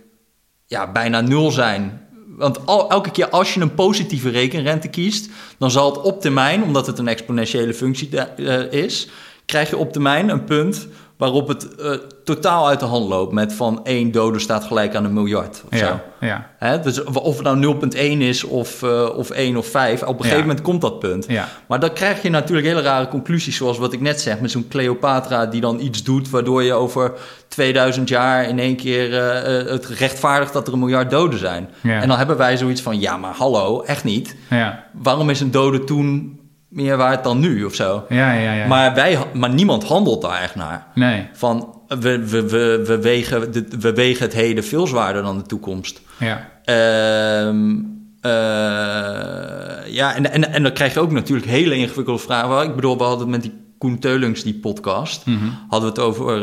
ja, 0.66 0.92
bijna 0.92 1.22
nul 1.22 1.52
zijn. 1.52 2.01
Want 2.36 2.66
al, 2.66 2.90
elke 2.90 3.12
keer 3.12 3.30
als 3.30 3.54
je 3.54 3.62
een 3.62 3.74
positieve 3.74 4.30
rekenrente 4.30 4.88
kiest, 4.88 5.30
dan 5.58 5.72
zal 5.72 5.90
het 5.90 6.02
op 6.02 6.22
termijn, 6.22 6.64
omdat 6.64 6.88
het 6.88 7.00
een 7.00 7.08
exponentiële 7.08 7.74
functie 7.74 8.18
eh, 8.18 8.72
is, 8.84 9.08
krijg 9.46 9.70
je 9.70 9.78
op 9.78 9.92
termijn 9.92 10.30
een 10.30 10.44
punt 10.44 10.88
waarop 11.22 11.48
het 11.48 11.76
eh, 11.76 11.92
totaal 12.24 12.68
uit 12.68 12.80
de 12.80 12.86
hand 12.86 13.10
loopt 13.10 13.34
met 13.34 13.54
van 13.54 13.80
één 13.84 14.12
dode 14.12 14.40
staat 14.40 14.64
gelijk 14.64 14.96
aan 14.96 15.06
een 15.06 15.14
miljard. 15.14 15.64
Of 15.72 15.78
zo. 15.78 15.86
Ja, 15.86 16.04
ja. 16.20 16.50
Hè? 16.58 16.80
Dus 16.80 17.04
of 17.04 17.36
het 17.38 17.44
nou 17.44 17.60
0,1 17.60 18.22
is 18.22 18.44
of, 18.44 18.84
eh, 18.84 19.10
of 19.16 19.30
1 19.30 19.58
of 19.58 19.66
5, 19.68 20.02
op 20.02 20.08
een 20.08 20.16
gegeven 20.16 20.38
Ja. 20.38 20.42
moment 20.46 20.62
komt 20.62 20.82
dat 20.82 21.00
punt. 21.00 21.26
Ja. 21.28 21.48
Maar 21.68 21.80
dan 21.80 21.94
krijg 21.94 22.22
je 22.22 22.30
natuurlijk 22.30 22.68
hele 22.68 22.82
rare 22.82 23.08
conclusies, 23.08 23.56
zoals 23.56 23.78
wat 23.78 23.94
ik 23.94 24.02
net 24.02 24.22
zeg, 24.22 24.40
met 24.40 24.52
zo'n 24.52 24.68
Cleopatra 24.68 25.46
die 25.46 25.62
dan 25.62 25.80
iets 25.80 26.04
doet 26.04 26.30
waardoor 26.30 26.64
je 26.64 26.74
over 26.74 27.12
2000 27.48 28.10
jaar 28.10 28.48
in 28.48 28.60
één 28.60 28.76
keer 28.76 29.18
eh, 29.18 29.72
het 29.72 29.86
rechtvaardigt 29.86 30.54
dat 30.54 30.68
er 30.68 30.74
een 30.74 30.80
miljard 30.80 31.10
doden 31.10 31.40
zijn. 31.40 31.70
Ja. 31.82 32.02
En 32.02 32.08
dan 32.08 32.18
hebben 32.18 32.38
wij 32.38 32.58
zoiets 32.58 32.82
van, 32.82 33.00
ja 33.00 33.18
maar 33.18 33.34
hallo, 33.34 33.82
echt 33.82 34.04
niet. 34.04 34.36
Ja, 34.50 34.86
Waarom 34.92 35.30
is 35.30 35.40
een 35.40 35.52
dode 35.52 35.84
toen 35.84 36.40
meer 36.72 36.98
waard 36.98 37.24
dan 37.24 37.40
nu 37.40 37.64
of 37.64 37.76
zo? 37.76 38.06
ja, 38.10 38.34
ja. 38.34 38.54
ja. 38.54 38.68
Maar, 38.68 38.94
wij, 38.94 39.18
maar 39.34 39.50
niemand 39.54 39.84
handelt 39.84 40.22
daar 40.22 40.42
echt 40.42 40.56
naar. 40.56 40.88
Nee, 40.96 41.28
Van, 41.34 41.82
we, 41.88 42.28
we, 42.30 42.50
we, 42.50 42.84
we, 42.86 43.00
wegen, 43.02 43.52
de- 43.52 43.66
we 43.80 43.94
wegen 43.94 44.26
het 44.26 44.34
heden 44.34 44.64
veel 44.64 44.88
zwaarder 44.88 45.24
dan 45.24 45.38
de 45.38 45.44
toekomst. 45.46 46.02
ja. 46.20 46.50
Ehm, 46.64 47.76
eh, 48.22 49.94
ja, 49.94 50.16
en, 50.16 50.32
en, 50.32 50.52
en 50.54 50.64
dan 50.64 50.74
krijg 50.74 50.94
je 50.94 51.00
ook 51.00 51.12
natuurlijk 51.12 51.48
hele 51.48 51.76
ingewikkelde 51.76 52.20
vragen. 52.22 52.70
Ik 52.70 52.76
bedoel, 52.76 52.98
we 52.98 53.04
hadden 53.04 53.20
het 53.22 53.30
met 53.30 53.42
die 53.42 53.54
Koen 53.78 54.00
Teulings, 54.00 54.44
die 54.44 54.54
podcast, 54.60 55.26
Mhm. 55.26 55.38
hadden 55.70 55.94
we 55.94 55.96
het 56.02 56.08
over, 56.10 56.36
eh, 56.36 56.42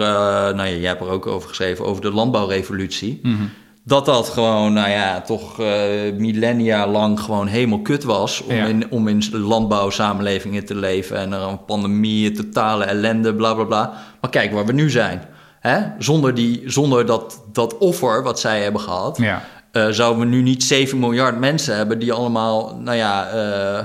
nou 0.55 0.57
ja, 0.57 0.65
jij 0.77 0.89
hebt 0.89 1.01
er 1.01 1.09
ook 1.11 1.27
over 1.27 1.49
geschreven, 1.49 1.85
over 1.85 2.03
de 2.03 2.11
landbouwrevolutie. 2.13 3.21
Mhm. 3.23 3.43
Dat 3.89 4.05
dat 4.07 4.29
gewoon, 4.29 4.73
nou 4.73 4.91
ja, 4.91 5.21
toch 5.21 5.61
eh, 5.61 5.69
millennia 6.17 6.87
lang 6.87 7.21
gewoon 7.21 7.47
helemaal 7.47 7.81
kut 7.81 8.05
was 8.05 8.43
om, 8.43 8.55
Ja. 8.55 8.65
in, 8.67 8.91
om 8.91 9.09
in 9.09 9.23
landbouwsamenlevingen 9.33 10.65
te 10.65 10.75
leven. 10.75 11.17
En 11.17 11.33
er 11.33 11.41
een 11.41 11.65
pandemie, 11.65 12.33
totale 12.33 12.85
ellende, 12.85 13.35
bla 13.35 13.55
bla 13.55 13.65
bla. 13.65 13.93
Maar 14.21 14.31
kijk 14.31 14.53
waar 14.53 14.67
we 14.67 14.73
nu 14.73 14.91
zijn. 14.91 15.23
Hè? 15.61 15.81
Zonder, 15.99 16.35
die, 16.35 16.63
zonder 16.67 17.07
dat, 17.07 17.43
dat 17.53 17.79
offer 17.79 18.23
wat 18.23 18.41
zij 18.41 18.63
hebben 18.63 18.81
gehad, 18.81 19.19
Ja. 19.19 19.43
eh, 19.73 19.89
zouden 19.89 20.21
we 20.21 20.27
nu 20.37 20.43
niet 20.43 20.65
7 20.65 20.99
miljard 20.99 21.39
mensen 21.39 21.77
hebben 21.77 21.99
die 21.99 22.13
allemaal, 22.13 22.77
nou 22.77 22.97
ja, 22.97 23.29
eh, 23.29 23.85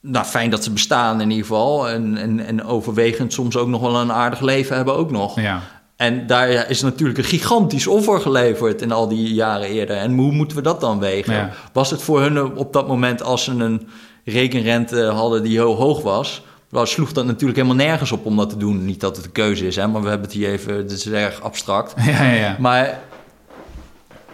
nou 0.00 0.24
fijn 0.24 0.50
dat 0.50 0.64
ze 0.64 0.70
bestaan 0.70 1.20
in 1.20 1.30
ieder 1.30 1.46
geval. 1.46 1.88
En, 1.88 2.16
en, 2.16 2.46
en 2.46 2.64
overwegend 2.64 3.32
soms 3.32 3.56
ook 3.56 3.68
nog 3.68 3.80
wel 3.80 3.96
een 3.96 4.12
aardig 4.12 4.40
leven 4.40 4.76
hebben 4.76 4.96
ook 4.96 5.10
nog. 5.10 5.40
Ja. 5.40 5.60
En 6.02 6.26
daar 6.26 6.70
is 6.70 6.82
natuurlijk 6.82 7.18
een 7.18 7.24
gigantisch 7.24 7.86
offer 7.86 8.20
geleverd 8.20 8.82
in 8.82 8.92
al 8.92 9.08
die 9.08 9.34
jaren 9.34 9.68
eerder. 9.68 9.96
En 9.96 10.16
hoe 10.16 10.32
moeten 10.32 10.56
we 10.56 10.62
dat 10.62 10.80
dan 10.80 10.98
wegen? 10.98 11.34
Ja. 11.34 11.50
Was 11.72 11.90
het 11.90 12.02
voor 12.02 12.20
hun 12.20 12.56
op 12.56 12.72
dat 12.72 12.88
moment, 12.88 13.22
als 13.22 13.44
ze 13.44 13.50
een 13.50 13.88
rekenrente 14.24 15.04
hadden 15.04 15.42
die 15.42 15.52
heel 15.52 15.74
hoog 15.74 16.02
was, 16.02 16.42
dan 16.70 16.86
sloeg 16.86 17.12
dat 17.12 17.24
natuurlijk 17.24 17.58
helemaal 17.58 17.86
nergens 17.86 18.12
op 18.12 18.26
om 18.26 18.36
dat 18.36 18.50
te 18.50 18.56
doen. 18.56 18.84
Niet 18.84 19.00
dat 19.00 19.16
het 19.16 19.24
een 19.24 19.32
keuze 19.32 19.66
is, 19.66 19.76
hè, 19.76 19.86
maar 19.86 20.02
we 20.02 20.08
hebben 20.08 20.26
het 20.26 20.36
hier 20.36 20.48
even, 20.48 20.76
het 20.76 20.90
is 20.90 21.06
erg 21.06 21.40
abstract. 21.40 21.94
Ja, 22.04 22.22
ja, 22.22 22.32
ja. 22.32 22.56
Maar, 22.58 23.00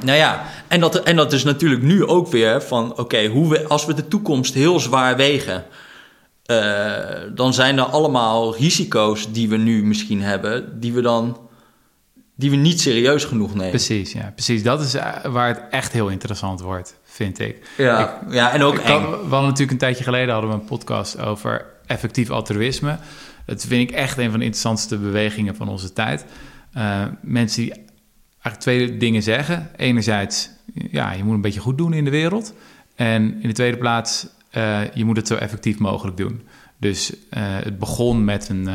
nou 0.04 0.18
ja, 0.18 0.44
en 0.68 0.80
dat, 0.80 1.02
en 1.02 1.16
dat 1.16 1.32
is 1.32 1.44
natuurlijk 1.44 1.82
nu 1.82 2.06
ook 2.06 2.28
weer 2.28 2.62
van, 2.62 2.98
oké, 2.98 3.26
hoe 3.26 3.48
we, 3.48 3.66
als 3.66 3.86
we 3.86 3.94
de 3.94 4.08
toekomst 4.08 4.54
heel 4.54 4.80
zwaar 4.80 5.16
wegen, 5.16 5.64
eh, 6.44 6.92
dan 7.34 7.54
zijn 7.54 7.78
er 7.78 7.84
allemaal 7.84 8.56
risico's 8.56 9.32
die 9.32 9.48
we 9.48 9.56
nu 9.56 9.84
misschien 9.84 10.22
hebben, 10.22 10.80
die 10.80 10.92
we 10.92 11.00
dan, 11.00 11.36
die 12.38 12.50
we 12.50 12.56
niet 12.56 12.80
serieus 12.80 13.24
genoeg 13.24 13.54
nemen. 13.54 13.70
Precies, 13.70 14.12
ja. 14.12 14.32
Precies. 14.34 14.62
Dat 14.62 14.80
is 14.80 14.94
eh, 14.94 15.24
waar 15.24 15.48
het 15.48 15.62
echt 15.70 15.92
heel 15.92 16.08
interessant 16.08 16.60
wordt, 16.60 16.96
vind 17.04 17.38
ik. 17.38 17.68
Ja, 17.76 18.20
ja 18.30 18.52
en 18.52 18.62
ook 18.62 18.74
Ik 18.74 18.84
eng. 18.84 19.00
we 19.02 19.16
hadden 19.16 19.28
natuurlijk 19.42 19.70
een 19.70 19.78
tijdje 19.78 20.04
geleden 20.04 20.32
hadden 20.32 20.50
we 20.50 20.56
een 20.56 20.64
podcast 20.64 21.20
over 21.20 21.66
effectief 21.86 22.30
altruïsme. 22.30 22.98
Dat 23.46 23.64
vind 23.64 23.90
ik 23.90 23.96
echt 23.96 24.18
een 24.18 24.30
van 24.30 24.38
de 24.38 24.44
interessantste 24.44 24.98
bewegingen 24.98 25.56
van 25.56 25.68
onze 25.68 25.92
tijd. 25.92 26.24
Eh, 26.72 27.04
mensen 27.22 27.62
die 27.62 27.72
eigenlijk 28.42 28.60
twee 28.60 28.96
dingen 28.96 29.22
zeggen. 29.22 29.70
Enerzijds, 29.76 30.50
ja, 30.90 31.12
je 31.12 31.24
moet 31.24 31.34
een 31.34 31.40
beetje 31.40 31.60
goed 31.60 31.78
doen 31.78 31.92
in 31.92 32.04
de 32.04 32.10
wereld. 32.10 32.54
En 32.94 33.22
in 33.42 33.48
de 33.48 33.54
tweede 33.54 33.76
plaats, 33.76 34.26
eh, 34.50 34.80
je 34.94 35.04
moet 35.04 35.16
het 35.16 35.26
zo 35.26 35.34
effectief 35.34 35.78
mogelijk 35.78 36.16
doen. 36.16 36.42
Dus 36.80 37.12
het 37.30 37.78
begon 37.78 38.24
met 38.24 38.48
een 38.48 38.68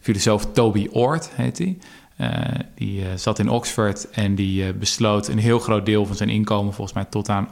filosoof, 0.00 0.46
Toby 0.52 0.88
Ord 0.90 1.30
heet 1.34 1.58
hij. 1.58 1.78
Eh, 2.16 2.30
die 2.74 3.02
eh, 3.02 3.08
zat 3.16 3.38
in 3.38 3.48
Oxford 3.48 4.10
en 4.10 4.34
die 4.34 4.66
eh, 4.66 4.72
besloot 4.74 5.28
een 5.28 5.38
heel 5.38 5.58
groot 5.58 5.86
deel 5.86 6.06
van 6.06 6.16
zijn 6.16 6.28
inkomen, 6.28 6.72
volgens 6.72 6.96
mij 6.96 7.04
tot 7.04 7.28
aan 7.28 7.48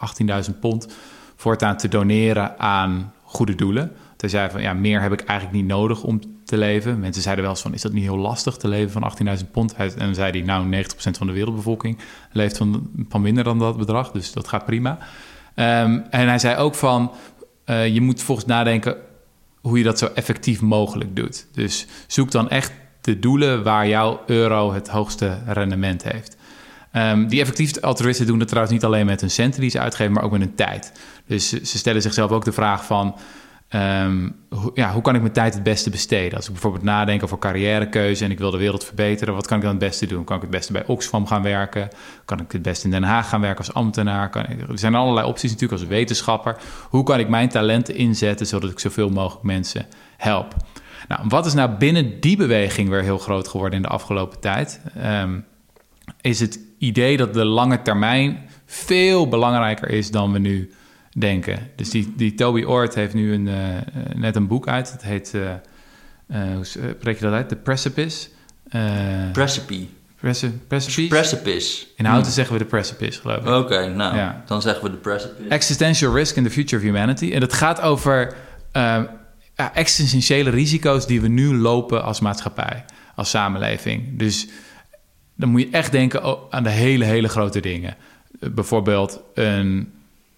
18.000 0.46 0.58
pond, 0.60 0.94
voortaan 1.36 1.76
te 1.76 1.88
doneren 1.88 2.58
aan 2.58 3.12
goede 3.22 3.54
doelen. 3.54 3.92
Hij 4.16 4.32
zei 4.32 4.50
van, 4.50 4.62
ja, 4.62 4.72
meer 4.72 5.00
heb 5.00 5.12
ik 5.12 5.20
eigenlijk 5.20 5.58
niet 5.58 5.66
nodig 5.66 6.02
om 6.02 6.20
te 6.44 6.56
leven. 6.56 7.00
Mensen 7.00 7.22
zeiden 7.22 7.44
wel 7.44 7.52
eens 7.52 7.62
van, 7.62 7.74
is 7.74 7.82
dat 7.82 7.92
niet 7.92 8.02
heel 8.02 8.18
lastig 8.18 8.56
te 8.56 8.68
leven 8.68 8.90
van 8.90 9.12
18.000 9.38 9.50
pond? 9.50 9.74
En 9.74 9.90
dan 9.96 10.14
zei 10.14 10.30
hij, 10.30 10.40
nou, 10.40 10.84
90% 10.84 10.86
van 10.96 11.26
de 11.26 11.32
wereldbevolking 11.32 11.98
leeft 12.32 12.56
van, 12.56 13.22
minder 13.22 13.44
dan 13.44 13.58
dat 13.58 13.76
bedrag, 13.76 14.10
dus 14.10 14.32
dat 14.32 14.48
gaat 14.48 14.64
prima. 14.64 14.98
Ehm, 15.54 16.00
en 16.10 16.28
hij 16.28 16.38
zei 16.38 16.56
ook 16.56 16.74
van, 16.74 17.12
je 17.66 18.00
moet 18.00 18.22
volgens 18.22 18.46
nadenken 18.46 18.96
hoe 19.60 19.78
je 19.78 19.84
dat 19.84 19.98
zo 19.98 20.06
effectief 20.06 20.60
mogelijk 20.60 21.16
doet. 21.16 21.46
Dus 21.52 21.86
zoek 22.06 22.30
dan 22.30 22.48
echt 22.48 22.72
de 23.04 23.18
doelen 23.18 23.62
waar 23.62 23.88
jouw 23.88 24.22
euro 24.26 24.72
het 24.72 24.88
hoogste 24.88 25.38
rendement 25.46 26.02
heeft. 26.02 26.36
Ehm, 26.92 27.26
die 27.26 27.40
effectief 27.40 27.80
altruïsten 27.80 28.26
doen 28.26 28.38
dat 28.38 28.48
trouwens 28.48 28.74
niet 28.74 28.84
alleen 28.84 29.06
met 29.06 29.20
hun 29.20 29.30
centen 29.30 29.60
die 29.60 29.70
ze 29.70 29.80
uitgeven, 29.80 30.12
maar 30.12 30.22
ook 30.22 30.30
met 30.30 30.40
hun 30.40 30.54
tijd. 30.54 30.92
Dus 31.26 31.48
ze 31.48 31.78
stellen 31.78 32.02
zichzelf 32.02 32.30
ook 32.30 32.44
de 32.44 32.52
vraag 32.52 32.84
van, 32.84 33.16
ehm, 33.68 34.28
ja, 34.74 34.92
hoe 34.92 35.02
kan 35.02 35.14
ik 35.14 35.20
mijn 35.20 35.32
tijd 35.32 35.54
het 35.54 35.62
beste 35.62 35.90
besteden? 35.90 36.36
Als 36.36 36.46
ik 36.46 36.52
bijvoorbeeld 36.52 36.82
nadenk 36.82 37.22
over 37.22 37.38
carrièrekeuze 37.38 38.24
en 38.24 38.30
ik 38.30 38.38
wil 38.38 38.50
de 38.50 38.58
wereld 38.58 38.84
verbeteren, 38.84 39.34
wat 39.34 39.46
kan 39.46 39.56
ik 39.56 39.62
dan 39.62 39.72
het 39.72 39.80
beste 39.80 40.06
doen? 40.06 40.24
Kan 40.24 40.36
ik 40.36 40.42
het 40.42 40.50
beste 40.50 40.72
bij 40.72 40.86
Oxfam 40.86 41.26
gaan 41.26 41.42
werken? 41.42 41.88
Kan 42.24 42.40
ik 42.40 42.52
het 42.52 42.62
beste 42.62 42.84
in 42.84 42.90
Den 42.90 43.02
Haag 43.02 43.28
gaan 43.28 43.40
werken 43.40 43.64
als 43.64 43.74
ambtenaar? 43.74 44.30
Kan 44.30 44.42
ik, 44.42 44.68
er 44.68 44.78
zijn 44.78 44.94
allerlei 44.94 45.26
opties 45.26 45.50
natuurlijk 45.50 45.80
als 45.80 45.90
wetenschapper. 45.90 46.56
Hoe 46.88 47.02
kan 47.02 47.18
ik 47.18 47.28
mijn 47.28 47.48
talenten 47.48 47.94
inzetten 47.94 48.46
zodat 48.46 48.70
ik 48.70 48.78
zoveel 48.78 49.08
mogelijk 49.08 49.44
mensen 49.44 49.86
help? 50.16 50.54
Nou, 51.08 51.20
wat 51.28 51.46
is 51.46 51.54
nou 51.54 51.70
binnen 51.70 52.20
die 52.20 52.36
beweging 52.36 52.88
weer 52.88 53.02
heel 53.02 53.18
groot 53.18 53.48
geworden 53.48 53.76
in 53.76 53.82
de 53.82 53.88
afgelopen 53.88 54.40
tijd? 54.40 54.80
Ehm, 54.96 55.38
is 56.20 56.40
het 56.40 56.58
idee 56.78 57.16
dat 57.16 57.34
de 57.34 57.44
lange 57.44 57.82
termijn 57.82 58.38
veel 58.66 59.28
belangrijker 59.28 59.88
is 59.90 60.10
dan 60.10 60.32
we 60.32 60.38
nu 60.38 60.72
denken. 61.18 61.58
Dus 61.76 61.90
die, 61.90 62.12
die 62.16 62.34
Toby 62.34 62.62
Ord 62.62 62.94
heeft 62.94 63.14
nu 63.14 63.32
een, 63.34 63.48
eh, 63.48 63.54
net 64.16 64.36
een 64.36 64.46
boek 64.46 64.68
uit. 64.68 64.92
Het 64.92 65.02
heet, 65.02 65.34
eh, 65.34 65.50
eh, 65.50 66.54
hoe 66.54 66.64
spreek 66.64 67.18
je 67.18 67.24
dat 67.24 67.32
uit? 67.32 67.48
The 67.48 67.56
Precipice. 67.56 68.28
Eh 68.68 68.80
Precipice. 69.32 69.86
Preci- 70.20 70.60
Precipice? 70.68 71.08
Precipice. 71.08 71.86
In 71.96 72.04
houten 72.04 72.32
zeggen 72.32 72.52
we 72.52 72.58
de 72.62 72.68
Precipice, 72.68 73.20
geloof 73.20 73.36
ik. 73.38 73.46
Oké, 73.46 73.86
nou, 73.88 74.16
Ja. 74.16 74.42
dan 74.46 74.62
zeggen 74.62 74.84
we 74.84 74.90
de 74.90 74.96
precipice. 74.96 75.48
Existential 75.48 76.14
risk 76.14 76.36
in 76.36 76.44
the 76.44 76.50
future 76.50 76.76
of 76.76 76.82
humanity. 76.82 77.32
En 77.32 77.40
het 77.40 77.52
gaat 77.52 77.80
over 77.80 78.34
eh, 78.72 79.02
ja, 79.56 79.74
existentiële 79.74 80.50
risico's 80.50 81.06
die 81.06 81.20
we 81.20 81.28
nu 81.28 81.56
lopen 81.56 82.04
als 82.04 82.20
maatschappij, 82.20 82.84
als 83.14 83.30
samenleving. 83.30 84.18
Dus 84.18 84.48
dan 85.34 85.48
moet 85.48 85.60
je 85.60 85.68
echt 85.70 85.92
denken 85.92 86.38
aan 86.50 86.62
de 86.62 86.70
hele, 86.70 87.04
hele 87.04 87.28
grote 87.28 87.60
dingen. 87.60 87.96
Bijvoorbeeld 88.40 89.20
een 89.34 89.92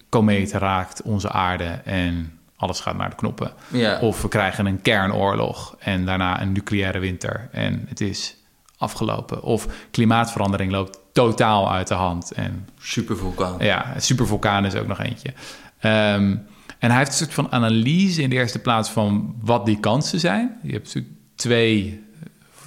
komeet 0.09 0.51
raakt 0.51 1.01
onze 1.01 1.31
aarde 1.31 1.81
en 1.83 2.39
alles 2.55 2.79
gaat 2.79 2.97
naar 2.97 3.09
de 3.09 3.15
knoppen. 3.15 3.51
Ja. 3.67 3.99
Of 3.99 4.21
we 4.21 4.27
krijgen 4.27 4.65
een 4.65 4.81
kernoorlog 4.81 5.75
en 5.79 6.05
daarna 6.05 6.41
een 6.41 6.51
nucleaire 6.51 6.99
winter 6.99 7.49
en 7.51 7.85
het 7.87 8.01
is 8.01 8.35
afgelopen. 8.77 9.43
Of 9.43 9.67
klimaatverandering 9.91 10.71
loopt 10.71 10.99
totaal 11.13 11.71
uit 11.71 11.87
de 11.87 11.93
hand 11.93 12.31
en 12.31 12.69
Supervulkaan. 12.79 13.55
ja, 13.59 13.93
supervulkaan 13.97 14.65
is 14.65 14.75
ook 14.75 14.87
nog 14.87 14.99
eentje. 14.99 15.33
Ehm, 15.79 16.35
en 16.79 16.89
hij 16.89 16.97
heeft 16.97 17.11
een 17.11 17.17
soort 17.17 17.33
van 17.33 17.51
analyse 17.51 18.21
in 18.21 18.29
de 18.29 18.35
eerste 18.35 18.59
plaats 18.59 18.89
van 18.89 19.35
wat 19.41 19.65
die 19.65 19.79
kansen 19.79 20.19
zijn. 20.19 20.57
Je 20.63 20.71
hebt 20.71 20.85
natuurlijk 20.85 21.13
twee 21.35 22.03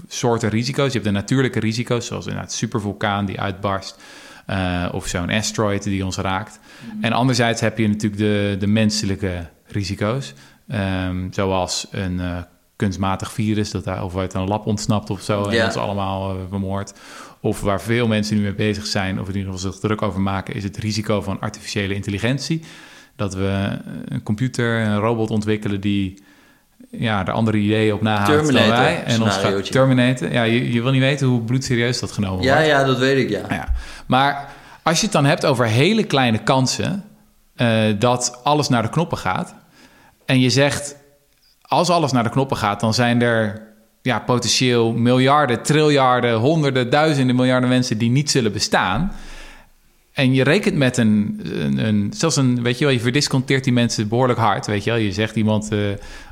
soorten 0.09 0.49
risico's. 0.49 0.87
Je 0.87 0.93
hebt 0.93 1.05
de 1.05 1.11
natuurlijke 1.11 1.61
risico's, 1.61 2.07
zoals 2.07 2.27
inderdaad 2.27 2.53
supervulkaan 2.53 3.27
die 3.27 3.41
uitbarst. 3.41 3.99
eh, 4.47 4.89
of 4.93 5.07
zo'n 5.07 5.31
asteroid 5.31 5.83
die 5.83 6.05
ons 6.05 6.17
raakt. 6.17 6.61
En 7.01 7.13
anderzijds 7.13 7.61
heb 7.61 7.79
je 7.79 7.89
natuurlijk 7.89 8.23
de, 8.23 8.57
de 8.59 8.67
menselijke 8.67 9.47
risico's. 9.67 10.35
Ehm, 10.69 11.33
zoals 11.33 11.87
een 11.91 12.21
eh, 12.21 12.37
kunstmatig 12.77 13.33
virus 13.33 13.71
dat 13.71 13.85
daar 13.85 14.05
of 14.05 14.17
uit 14.17 14.35
een 14.35 14.49
lab 14.49 14.67
ontsnapt 14.67 15.11
of 15.11 15.23
zo 15.23 15.45
en 15.45 15.65
ons 15.65 15.77
allemaal 15.77 16.31
eh, 16.31 16.37
vermoordt. 16.49 16.95
Of 17.41 17.61
waar 17.61 17.81
veel 17.81 18.07
mensen 18.07 18.37
nu 18.37 18.43
mee 18.43 18.55
bezig 18.55 18.87
zijn, 18.87 19.21
of 19.21 19.29
in 19.29 19.37
ieder 19.37 19.53
geval 19.53 19.71
zich 19.71 19.81
druk 19.81 20.03
over 20.03 20.21
maken, 20.21 20.55
is 20.55 20.65
het 20.65 20.77
risico 20.77 21.21
van 21.23 21.41
artificiële 21.41 21.95
intelligentie. 21.95 22.63
Dat 23.21 23.35
we 23.35 23.79
een 24.05 24.23
computer, 24.23 24.81
een 24.81 24.99
robot 24.99 25.31
ontwikkelen 25.31 25.81
die 25.81 26.23
ja, 26.91 27.27
er 27.27 27.33
andere 27.33 27.57
ideeën 27.57 27.95
op 27.95 28.03
nahaalt 28.03 28.53
dan 28.53 28.69
wij. 28.69 29.03
En 29.05 29.23
ons 29.23 29.37
gaat. 29.37 30.31
Ja, 30.33 30.43
je, 30.43 30.73
je 30.73 30.83
wil 30.83 30.93
niet 30.93 31.01
weten 31.01 31.27
hoe 31.27 31.41
bloedserieus 31.41 32.01
dat 32.01 32.13
genomen 32.13 32.45
Ja, 32.45 32.55
wordt. 32.55 32.69
ja, 32.69 32.85
dat 32.85 32.99
weet 32.99 33.19
ik, 33.19 33.29
ja. 33.29 33.43
Ja. 33.49 33.69
Maar 34.07 34.49
als 34.83 34.99
je 34.99 35.05
het 35.05 35.13
dan 35.13 35.25
hebt 35.25 35.47
over 35.47 35.67
hele 35.67 36.05
kleine 36.05 36.39
kansen 36.39 37.05
eh, 37.57 37.83
dat 37.99 38.41
alles 38.43 38.69
naar 38.69 38.83
de 38.83 38.89
knoppen 38.89 39.19
gaat. 39.19 39.55
En 40.27 40.41
je 40.41 40.51
zegt, 40.51 40.97
als 41.63 41.91
alles 41.91 42.13
naar 42.13 42.23
de 42.25 42.31
knoppen 42.31 42.57
gaat, 42.57 42.81
dan 42.81 42.95
zijn 42.95 43.23
er 43.23 43.63
ja, 44.03 44.19
potentieel 44.19 44.93
miljarden, 44.93 45.63
triljarden, 45.63 46.35
honderden, 46.35 46.91
duizenden 46.91 47.37
miljarden 47.37 47.69
mensen 47.69 47.99
die 47.99 48.11
niet 48.11 48.31
zullen 48.31 48.53
bestaan. 48.53 49.13
En 50.13 50.35
je 50.35 50.43
rekent 50.43 50.77
met 50.77 50.97
een, 50.97 51.41
een, 51.45 51.87
een 51.87 52.13
zelfs 52.17 52.37
een, 52.37 52.63
weet 52.63 52.79
je 52.79 52.85
wel, 52.85 52.95
je 52.95 53.01
verdisconteert 53.01 53.65
die 53.65 53.73
mensen 53.73 54.09
behoorlijk 54.09 54.39
hard, 54.39 54.67
weet 54.67 54.85
je 54.85 54.91
wel. 54.91 54.99
Je 54.99 55.13
zegt 55.13 55.37
iemand 55.37 55.73
eh, 55.73 55.79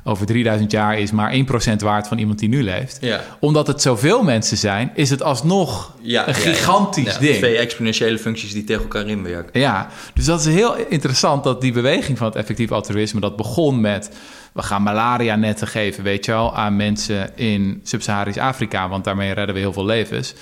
over 0.03 0.25
3000 0.25 0.71
jaar 0.71 0.99
is 0.99 1.11
maar 1.11 1.33
1% 1.33 1.75
waard 1.77 2.07
van 2.07 2.17
iemand 2.17 2.39
die 2.39 2.49
nu 2.49 2.63
leeft. 2.63 2.97
Ja. 3.01 3.21
Omdat 3.39 3.67
het 3.67 3.81
zoveel 3.81 4.23
mensen 4.23 4.57
zijn, 4.57 4.91
is 4.93 5.09
het 5.09 5.23
alsnog 5.23 5.95
Ja, 6.01 6.27
een 6.27 6.35
gigantisch 6.35 7.13
ja. 7.13 7.19
Ding. 7.19 7.35
Twee 7.35 7.57
exponentiële 7.57 8.19
functies 8.19 8.53
die 8.53 8.63
tegen 8.63 8.81
elkaar 8.81 9.07
inwerken. 9.07 9.59
Ja, 9.59 9.89
dus 10.13 10.25
dat 10.25 10.39
is 10.39 10.45
heel 10.45 10.75
interessant 10.75 11.43
dat 11.43 11.61
die 11.61 11.71
beweging 11.71 12.17
van 12.17 12.27
het 12.27 12.35
effectief 12.35 12.71
altruïsme... 12.71 13.19
dat 13.19 13.35
begon 13.35 13.81
met, 13.81 14.11
we 14.53 14.61
gaan 14.61 14.83
malaria-netten 14.83 15.67
geven, 15.67 16.03
weet 16.03 16.25
je 16.25 16.31
wel... 16.31 16.55
aan 16.55 16.75
mensen 16.75 17.37
in 17.37 17.79
Sub-Saharisch 17.83 18.37
Afrika, 18.37 18.89
want 18.89 19.03
daarmee 19.03 19.33
redden 19.33 19.55
we 19.55 19.61
heel 19.61 19.73
veel 19.73 19.85
levens. 19.85 20.33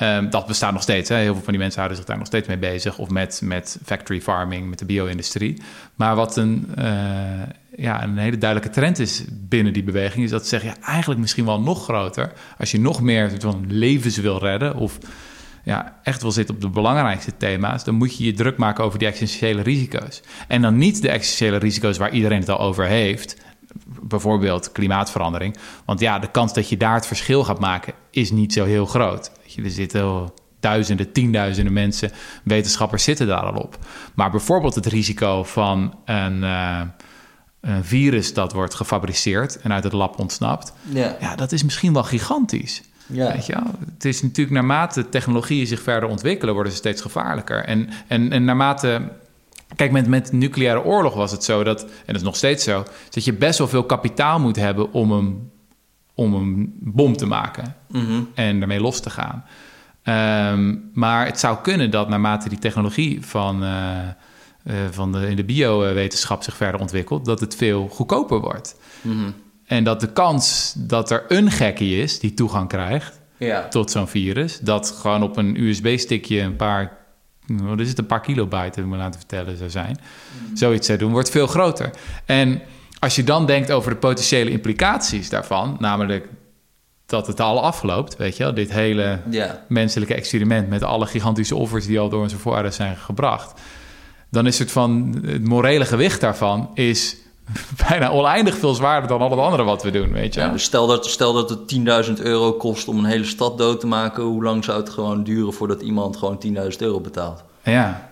Ehm, 0.00 0.30
dat 0.30 0.46
bestaat 0.46 0.72
nog 0.72 0.82
steeds. 0.82 1.08
Hè? 1.08 1.16
Heel 1.16 1.32
veel 1.32 1.42
van 1.42 1.52
die 1.52 1.62
mensen 1.62 1.78
houden 1.78 1.98
zich 1.98 2.06
daar 2.06 2.18
nog 2.18 2.26
steeds 2.26 2.48
mee 2.48 2.58
bezig. 2.58 2.98
Of 2.98 3.10
met, 3.10 3.40
met 3.44 3.78
factory 3.84 4.20
farming, 4.20 4.68
met 4.68 4.78
de 4.78 4.84
bio-industrie. 4.84 5.62
Maar 5.94 6.14
wat 6.14 6.36
een, 6.36 6.68
eh, 6.76 6.84
ja, 7.76 8.02
een 8.02 8.18
hele 8.18 8.38
duidelijke 8.38 8.74
trend 8.74 8.98
is 8.98 9.24
binnen 9.30 9.72
die 9.72 9.82
beweging... 9.82 10.24
is 10.24 10.30
dat 10.30 10.42
ze 10.42 10.48
zeggen, 10.48 10.70
ja, 10.70 10.86
eigenlijk 10.86 11.20
misschien 11.20 11.44
wel 11.44 11.60
nog 11.60 11.84
groter... 11.84 12.32
als 12.58 12.70
je 12.70 12.80
nog 12.80 13.00
meer 13.00 13.32
van 13.38 13.64
levens 13.68 14.16
wil 14.16 14.38
redden... 14.38 14.74
of 14.74 14.98
ja, 15.64 15.98
echt 16.02 16.22
wil 16.22 16.32
zitten 16.32 16.54
op 16.54 16.60
de 16.60 16.68
belangrijkste 16.68 17.36
thema's... 17.36 17.84
dan 17.84 17.94
moet 17.94 18.16
je 18.16 18.24
je 18.24 18.32
druk 18.32 18.56
maken 18.56 18.84
over 18.84 18.98
die 18.98 19.08
existentiële 19.08 19.62
risico's. 19.62 20.22
En 20.48 20.62
dan 20.62 20.76
niet 20.76 21.02
de 21.02 21.10
existentiële 21.10 21.56
risico's 21.56 21.98
waar 21.98 22.12
iedereen 22.12 22.40
het 22.40 22.48
al 22.48 22.60
over 22.60 22.86
heeft... 22.86 23.36
bijvoorbeeld 24.02 24.72
klimaatverandering. 24.72 25.56
Want 25.84 26.00
ja, 26.00 26.18
de 26.18 26.30
kans 26.30 26.54
dat 26.54 26.68
je 26.68 26.76
daar 26.76 26.94
het 26.94 27.06
verschil 27.06 27.44
gaat 27.44 27.60
maken... 27.60 27.92
is 28.10 28.30
niet 28.30 28.52
zo 28.52 28.64
heel 28.64 28.86
groot. 28.86 29.30
Er 29.56 29.70
zitten 29.70 30.32
duizenden, 30.60 31.12
tienduizenden 31.12 31.72
mensen... 31.72 32.10
wetenschappers 32.44 33.04
zitten 33.04 33.26
daar 33.26 33.42
al 33.42 33.60
op. 33.60 33.78
Maar 34.14 34.30
bijvoorbeeld 34.30 34.74
het 34.74 34.86
risico 34.86 35.44
van 35.44 35.94
een... 36.04 36.44
eh, 36.44 36.80
een 37.60 37.84
virus 37.84 38.34
dat 38.34 38.52
wordt 38.52 38.74
gefabriceerd 38.74 39.60
en 39.60 39.72
uit 39.72 39.84
het 39.84 39.92
lab 39.92 40.18
ontsnapt, 40.18 40.72
Ja. 40.88 41.16
ja, 41.20 41.36
dat 41.36 41.52
is 41.52 41.62
misschien 41.62 41.92
wel 41.92 42.02
gigantisch. 42.02 42.82
Ja. 43.06 43.32
Weet 43.32 43.46
je 43.46 43.52
wel? 43.52 43.72
Het 43.94 44.04
is 44.04 44.22
natuurlijk 44.22 44.56
naarmate 44.56 45.08
technologieën 45.08 45.66
zich 45.66 45.82
verder 45.82 46.08
ontwikkelen, 46.08 46.54
worden 46.54 46.72
ze 46.72 46.78
steeds 46.78 47.02
gevaarlijker. 47.02 47.64
En, 47.64 47.88
en, 48.06 48.32
en 48.32 48.44
naarmate. 48.44 49.08
Kijk, 49.76 49.92
met, 49.92 50.06
met 50.06 50.32
nucleaire 50.32 50.84
oorlog 50.84 51.14
was 51.14 51.30
het 51.30 51.44
zo 51.44 51.64
dat, 51.64 51.82
en 51.82 51.88
dat 52.06 52.16
is 52.16 52.22
nog 52.22 52.36
steeds 52.36 52.64
zo, 52.64 52.84
dat 53.10 53.24
je 53.24 53.32
best 53.32 53.58
wel 53.58 53.68
veel 53.68 53.84
kapitaal 53.84 54.40
moet 54.40 54.56
hebben 54.56 54.92
om 54.92 55.12
een, 55.12 55.50
om 56.20 56.34
een 56.34 56.72
bom 56.80 57.16
te 57.16 57.26
maken 57.26 57.74
Mhm. 57.88 58.20
en 58.34 58.58
daarmee 58.58 58.80
los 58.80 59.00
te 59.00 59.10
gaan. 59.10 59.44
Ehm, 60.02 60.76
maar 60.92 61.26
het 61.26 61.38
zou 61.40 61.58
kunnen 61.62 61.90
dat 61.90 62.08
naarmate 62.08 62.48
die 62.48 62.58
technologie 62.58 63.26
van, 63.26 63.62
eh, 63.64 63.98
eh, 64.64 64.74
van 64.90 65.12
de, 65.12 65.28
in 65.30 65.36
de 65.36 65.44
biowetenschap 65.44 66.42
zich 66.42 66.56
verder 66.56 66.80
ontwikkelt, 66.80 67.24
dat 67.24 67.40
het 67.40 67.56
veel 67.56 67.88
goedkoper 67.88 68.40
wordt. 68.40 68.76
Mhm. 69.02 69.30
En 69.66 69.84
dat 69.84 70.00
de 70.00 70.12
kans 70.12 70.74
dat 70.76 71.10
er 71.10 71.24
een 71.28 71.50
gekkie 71.50 72.02
is 72.02 72.18
die 72.18 72.34
toegang 72.34 72.68
krijgt 72.68 73.20
Ja. 73.36 73.68
tot 73.68 73.90
zo'n 73.90 74.08
virus, 74.08 74.58
dat 74.58 74.90
gewoon 74.90 75.22
op 75.22 75.36
een 75.36 75.60
USB-stickje 75.62 76.40
een 76.40 76.56
paar, 76.56 76.96
wat 77.46 77.80
is 77.80 77.88
het, 77.88 77.98
een 77.98 78.06
paar 78.06 78.20
kilobyte, 78.20 78.74
heb 78.74 78.84
ik 78.84 78.90
me 78.90 78.96
laten 78.96 79.20
vertellen, 79.20 79.56
zou 79.56 79.70
zijn. 79.70 79.98
Zoiets 80.54 80.86
zou 80.86 80.98
doen, 80.98 81.10
wordt 81.12 81.30
veel 81.30 81.46
groter. 81.46 81.90
En 82.24 82.60
als 83.00 83.16
je 83.16 83.24
dan 83.24 83.46
denkt 83.46 83.70
over 83.72 83.90
de 83.90 83.96
potentiële 83.96 84.50
implicaties 84.50 85.28
daarvan, 85.28 85.76
namelijk 85.78 86.28
dat 87.06 87.26
het 87.26 87.40
al 87.40 87.62
afloopt, 87.62 88.16
weet 88.16 88.36
je 88.36 88.42
wel, 88.42 88.54
dit 88.54 88.72
hele 88.72 89.20
Ja. 89.30 89.64
menselijke 89.68 90.14
experiment 90.14 90.68
met 90.68 90.82
alle 90.82 91.06
gigantische 91.06 91.56
offers 91.56 91.86
die 91.86 92.00
al 92.00 92.08
door 92.08 92.22
onze 92.22 92.38
voorouders 92.38 92.76
zijn 92.76 92.96
gebracht, 92.96 93.60
dan 94.30 94.46
is 94.46 94.58
het 94.58 94.70
van 94.72 95.22
het 95.26 95.44
morele 95.44 95.84
gewicht 95.84 96.20
daarvan 96.20 96.70
is 96.74 97.16
bijna 97.88 98.10
oneindig 98.10 98.56
veel 98.58 98.74
zwaarder 98.74 99.08
dan 99.08 99.20
al 99.20 99.30
het 99.30 99.38
andere 99.40 99.62
wat 99.62 99.82
we 99.82 99.90
doen, 99.90 100.12
weet 100.12 100.34
je. 100.34 100.40
Ja, 100.40 100.48
dus 100.48 100.62
stel 100.62 100.86
dat, 100.86 101.06
stel 101.06 101.32
dat 101.32 101.50
het 101.50 102.06
10.000 102.08 102.12
euro 102.22 102.52
kost 102.52 102.88
om 102.88 102.98
een 102.98 103.04
hele 103.04 103.24
stad 103.24 103.58
dood 103.58 103.80
te 103.80 103.86
maken. 103.86 104.22
Hoe 104.22 104.42
lang 104.42 104.64
zou 104.64 104.80
het 104.80 104.90
gewoon 104.90 105.24
duren 105.24 105.52
voordat 105.52 105.80
iemand 105.82 106.16
gewoon 106.16 106.42
10.000 106.46 106.52
euro 106.78 107.00
betaalt? 107.00 107.44
ja. 107.62 108.08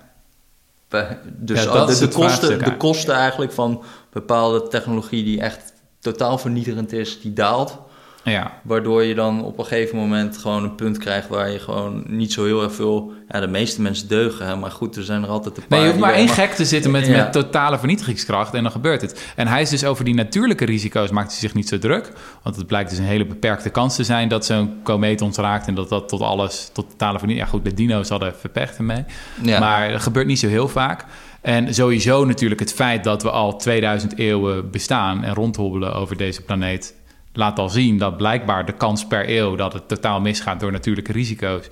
Dus 1.24 1.62
Ja, 1.64 1.84
de, 1.84 1.93
is 1.93 1.99
de, 1.99 2.05
het 2.05 2.14
kosten, 2.14 2.64
de 2.64 2.76
kosten 2.76 3.14
eigenlijk 3.14 3.53
van 3.53 3.82
bepaalde 4.12 4.68
technologie 4.68 5.24
die 5.24 5.40
echt 5.40 5.72
totaal 6.00 6.38
vernietigend 6.38 6.92
is, 6.92 7.20
die 7.20 7.32
daalt. 7.32 7.78
Ja, 8.22 8.52
Waardoor 8.62 9.02
je 9.04 9.14
dan 9.14 9.44
op 9.44 9.59
een 9.59 9.64
gegeven 9.64 9.96
moment 9.96 10.38
gewoon 10.38 10.64
een 10.64 10.74
punt 10.74 10.98
krijgt 10.98 11.28
waar 11.28 11.50
je 11.50 11.59
gewoon 11.59 12.04
niet 12.06 12.32
zo 12.32 12.44
heel 12.44 12.62
erg 12.62 12.74
veel... 12.74 13.12
Ja, 13.28 13.40
de 13.40 13.46
meeste 13.46 13.82
mensen 13.82 14.09
deugen, 14.09 14.46
hè, 14.46 14.56
maar 14.56 14.70
goed, 14.70 14.96
er 14.96 15.02
zijn 15.02 15.22
er 15.22 15.28
altijd 15.28 15.56
een 15.56 15.62
paar... 15.66 15.78
Nee, 15.78 15.86
je 15.86 15.92
hoeft 15.92 16.04
maar 16.04 16.14
één 16.14 16.28
gek 16.28 16.52
te 16.52 16.64
zitten 16.64 16.90
met, 16.90 17.06
Ja. 17.06 17.16
met 17.16 17.32
totale 17.32 17.78
vernietigingskracht 17.78 18.54
en 18.54 18.62
dan 18.62 18.72
gebeurt 18.72 19.00
het. 19.00 19.32
En 19.36 19.46
hij 19.46 19.62
is 19.62 19.70
dus 19.70 19.84
over 19.84 20.04
die 20.04 20.14
natuurlijke 20.14 20.64
risico's 20.64 21.11
maakt 21.11 21.30
hij 21.30 21.38
zich 21.38 21.54
niet 21.54 21.68
zo 21.68 21.78
druk. 21.78 22.12
Want 22.42 22.56
het 22.56 22.66
blijkt 22.66 22.90
dus 22.90 22.98
een 22.98 23.04
hele 23.04 23.26
beperkte 23.26 23.70
kans 23.70 23.96
te 23.96 24.04
zijn 24.04 24.28
dat 24.28 24.44
zo'n 24.46 24.74
komeet 24.82 25.20
ons 25.20 25.36
raakt 25.36 25.66
en 25.66 25.74
dat 25.74 25.88
dat 25.88 26.09
tot 26.09 26.20
alles, 26.20 26.70
tot 26.72 26.90
totale 26.90 27.18
vernietiging... 27.18 27.52
Ja 27.52 27.59
goed, 27.59 27.64
de 27.70 27.74
dino's 27.82 28.09
hadden 28.09 28.34
verpechten 28.36 28.86
mee. 28.86 29.04
Ja. 29.42 29.59
Maar 29.59 29.90
dat 29.92 30.02
gebeurt 30.02 30.26
niet 30.26 30.38
zo 30.38 30.48
heel 30.48 30.68
vaak. 30.68 31.04
En 31.41 31.74
sowieso 31.74 32.24
natuurlijk 32.24 32.61
het 32.61 32.72
feit 32.72 33.05
dat 33.05 33.22
we 33.22 33.30
al 33.30 33.57
2000 33.57 34.18
eeuwen 34.18 34.70
bestaan 34.70 35.24
en 35.24 35.34
rondhobbelen 35.34 35.95
over 35.95 36.16
deze 36.16 36.43
planeet... 36.43 36.95
laat 37.32 37.59
al 37.59 37.68
zien 37.68 37.99
dat 37.99 38.16
blijkbaar 38.16 38.66
de 38.66 38.72
kans 38.74 39.07
per 39.07 39.30
eeuw 39.30 39.57
dat 39.57 39.72
het 39.72 39.89
totaal 39.89 40.20
misgaat 40.20 40.61
door 40.61 40.72
natuurlijke 40.72 41.12
risico's... 41.12 41.68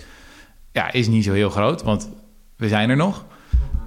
ja, 0.72 0.92
is 0.92 1.08
niet 1.08 1.24
zo 1.24 1.32
heel 1.32 1.50
groot, 1.50 1.82
want 1.82 2.10
we 2.56 2.68
zijn 2.68 2.90
er 2.90 2.96
nog. 2.96 3.24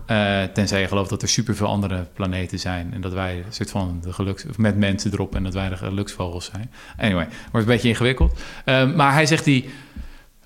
Eh, 0.06 0.44
tenzij 0.44 0.82
je 0.82 0.88
gelooft 0.88 1.10
dat 1.10 1.22
er 1.22 1.28
superveel 1.28 1.68
andere 1.68 2.08
planeten 2.14 2.60
zijn... 2.60 2.94
en 2.94 3.02
dat 3.02 3.14
wij 3.14 3.38
een 3.38 3.54
soort 3.54 3.70
van 3.70 4.00
de 4.02 4.14
geluks... 4.14 4.46
of 4.46 4.58
met 4.58 4.78
mensen 4.78 5.14
erop 5.14 5.36
en 5.36 5.44
dat 5.44 5.54
wij 5.54 5.70
de 5.70 5.78
geluksvogels 5.78 6.46
zijn. 6.46 6.72
Anyway, 6.98 7.28
wordt 7.52 7.68
een 7.68 7.74
beetje 7.74 7.88
ingewikkeld. 7.88 8.40
Eh, 8.66 8.94
maar 8.94 9.14
hij 9.14 9.26
zegt 9.26 9.44
die... 9.44 9.70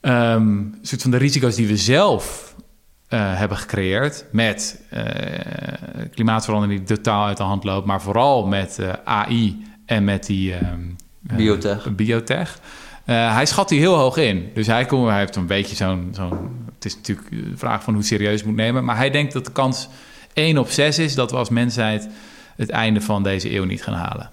ehm, 0.01 0.61
soort 0.81 1.01
van 1.01 1.11
de 1.11 1.17
risico's 1.17 1.55
die 1.55 1.67
we 1.67 1.77
zelf 1.77 2.53
eh, 3.14 3.38
hebben 3.38 3.57
gecreëerd 3.57 4.26
met 4.32 4.82
eh, 4.89 5.03
klimaatverandering 6.11 6.86
die 6.86 6.97
totaal 6.97 7.26
uit 7.26 7.38
de 7.38 7.43
hand 7.43 7.64
loopt, 7.64 7.86
maar 7.86 8.01
vooral 8.01 8.45
met 8.45 8.80
eh, 8.80 8.93
AI 9.03 9.66
en 9.86 10.03
met 10.03 10.26
die 10.26 10.53
ehm, 10.53 10.64
eh, 11.28 11.36
Biotech. 11.36 11.95
biotech. 11.95 12.59
Hij 13.05 13.45
schat 13.45 13.70
die 13.70 13.80
heel 13.80 13.95
hoog 13.95 14.18
in. 14.18 14.51
Dus 14.53 14.68
hij, 14.68 14.86
komt, 14.86 15.09
hij 15.09 15.20
heeft 15.20 15.36
een 15.36 15.47
beetje 15.47 15.76
zo'n, 15.76 16.09
zo'n... 16.16 16.66
Het 16.76 16.86
is 16.86 16.95
natuurlijk 16.95 17.30
de 17.30 17.57
vraag 17.57 17.84
van 17.84 17.93
hoe 17.93 18.03
serieus 18.03 18.39
je 18.39 18.45
moet 18.45 18.55
nemen. 18.55 18.86
Maar 18.86 18.97
hij 18.97 19.09
denkt 19.09 19.34
dat 19.34 19.45
de 19.45 19.51
kans 19.51 19.88
1 20.34 20.57
op 20.57 20.70
6 20.70 20.99
is 20.99 21.16
dat 21.16 21.32
we 21.32 21.38
als 21.38 21.49
mensheid 21.49 22.07
het 22.55 22.70
einde 22.70 23.01
van 23.01 23.24
deze 23.24 23.55
eeuw 23.55 23.64
niet 23.64 23.84
gaan 23.84 23.93
halen. 23.93 24.30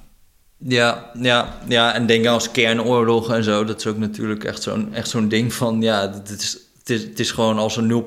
Ja, 0.58 1.10
ja, 1.20 1.54
ja, 1.68 1.94
en 1.94 2.06
denk 2.06 2.26
aan 2.26 2.34
als 2.34 2.50
kernoorlog 2.50 3.32
en 3.32 3.44
zo. 3.44 3.64
Dat 3.64 3.78
is 3.78 3.86
ook 3.86 3.98
natuurlijk 3.98 4.44
echt 4.44 4.62
zo'n, 4.62 4.94
echt 4.94 5.08
zo'n 5.08 5.28
ding 5.28 5.52
van... 5.52 5.82
Ja, 5.82 6.10
het 6.10 6.30
is, 6.30 6.58
is, 6.90 7.02
het 7.02 7.20
is 7.20 7.30
gewoon 7.30 7.58
als 7.58 7.76
er 7.76 8.02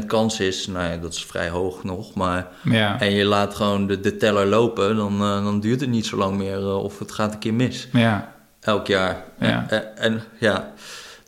0,5% 0.00 0.06
kans 0.06 0.40
is... 0.40 0.66
Nou 0.66 0.90
ja, 0.92 0.96
dat 0.96 1.12
is 1.14 1.24
vrij 1.24 1.48
hoog 1.48 1.84
nog, 1.84 2.14
maar... 2.14 2.48
Ja, 2.62 3.00
En 3.00 3.12
je 3.12 3.24
laat 3.24 3.54
gewoon 3.54 3.86
de, 3.86 4.00
de 4.00 4.16
teller 4.16 4.46
lopen... 4.46 4.96
Dan, 4.96 5.12
eh, 5.20 5.44
dan 5.44 5.60
duurt 5.60 5.80
het 5.80 5.90
niet 5.90 6.06
zo 6.06 6.16
lang 6.16 6.36
meer 6.36 6.58
eh, 6.58 6.82
of 6.82 6.98
het 6.98 7.12
gaat 7.12 7.32
een 7.32 7.38
keer 7.38 7.54
mis. 7.54 7.88
ja, 7.92 8.34
Elk 8.60 8.86
jaar. 8.86 9.24
Ja. 9.40 9.66
En, 9.68 9.96
en 9.96 10.22
ja, 10.38 10.72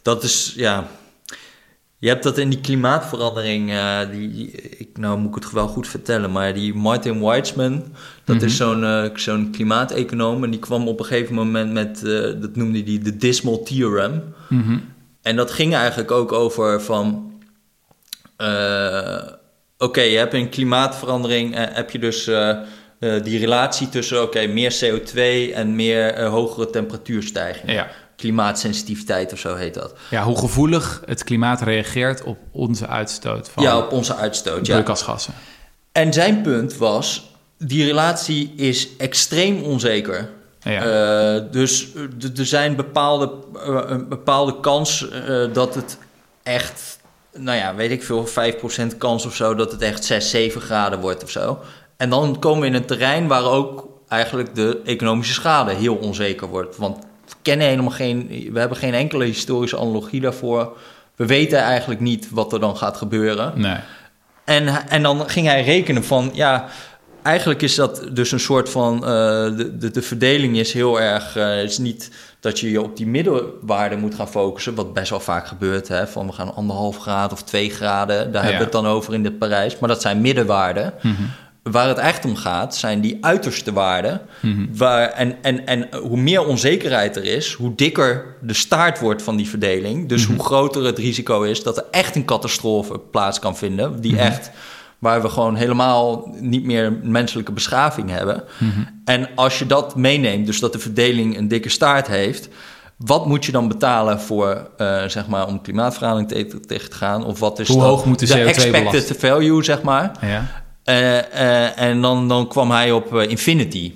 dat 0.02 0.22
is... 0.22 0.52
Ja, 0.56 0.86
je 1.98 2.08
hebt 2.10 2.22
dat 2.22 2.38
in 2.38 2.48
die 2.50 2.60
klimaatverandering, 2.60 3.70
eh, 3.70 3.98
die, 4.10 4.50
ik, 4.78 4.98
nou 4.98 5.18
moet 5.18 5.36
ik 5.36 5.42
het 5.42 5.52
wel 5.52 5.68
goed 5.68 5.88
vertellen, 5.88 6.32
maar 6.32 6.54
die 6.54 6.74
Martin 6.74 7.20
Weitzman, 7.20 7.84
dat 8.24 8.36
Mhm. 8.36 8.44
is 8.44 8.56
zo'n 8.56 8.84
eh, 8.84 9.04
zo'n 9.14 9.50
klimaateconoom 9.52 10.44
en 10.44 10.50
die 10.50 10.60
kwam 10.60 10.88
op 10.88 10.98
een 10.98 11.04
gegeven 11.04 11.34
moment 11.34 11.72
met, 11.72 12.02
eh, 12.04 12.40
dat 12.40 12.56
noemde 12.56 12.82
hij 12.82 13.00
de 13.02 13.16
Dismal 13.16 13.62
Theorem. 13.62 14.22
Mhm. 14.48 14.78
En 15.24 15.36
dat 15.36 15.50
ging 15.50 15.74
eigenlijk 15.74 16.10
ook 16.10 16.32
over 16.32 16.82
van, 16.82 17.32
eh, 18.36 19.22
oké, 19.78 20.00
je 20.00 20.16
hebt 20.16 20.34
een 20.34 20.48
klimaatverandering, 20.48 21.56
eh, 21.56 21.62
heb 21.68 21.90
je 21.90 21.98
dus 21.98 22.26
eh, 22.26 22.58
die 22.98 23.38
relatie 23.38 23.88
tussen, 23.88 24.22
oké, 24.22 24.46
meer 24.46 24.76
CO2 24.80 25.52
en 25.54 25.76
meer 25.76 26.24
hogere 26.24 26.70
temperatuurstijging. 26.70 27.72
ja. 27.72 27.88
Klimaatsensitiviteit 28.16 29.32
of 29.32 29.38
zo 29.38 29.54
heet 29.54 29.74
dat. 29.74 29.94
ja, 30.10 30.22
hoe 30.22 30.38
gevoelig 30.38 31.02
het 31.06 31.24
klimaat 31.24 31.62
reageert 31.62 32.22
op 32.22 32.38
onze 32.52 32.86
uitstoot 32.86 33.48
van 33.48 33.62
Ja, 33.62 33.78
op 33.78 33.92
onze 33.92 34.16
uitstoot. 34.16 34.66
Ja. 34.66 34.72
broeikasgassen. 34.72 35.34
En 35.92 36.12
zijn 36.12 36.42
punt 36.42 36.76
was, 36.76 37.30
die 37.58 37.84
relatie 37.84 38.52
is 38.56 38.96
extreem 38.96 39.62
onzeker. 39.62 40.30
Ja. 40.64 40.82
Eh, 40.82 41.42
dus 41.50 41.92
eh, 41.94 42.38
er 42.38 42.46
zijn 42.46 42.76
bepaalde, 42.76 43.32
eh, 43.54 43.80
een 43.86 44.08
bepaalde 44.08 44.60
kans 44.60 45.08
dat 45.52 45.74
het 45.74 45.98
echt, 46.42 46.98
nou 47.36 47.58
ja, 47.58 47.74
weet 47.74 47.90
ik 47.90 48.02
veel, 48.02 48.26
5% 48.26 48.98
kans 48.98 49.26
of 49.26 49.34
zo, 49.34 49.54
dat 49.54 49.72
het 49.72 49.82
echt 49.82 50.04
6, 50.04 50.30
7 50.30 50.60
graden 50.60 51.00
wordt 51.00 51.22
of 51.22 51.30
zo. 51.30 51.58
En 51.96 52.10
dan 52.10 52.38
komen 52.38 52.60
we 52.60 52.66
in 52.66 52.74
een 52.74 52.86
terrein 52.86 53.26
waar 53.26 53.44
ook 53.44 53.88
eigenlijk 54.08 54.54
de 54.54 54.80
economische 54.84 55.34
schade 55.34 55.72
heel 55.72 55.94
onzeker 55.94 56.48
wordt. 56.48 56.76
Want 56.76 57.04
we 57.26 57.34
kennen 57.42 57.66
helemaal 57.66 57.90
geen, 57.90 58.48
we 58.52 58.58
hebben 58.58 58.78
geen 58.78 58.94
enkele 58.94 59.24
historische 59.24 59.78
analogie 59.78 60.20
daarvoor. 60.20 60.76
We 61.16 61.26
weten 61.26 61.58
eigenlijk 61.58 62.00
niet 62.00 62.30
wat 62.30 62.52
er 62.52 62.60
dan 62.60 62.76
gaat 62.76 62.96
gebeuren. 62.96 63.52
Nee. 63.60 63.78
En, 64.44 64.88
en 64.88 65.02
dan 65.02 65.28
ging 65.28 65.46
hij 65.46 65.64
rekenen 65.64 66.04
van, 66.04 66.30
ja, 66.32 66.68
eigenlijk 67.24 67.62
is 67.62 67.74
dat 67.74 68.08
dus 68.12 68.32
een 68.32 68.40
soort 68.40 68.68
van, 68.68 68.94
eh, 68.94 69.10
de, 69.56 69.76
de, 69.78 69.90
de 69.90 70.02
verdeling 70.02 70.56
is 70.56 70.72
heel 70.72 71.00
erg, 71.00 71.36
eh, 71.36 71.56
het 71.56 71.70
is 71.70 71.78
niet 71.78 72.10
dat 72.40 72.60
je 72.60 72.70
je 72.70 72.82
op 72.82 72.96
die 72.96 73.06
middenwaarde 73.06 73.96
moet 73.96 74.14
gaan 74.14 74.28
focussen, 74.28 74.74
wat 74.74 74.92
best 74.92 75.10
wel 75.10 75.20
vaak 75.20 75.46
gebeurt, 75.46 75.88
hè, 75.88 76.06
van 76.06 76.26
we 76.26 76.32
gaan 76.32 76.54
anderhalf 76.54 76.98
graden 76.98 77.32
of 77.32 77.42
twee 77.42 77.70
graden, 77.70 78.32
daar 78.32 78.42
hebben 78.42 78.58
we 78.58 78.64
het 78.64 78.72
dan 78.72 78.86
over 78.86 79.14
in 79.14 79.22
dit 79.22 79.38
Parijs, 79.38 79.78
maar 79.78 79.88
dat 79.88 80.02
zijn 80.02 80.20
middenwaarden. 80.20 80.94
Mhm. 81.02 81.22
Waar 81.62 81.88
het 81.88 81.98
echt 81.98 82.24
om 82.24 82.36
gaat, 82.36 82.76
zijn 82.76 83.00
die 83.00 83.18
uiterste 83.20 83.72
waarden. 83.72 84.20
Waar, 84.76 85.08
en, 85.08 85.36
en, 85.42 85.66
en 85.66 85.88
hoe 85.96 86.16
meer 86.16 86.46
onzekerheid 86.46 87.16
er 87.16 87.24
is, 87.24 87.52
hoe 87.52 87.74
dikker 87.74 88.36
de 88.40 88.54
staart 88.54 89.00
wordt 89.00 89.22
van 89.22 89.36
die 89.36 89.48
verdeling. 89.48 90.08
Dus 90.08 90.24
hoe 90.24 90.38
groter 90.38 90.84
het 90.84 90.98
risico 90.98 91.42
is 91.42 91.62
dat 91.62 91.76
er 91.76 91.84
echt 91.90 92.16
een 92.16 92.24
catastrofe 92.24 92.98
plaats 92.98 93.38
kan 93.38 93.56
vinden. 93.56 94.00
Die 94.00 94.18
echt, 94.18 94.50
waar 95.04 95.22
we 95.22 95.28
gewoon 95.28 95.54
helemaal 95.56 96.34
niet 96.40 96.64
meer 96.64 96.92
menselijke 97.02 97.52
beschaving 97.52 98.10
hebben. 98.10 98.44
En 99.04 99.28
als 99.34 99.58
je 99.58 99.66
dat 99.66 99.96
meeneemt, 99.96 100.46
dus 100.46 100.60
dat 100.60 100.72
de 100.72 100.78
verdeling 100.78 101.36
een 101.38 101.48
dikke 101.48 101.68
staart 101.68 102.06
heeft. 102.06 102.48
Wat 102.96 103.26
moet 103.26 103.44
je 103.44 103.52
dan 103.52 103.68
betalen 103.68 104.20
voor, 104.20 104.70
eh, 104.76 105.04
zeg 105.06 105.26
maar, 105.26 105.46
om 105.46 105.60
klimaatverandering 105.62 106.28
te- 106.28 106.60
tegen 106.60 106.90
te 106.90 106.96
gaan? 106.96 107.24
Of 107.24 107.38
wat 107.38 107.58
is 107.58 107.68
Hoe 107.68 107.82
hoog 107.82 108.04
moet 108.04 108.18
de 108.18 108.26
de 108.26 108.32
CO2 108.32 108.44
expected 108.46 109.16
value, 109.18 109.62
zeg 109.64 109.82
maar? 109.82 110.12
Ja. 110.20 110.46
Eh, 110.84 111.18
eh, 111.18 111.80
en 111.80 112.00
dan, 112.00 112.28
dan 112.28 112.48
kwam 112.48 112.70
hij 112.70 112.92
op 112.92 113.14
infinity, 113.14 113.92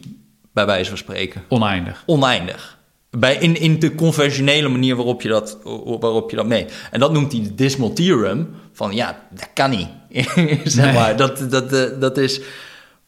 bij 0.52 0.66
wijze 0.66 0.88
van 0.88 0.98
spreken. 0.98 1.42
Oneindig. 1.48 2.02
Oneindig. 2.06 2.77
Bij, 3.10 3.36
in, 3.36 3.60
in 3.60 3.78
de 3.78 3.94
conventionele 3.94 4.68
manier 4.68 4.96
waarop 4.96 5.22
je, 5.22 5.28
dat, 5.28 5.58
waarop 6.00 6.30
je 6.30 6.36
dat 6.36 6.46
mee. 6.46 6.66
En 6.90 7.00
dat 7.00 7.12
noemt 7.12 7.32
hij 7.32 7.42
de 7.42 7.54
Dismal 7.54 7.92
Theorem. 7.92 8.48
Van 8.72 8.94
ja, 8.94 9.18
dat 9.30 9.48
kan 9.54 9.70
niet. 9.70 9.88
zeg 10.64 10.84
Nee. 10.84 10.94
maar. 10.94 11.16
Dat, 11.16 11.50
dat, 11.50 11.72
eh, 11.72 12.00
dat 12.00 12.16
is. 12.18 12.40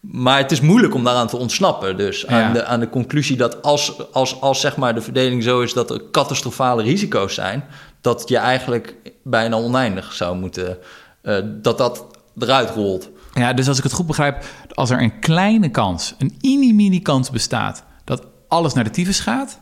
Maar 0.00 0.38
het 0.38 0.50
is 0.52 0.60
moeilijk 0.60 0.94
om 0.94 1.04
daaraan 1.04 1.26
te 1.26 1.36
ontsnappen. 1.36 1.96
Dus 1.96 2.26
aan, 2.26 2.38
Ja. 2.38 2.52
de, 2.52 2.64
aan 2.64 2.80
de 2.80 2.88
conclusie 2.88 3.36
dat 3.36 3.62
als, 3.62 4.12
als, 4.12 4.40
als 4.40 4.60
zeg 4.60 4.76
maar 4.76 4.94
de 4.94 5.00
verdeling 5.00 5.42
zo 5.42 5.60
is 5.60 5.72
dat 5.72 5.90
er 5.90 6.02
catastrofale 6.10 6.82
risico's 6.82 7.34
zijn, 7.34 7.64
dat 8.00 8.28
je 8.28 8.36
eigenlijk 8.36 8.94
bijna 9.24 9.56
oneindig 9.56 10.12
zou 10.12 10.36
moeten, 10.36 10.78
eh, 11.22 11.36
dat 11.44 11.78
dat 11.78 12.06
eruit 12.38 12.70
rolt. 12.70 13.10
Ja, 13.34 13.52
dus 13.52 13.68
als 13.68 13.78
ik 13.78 13.82
het 13.84 13.92
goed 13.92 14.06
begrijp, 14.06 14.44
als 14.74 14.90
er 14.90 15.02
een 15.02 15.18
kleine 15.18 15.68
kans, 15.70 16.14
een 16.18 16.34
mini-mini 16.40 17.00
kans 17.02 17.30
bestaat 17.30 17.84
dat 18.04 18.22
alles 18.48 18.72
naar 18.74 18.84
de 18.84 18.90
tyfus 18.90 19.20
gaat, 19.20 19.60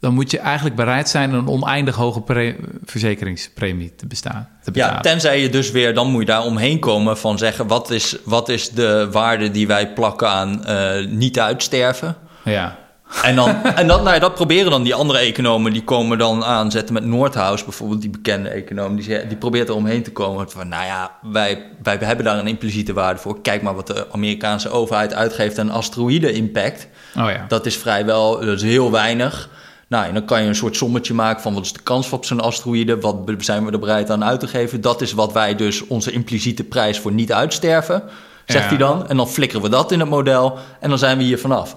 dan 0.00 0.14
moet 0.14 0.30
je 0.30 0.38
eigenlijk 0.38 0.76
bereid 0.76 1.08
zijn 1.08 1.32
een 1.32 1.48
oneindig 1.48 1.94
hoge 1.94 2.20
pre- 2.20 2.56
verzekeringspremie 2.84 3.94
te, 3.94 4.06
bestaan, 4.06 4.48
te 4.62 4.70
betalen. 4.70 4.94
Ja, 4.94 5.00
tenzij 5.00 5.40
je 5.40 5.48
dus 5.48 5.70
weer, 5.70 5.94
dan 5.94 6.10
moet 6.10 6.20
je 6.20 6.26
daar 6.26 6.44
omheen 6.44 6.78
komen 6.78 7.18
van 7.18 7.38
zeggen, 7.38 7.66
wat 7.66 7.90
is, 7.90 8.16
wat 8.24 8.48
is 8.48 8.70
de 8.70 9.08
waarde 9.10 9.50
die 9.50 9.66
wij 9.66 9.92
plakken 9.92 10.28
aan 10.28 10.64
eh, 10.64 11.06
niet 11.06 11.40
uitsterven? 11.40 12.16
ja. 12.44 12.78
En, 13.22 13.36
dan, 13.36 13.48
en 13.74 13.86
dat, 13.86 14.02
nou 14.02 14.14
ja, 14.14 14.20
dat 14.20 14.34
proberen 14.34 14.70
dan 14.70 14.82
die 14.82 14.94
andere 14.94 15.18
economen, 15.18 15.72
die 15.72 15.84
komen 15.84 16.18
dan 16.18 16.44
aanzetten 16.44 16.94
met 16.94 17.04
Noordhaus, 17.04 17.64
bijvoorbeeld 17.64 18.00
die 18.00 18.10
bekende 18.10 18.48
econoom, 18.48 18.96
die, 18.96 19.26
die 19.26 19.36
probeert 19.36 19.68
er 19.68 19.74
omheen 19.74 20.02
te 20.02 20.12
komen 20.12 20.50
van, 20.50 20.68
nou 20.68 20.84
ja, 20.84 21.10
wij, 21.22 21.62
wij 21.82 21.98
hebben 22.00 22.24
daar 22.24 22.38
een 22.38 22.46
impliciete 22.46 22.92
waarde 22.92 23.20
voor. 23.20 23.40
Kijk 23.40 23.62
maar 23.62 23.74
wat 23.74 23.86
de 23.86 24.06
Amerikaanse 24.12 24.70
overheid 24.70 25.14
uitgeeft 25.14 25.58
aan 25.58 25.70
asteroïde-impact. 25.70 26.88
Oh 27.18 27.30
ja. 27.30 27.44
Dat 27.48 27.66
is 27.66 27.76
vrijwel, 27.76 28.40
dat 28.40 28.56
is 28.56 28.62
heel 28.62 28.90
weinig. 28.90 29.48
Nou, 29.90 30.06
en 30.06 30.14
dan 30.14 30.24
kan 30.24 30.42
je 30.42 30.48
een 30.48 30.54
soort 30.54 30.76
sommetje 30.76 31.14
maken 31.14 31.42
van 31.42 31.54
wat 31.54 31.64
is 31.64 31.72
de 31.72 31.80
kans 31.82 32.10
op 32.12 32.24
zo'n 32.24 32.40
asteroïde, 32.40 33.00
wat 33.00 33.16
zijn 33.38 33.64
we 33.64 33.72
er 33.72 33.78
bereid 33.78 34.10
aan 34.10 34.24
uit 34.24 34.40
te 34.40 34.46
geven. 34.46 34.80
Dat 34.80 35.00
is 35.00 35.12
wat 35.12 35.32
wij 35.32 35.54
dus, 35.56 35.86
onze 35.86 36.10
impliciete 36.10 36.64
prijs 36.64 36.98
voor 36.98 37.12
niet 37.12 37.32
uitsterven, 37.32 38.02
zegt 38.46 38.62
Ja. 38.62 38.68
hij 38.68 38.78
dan. 38.78 39.08
En 39.08 39.16
dan 39.16 39.28
flikkeren 39.28 39.62
we 39.62 39.68
dat 39.68 39.92
in 39.92 40.00
het 40.00 40.08
model 40.08 40.58
en 40.80 40.88
dan 40.88 40.98
zijn 40.98 41.18
we 41.18 41.24
hier 41.24 41.38
vanaf. 41.38 41.74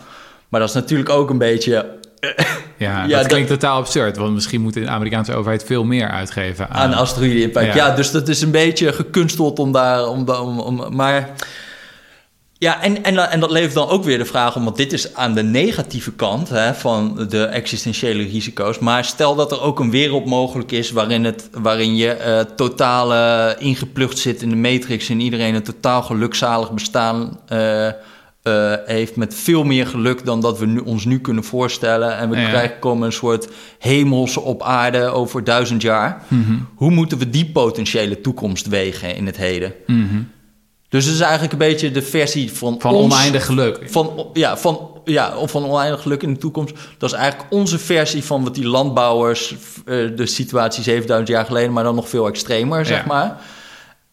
Maar 0.49 0.59
dat 0.59 0.69
is 0.69 0.75
natuurlijk 0.75 1.09
ook 1.09 1.29
een 1.29 1.37
beetje 1.37 1.71
Ja, 2.19 2.33
Ja, 2.77 3.01
dat 3.07 3.09
dat- 3.17 3.27
klinkt 3.27 3.49
totaal 3.49 3.77
absurd. 3.77 4.17
Want 4.17 4.33
misschien 4.33 4.61
moet 4.61 4.73
de 4.73 4.87
Amerikaanse 4.87 5.33
overheid 5.35 5.63
veel 5.63 5.83
meer 5.83 6.09
uitgeven 6.09 6.69
aan... 6.69 6.81
aan. 6.81 6.97
Ja. 7.65 7.75
Ja. 7.75 7.95
dus 7.95 8.11
dat 8.11 8.27
is 8.27 8.41
een 8.41 8.51
beetje 8.51 8.93
gekunsteld 8.93 9.59
om 9.59 9.71
daar... 9.71 10.07
Om, 10.07 10.29
om, 10.29 10.59
om, 10.59 10.95
maar 10.95 11.29
ja, 12.63 12.81
en, 12.81 13.03
en, 13.03 13.17
en 13.31 13.39
dat 13.39 13.51
levert 13.51 13.73
dan 13.73 13.89
ook 13.89 14.03
weer 14.03 14.17
de 14.17 14.25
vraag 14.25 14.55
om... 14.55 14.63
want 14.63 14.75
dit 14.77 14.93
is 14.93 15.15
aan 15.15 15.33
de 15.33 15.43
negatieve 15.43 16.11
kant 16.11 16.49
hè, 16.49 16.73
van 16.73 17.25
de 17.29 17.43
existentiële 17.45 18.23
risico's. 18.23 18.79
Maar 18.79 19.05
stel 19.05 19.35
dat 19.35 19.51
er 19.51 19.61
ook 19.61 19.79
een 19.79 19.91
wereld 19.91 20.25
mogelijk 20.25 20.71
is... 20.71 20.91
waarin, 20.91 21.23
het, 21.23 21.49
waarin 21.51 21.95
je 21.95 22.09
eh 22.09 22.39
totaal 22.39 23.13
eh, 23.13 23.61
ingeplucht 23.67 24.17
zit 24.17 24.41
in 24.41 24.49
de 24.49 24.55
matrix... 24.55 25.09
en 25.09 25.19
iedereen 25.19 25.55
een 25.55 25.63
totaal 25.63 26.01
gelukzalig 26.01 26.71
bestaan... 26.71 27.39
eh, 27.47 27.89
heeft 28.85 29.15
met 29.15 29.35
veel 29.35 29.63
meer 29.63 29.87
geluk 29.87 30.25
dan 30.25 30.41
dat 30.41 30.59
we 30.59 30.65
nu, 30.65 30.79
ons 30.79 31.05
nu 31.05 31.19
kunnen 31.19 31.43
voorstellen. 31.43 32.17
En 32.17 32.29
we 32.29 32.37
Ja. 32.37 32.49
krijgen 32.49 32.79
komen 32.79 33.05
een 33.05 33.13
soort 33.13 33.47
hemelse 33.79 34.39
op 34.39 34.61
aarde 34.63 35.05
over 35.05 35.43
duizend 35.43 35.81
jaar. 35.81 36.23
Mhm. 36.27 36.53
Hoe 36.75 36.91
moeten 36.91 37.17
we 37.17 37.29
die 37.29 37.45
potentiële 37.51 38.21
toekomst 38.21 38.67
wegen 38.67 39.15
in 39.15 39.25
het 39.25 39.37
heden? 39.37 39.73
Mhm. 39.87 40.21
Dus 40.93 41.05
het 41.05 41.13
is 41.13 41.19
eigenlijk 41.19 41.51
een 41.51 41.57
beetje 41.59 41.91
de 41.91 42.01
versie 42.01 42.51
van, 42.51 42.75
Van 42.79 42.93
ons- 42.93 43.13
oneindig 43.13 43.45
geluk. 43.45 43.79
Van, 43.85 44.27
ja, 44.33 44.57
van, 44.57 44.89
ja, 45.05 45.37
of 45.37 45.51
van 45.51 45.65
oneindig 45.65 46.01
geluk 46.01 46.23
in 46.23 46.33
de 46.33 46.39
toekomst. 46.39 46.73
Dat 46.97 47.11
is 47.11 47.15
eigenlijk 47.17 47.51
onze 47.53 47.79
versie 47.79 48.23
van 48.23 48.43
wat 48.43 48.55
die 48.55 48.67
landbouwers... 48.67 49.55
eh, 49.85 49.95
de 50.15 50.25
situatie 50.25 50.83
7000 50.83 51.29
jaar 51.29 51.45
geleden, 51.45 51.73
maar 51.73 51.83
dan 51.83 51.95
nog 51.95 52.09
veel 52.09 52.27
extremer, 52.27 52.85
zeg 52.85 53.05
maar. 53.05 53.41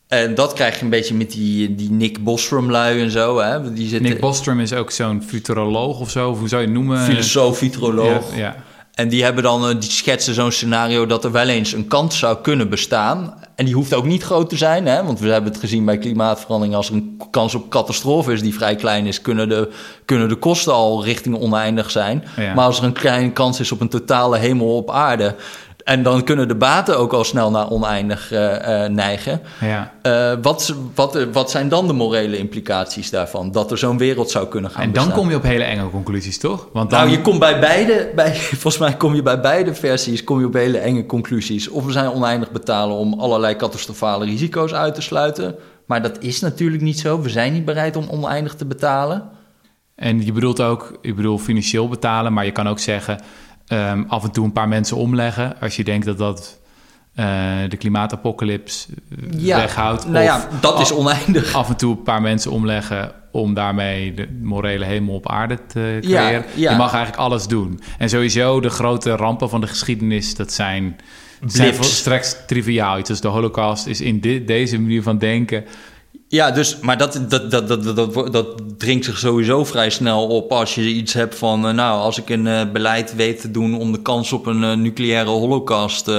En 0.09 0.35
dat 0.35 0.53
krijg 0.53 0.77
je 0.79 0.85
een 0.85 0.91
beetje 0.91 1.15
met 1.15 1.31
die, 1.31 1.75
die 1.75 1.91
Nick 1.91 2.25
Bostrom-lui 2.25 3.01
en 3.01 3.11
zo. 3.11 3.39
Hè? 3.39 3.73
Die 3.73 3.89
zitten, 3.89 4.11
Nick 4.11 4.21
Bostrom 4.21 4.61
is 4.61 4.73
ook 4.73 4.91
zo'n 4.91 5.23
futuroloog 5.27 6.01
of 6.01 6.11
zo. 6.11 6.31
Of 6.31 6.39
hoe 6.39 6.49
zou 6.49 6.61
je 6.61 6.67
het 6.67 6.77
noemen? 6.77 6.99
filosoof, 6.99 7.57
futuroloog. 7.59 8.31
Ja, 8.35 8.37
ja. 8.39 8.57
En 9.01 9.09
die 9.09 9.25
hebben 9.25 9.43
dan, 9.43 9.69
eh, 9.69 9.81
die 9.81 9.91
schetsen 9.91 10.35
zo'n 10.35 10.53
scenario 10.53 11.07
dat 11.07 11.25
er 11.25 11.33
wel 11.33 11.49
eens 11.49 11.73
een 11.73 11.87
kans 11.87 12.19
zou 12.19 12.37
kunnen 12.43 12.69
bestaan. 12.69 13.35
En 13.55 13.65
die 13.65 13.75
hoeft 13.75 13.95
ook 13.95 14.05
niet 14.05 14.23
groot 14.23 14.49
te 14.49 14.57
zijn, 14.57 14.87
hè? 14.87 15.05
want 15.05 15.21
we 15.21 15.29
hebben 15.29 15.53
het 15.53 15.61
gezien 15.61 15.85
bij 15.85 15.99
klimaatverandering. 15.99 16.77
Als 16.77 16.89
er 16.89 16.95
een 16.95 17.21
kans 17.31 17.55
op 17.55 17.71
catastrofe 17.71 18.33
is 18.33 18.43
die 18.43 18.55
vrij 18.55 18.77
klein 18.77 19.07
is, 19.07 19.21
kunnen 19.21 19.49
de, 19.49 19.73
kunnen 20.05 20.29
de 20.29 20.35
kosten 20.35 20.73
al 20.73 21.05
richting 21.05 21.39
oneindig 21.39 21.91
zijn. 21.91 22.25
Ja. 22.37 22.55
Maar 22.55 22.65
als 22.65 22.79
er 22.79 22.85
een 22.85 22.93
kleine 22.93 23.33
kans 23.33 23.61
is 23.61 23.73
op 23.73 23.81
een 23.81 23.89
totale 23.89 24.39
hemel 24.39 24.77
op 24.77 24.91
aarde. 24.91 25.35
En 25.85 26.03
dan 26.03 26.25
kunnen 26.25 26.49
de 26.49 26.55
baten 26.55 26.99
ook 26.99 27.13
al 27.13 27.25
snel 27.25 27.51
naar 27.51 27.71
oneindig 27.71 28.33
eh, 28.33 28.85
eh, 28.85 28.91
neigen. 28.91 29.41
ja. 29.61 29.93
Eh, 30.03 30.33
wat, 30.43 30.75
wat, 30.95 31.27
wat 31.33 31.51
zijn 31.51 31.69
dan 31.69 31.87
de 31.87 31.93
morele 31.93 32.39
implicaties 32.39 33.11
daarvan? 33.11 33.53
Dat 33.53 33.71
er 33.71 33.79
zo'n 33.79 33.99
wereld 33.99 34.31
zou 34.31 34.49
kunnen 34.49 34.71
gaan 34.71 34.83
En 34.83 34.93
dan 34.93 35.05
bestaan? 35.05 35.23
kom 35.23 35.31
je 35.31 35.37
op 35.37 35.43
hele 35.43 35.65
enge 35.65 35.91
conclusies, 35.91 36.39
toch? 36.39 36.69
Want 36.73 36.91
dan... 36.91 36.99
Nou, 36.99 37.11
je 37.11 37.21
komt 37.21 37.39
bij 37.39 37.61
beide, 37.61 38.13
bij, 38.15 38.35
volgens 38.63 38.79
mij 38.79 38.97
kom 38.97 39.15
je 39.15 39.23
bij 39.23 39.41
beide 39.41 39.75
versies 39.75 40.25
kom 40.25 40.41
je 40.41 40.47
op 40.47 40.55
hele 40.55 40.79
enge 40.79 41.07
conclusies. 41.07 41.69
Of 41.69 41.85
we 41.85 41.93
zijn 41.93 42.11
oneindig 42.11 42.51
betalen 42.51 42.97
om 42.97 43.21
allerlei 43.21 43.57
catastrofale 43.57 44.25
risico's 44.25 44.73
uit 44.73 44.95
te 44.95 45.03
sluiten. 45.03 45.55
Maar 45.87 46.03
dat 46.03 46.17
is 46.21 46.41
natuurlijk 46.41 46.83
niet 46.83 46.99
zo. 46.99 47.21
We 47.21 47.29
zijn 47.29 47.53
niet 47.53 47.65
bereid 47.65 47.97
om 47.97 48.09
oneindig 48.11 48.55
te 48.55 48.65
betalen. 48.65 49.29
En 49.95 50.25
je 50.25 50.33
bedoelt 50.33 50.61
ook, 50.61 50.99
ik 51.01 51.17
bedoel 51.17 51.39
financieel 51.39 51.89
betalen, 51.89 52.33
maar 52.33 52.45
je 52.45 52.51
kan 52.51 52.69
ook 52.69 52.79
zeggen 52.79 53.21
ehm, 53.71 54.03
af 54.09 54.25
en 54.25 54.31
toe 54.31 54.45
een 54.45 54.53
paar 54.53 54.69
mensen 54.69 54.97
omleggen. 54.97 55.61
Als 55.61 55.77
je 55.77 55.85
denkt 55.85 56.07
dat 56.07 56.19
dat 56.19 56.59
eh, 57.15 57.27
de 57.69 57.77
klimaatapocalyps 57.77 58.89
eh, 59.47 59.57
weghoudt. 59.57 60.07
Nou 60.09 60.25
ja, 60.25 60.49
dat 60.61 60.81
is 60.81 60.93
oneindig. 60.93 61.55
af 61.55 61.69
en 61.69 61.77
toe 61.77 61.91
een 61.97 62.03
paar 62.03 62.23
mensen 62.23 62.51
omleggen 62.51 63.13
om 63.33 63.55
daarmee 63.55 64.15
de 64.15 64.39
morele 64.43 64.85
hemel 64.85 65.15
op 65.15 65.29
aarde 65.29 65.59
te 65.67 65.99
Ja, 66.01 66.27
creëren. 66.27 66.45
ja. 66.55 66.71
Je 66.71 66.77
mag 66.77 66.93
eigenlijk 66.95 67.23
alles 67.23 67.47
doen. 67.47 67.81
En 67.99 68.09
sowieso 68.09 68.61
de 68.61 68.71
grote 68.71 69.11
rampen 69.17 69.49
van 69.49 69.61
de 69.61 69.67
geschiedenis, 69.67 70.35
dat 70.35 70.53
zijn, 70.53 70.97
zijn 71.47 71.69
Blips. 71.69 71.77
volstrekt 71.87 72.43
triviaal. 72.47 72.99
Iets 72.99 73.11
als 73.11 73.21
de 73.21 73.29
holocaust 73.29 73.87
is 73.87 74.01
in 74.01 74.21
deze 74.47 74.81
manier 74.81 75.03
van 75.03 75.19
denken... 75.19 75.65
Ja, 76.31 76.51
dus, 76.51 76.79
maar 76.79 76.99
dat, 76.99 77.21
dat, 77.29 77.51
dat, 77.51 77.69
dat, 77.69 77.97
dat, 77.97 78.33
dat, 78.33 78.47
dringt 78.79 79.05
zich 79.05 79.19
sowieso 79.19 79.65
vrij 79.65 79.91
snel 79.91 80.27
op 80.27 80.53
als 80.53 80.75
je 80.75 80.83
iets 80.83 81.13
hebt 81.13 81.35
van... 81.35 81.67
eh, 81.67 81.75
nou, 81.75 82.01
als 82.01 82.19
ik 82.19 82.29
een 82.29 82.47
eh, 82.47 82.61
beleid 82.73 83.15
weet 83.15 83.41
te 83.41 83.51
doen 83.51 83.79
om 83.79 83.93
de 83.93 84.03
kans 84.03 84.33
op 84.33 84.47
een 84.47 84.65
eh, 84.65 84.73
nucleaire 84.73 85.31
holocaust... 85.31 86.11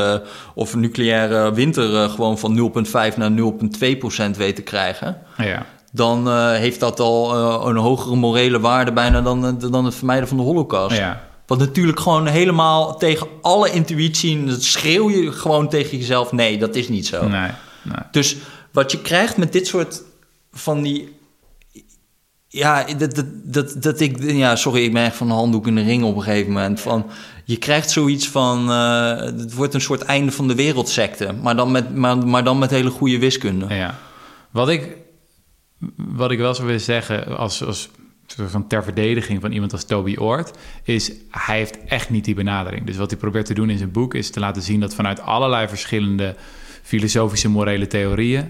of 0.55 0.73
een 0.73 0.79
nucleaire 0.79 1.53
winter 1.53 2.09
gewoon 2.09 2.37
van 2.37 2.71
0,5 3.11 3.17
naar 3.17 3.31
0,2 3.31 3.97
procent 3.99 4.37
weet 4.37 4.55
te 4.55 4.61
krijgen... 4.61 5.17
Ja. 5.37 5.65
dan 5.91 6.49
heeft 6.53 6.79
dat 6.79 6.99
al 6.99 7.67
een 7.67 7.75
hogere 7.75 8.15
morele 8.15 8.59
waarde 8.59 8.91
bijna 8.91 9.21
dan, 9.21 9.57
dan 9.71 9.85
het 9.85 9.95
vermijden 9.95 10.27
van 10.27 10.37
de 10.37 10.43
holocaust. 10.43 10.97
Ja. 10.97 11.21
Wat 11.45 11.59
natuurlijk 11.59 11.99
gewoon 11.99 12.27
helemaal 12.27 12.97
tegen 12.97 13.27
alle 13.41 13.71
intuïtie... 13.71 14.45
dat 14.45 14.63
schreeuw 14.63 15.09
je 15.09 15.31
gewoon 15.31 15.69
tegen 15.69 15.97
jezelf... 15.97 16.31
nee, 16.31 16.57
dat 16.57 16.75
is 16.75 16.89
niet 16.89 17.07
zo. 17.07 17.27
Nee, 17.27 17.49
nee. 17.81 17.97
Dus 18.11 18.37
wat 18.71 18.91
je 18.91 19.01
krijgt 19.01 19.37
met 19.37 19.51
dit 19.51 19.67
soort 19.67 20.03
van 20.51 20.81
die. 20.81 21.19
Ja, 22.47 22.83
dat, 22.83 23.15
dat, 23.15 23.25
dat, 23.43 23.83
dat 23.83 23.99
ik. 23.99 24.23
Ja, 24.23 24.55
sorry, 24.55 24.83
ik 24.83 24.93
ben 24.93 25.03
echt 25.03 25.15
van 25.15 25.27
de 25.27 25.33
handdoek 25.33 25.67
in 25.67 25.75
de 25.75 25.81
ring 25.81 26.03
op 26.03 26.15
een 26.15 26.21
gegeven 26.21 26.51
moment. 26.51 26.79
Van, 26.79 27.05
je 27.45 27.57
krijgt 27.57 27.89
zoiets 27.89 28.27
van. 28.27 28.71
eh, 28.71 29.15
het 29.15 29.53
wordt 29.53 29.73
een 29.73 29.81
soort 29.81 30.01
einde 30.01 30.31
van 30.31 30.47
de 30.47 30.55
wereldsecte. 30.55 31.31
Maar 31.41 31.55
dan 31.55 31.71
met, 31.71 31.95
maar, 31.95 32.17
maar 32.27 32.43
dan 32.43 32.59
met 32.59 32.69
hele 32.69 32.89
goede 32.89 33.19
wiskunde. 33.19 33.73
Ja. 33.75 33.99
Wat 34.51 34.69
ik, 34.69 34.97
wat 35.95 36.31
ik 36.31 36.37
wel 36.39 36.53
zou 36.53 36.67
willen 36.67 36.81
zeggen 36.81 37.37
als, 37.37 37.63
als 37.65 37.89
van 38.37 38.67
ter 38.67 38.83
verdediging 38.83 39.41
van 39.41 39.51
iemand 39.51 39.71
als 39.71 39.85
Toby 39.85 40.15
Oort, 40.17 40.51
is 40.83 41.11
hij 41.29 41.57
heeft 41.57 41.83
echt 41.83 42.09
niet 42.09 42.25
die 42.25 42.35
benadering. 42.35 42.85
Dus 42.85 42.97
wat 42.97 43.09
hij 43.09 43.19
probeert 43.19 43.45
te 43.45 43.53
doen 43.53 43.69
in 43.69 43.77
zijn 43.77 43.91
boek 43.91 44.13
is 44.13 44.29
te 44.29 44.39
laten 44.39 44.61
zien 44.61 44.79
dat 44.79 44.95
vanuit 44.95 45.21
allerlei 45.21 45.67
verschillende 45.67 46.35
filosofische 46.81 47.49
morele 47.49 47.87
theorieën, 47.87 48.49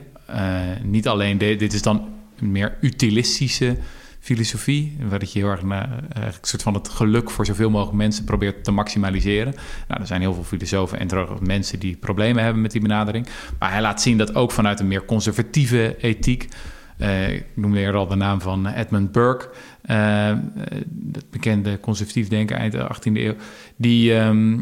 niet 0.83 1.07
alleen 1.07 1.37
dit 1.37 1.73
is 1.73 1.81
dan 1.81 2.09
een 2.39 2.51
meer 2.51 2.77
utilistische 2.81 3.77
filosofie, 4.19 4.97
waar 5.09 5.19
dat 5.19 5.33
je 5.33 5.39
heel 5.39 5.49
erg 5.49 5.63
naar, 5.63 6.03
eigenlijk 6.13 6.45
soort 6.45 6.61
van 6.61 6.73
het 6.73 6.89
geluk 6.89 7.29
voor 7.29 7.45
zoveel 7.45 7.69
mogelijk 7.69 7.97
mensen 7.97 8.23
probeert 8.23 8.63
te 8.63 8.71
maximaliseren. 8.71 9.53
Nou, 9.87 10.01
er 10.01 10.07
zijn 10.07 10.21
heel 10.21 10.33
veel 10.33 10.43
filosofen 10.43 10.99
en 10.99 11.27
mensen 11.41 11.79
die 11.79 11.95
problemen 11.95 12.43
hebben 12.43 12.61
met 12.61 12.71
die 12.71 12.81
benadering. 12.81 13.27
Maar 13.59 13.71
hij 13.71 13.81
laat 13.81 14.01
zien 14.01 14.17
dat 14.17 14.35
ook 14.35 14.51
vanuit 14.51 14.79
een 14.79 14.87
meer 14.87 15.05
conservatieve 15.05 15.95
ethiek, 15.99 16.47
eh, 17.01 17.33
ik 17.33 17.45
noemde 17.53 17.79
eerder 17.79 17.99
al 17.99 18.07
de 18.07 18.15
naam 18.15 18.41
van 18.41 18.67
Edmund 18.67 19.11
Burke, 19.11 19.49
eh, 19.81 20.29
eh, 20.29 20.37
dat 20.87 21.29
bekende 21.29 21.79
conservatief 21.79 22.27
denker 22.27 22.55
eind 22.55 22.71
de 22.71 22.87
18e 22.87 23.19
eeuw, 23.19 23.33
die, 23.75 24.15
ehm, 24.15 24.57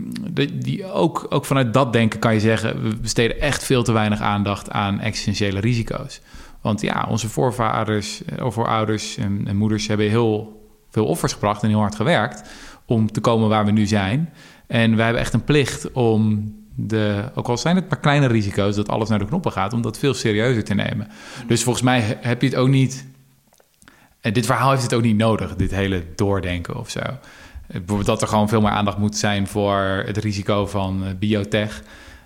die, 0.54 0.86
ook, 0.86 1.26
ook 1.30 1.46
vanuit 1.46 1.74
dat 1.74 1.94
denken 1.94 2.20
kan 2.20 2.34
je 2.34 2.40
zeggen, 2.40 2.84
we 2.84 2.96
besteden 2.96 3.40
echt 3.40 3.64
veel 3.64 3.84
te 3.84 3.92
weinig 3.92 4.22
aandacht 4.22 4.72
aan 4.72 5.00
existentiële 5.00 5.60
risico's. 5.60 6.22
Want 6.62 6.82
ja, 6.82 7.08
onze 7.10 7.30
voorvaders 7.30 8.26
eh, 8.26 8.46
voorouders 8.50 9.18
en, 9.18 9.42
en 9.46 9.56
moeders 9.56 9.88
hebben 9.88 10.10
heel 10.10 10.62
veel 10.90 11.06
offers 11.06 11.34
gebracht 11.34 11.64
en 11.64 11.70
heel 11.70 11.80
hard 11.80 11.96
gewerkt 11.96 12.50
om 12.86 13.12
te 13.12 13.22
komen 13.22 13.50
waar 13.50 13.66
we 13.66 13.72
nu 13.72 13.86
zijn. 13.86 14.30
En 14.68 14.96
wij 14.96 15.04
hebben 15.04 15.24
echt 15.24 15.34
een 15.34 15.44
plicht 15.44 15.92
om 15.92 16.54
de, 16.88 17.24
ook 17.36 17.48
al 17.48 17.58
zijn 17.58 17.76
het 17.76 17.90
maar 17.90 18.00
kleine 18.00 18.28
risico's, 18.28 18.76
dat 18.76 18.90
alles 18.90 19.10
naar 19.10 19.20
de 19.20 19.26
knoppen 19.26 19.52
gaat, 19.52 19.74
om 19.74 19.82
dat 19.82 19.98
veel 20.00 20.14
serieuzer 20.14 20.64
te 20.64 20.74
nemen. 20.74 21.08
Dus 21.48 21.64
volgens 21.64 21.84
mij 21.86 22.00
he- 22.00 22.18
heb 22.22 22.42
je 22.42 22.48
het 22.48 22.58
ook 22.58 22.68
niet. 22.68 23.08
En 24.22 24.34
dit 24.34 24.46
verhaal 24.46 24.70
heeft 24.72 24.84
het 24.84 24.94
ook 24.94 25.02
niet 25.02 25.18
nodig, 25.18 25.56
dit 25.56 25.72
hele 25.72 26.04
doordenken 26.16 26.76
of 26.80 26.90
zo. 26.90 27.00
Bijvoorbeeld 27.68 28.06
dat 28.06 28.22
er 28.22 28.28
gewoon 28.28 28.50
veel 28.50 28.62
meer 28.62 28.72
aandacht 28.72 28.98
moet 28.98 29.18
zijn 29.18 29.48
voor 29.48 30.04
het 30.06 30.18
risico 30.18 30.66
van 30.66 31.04
eh, 31.06 31.10
biotech. 31.20 31.82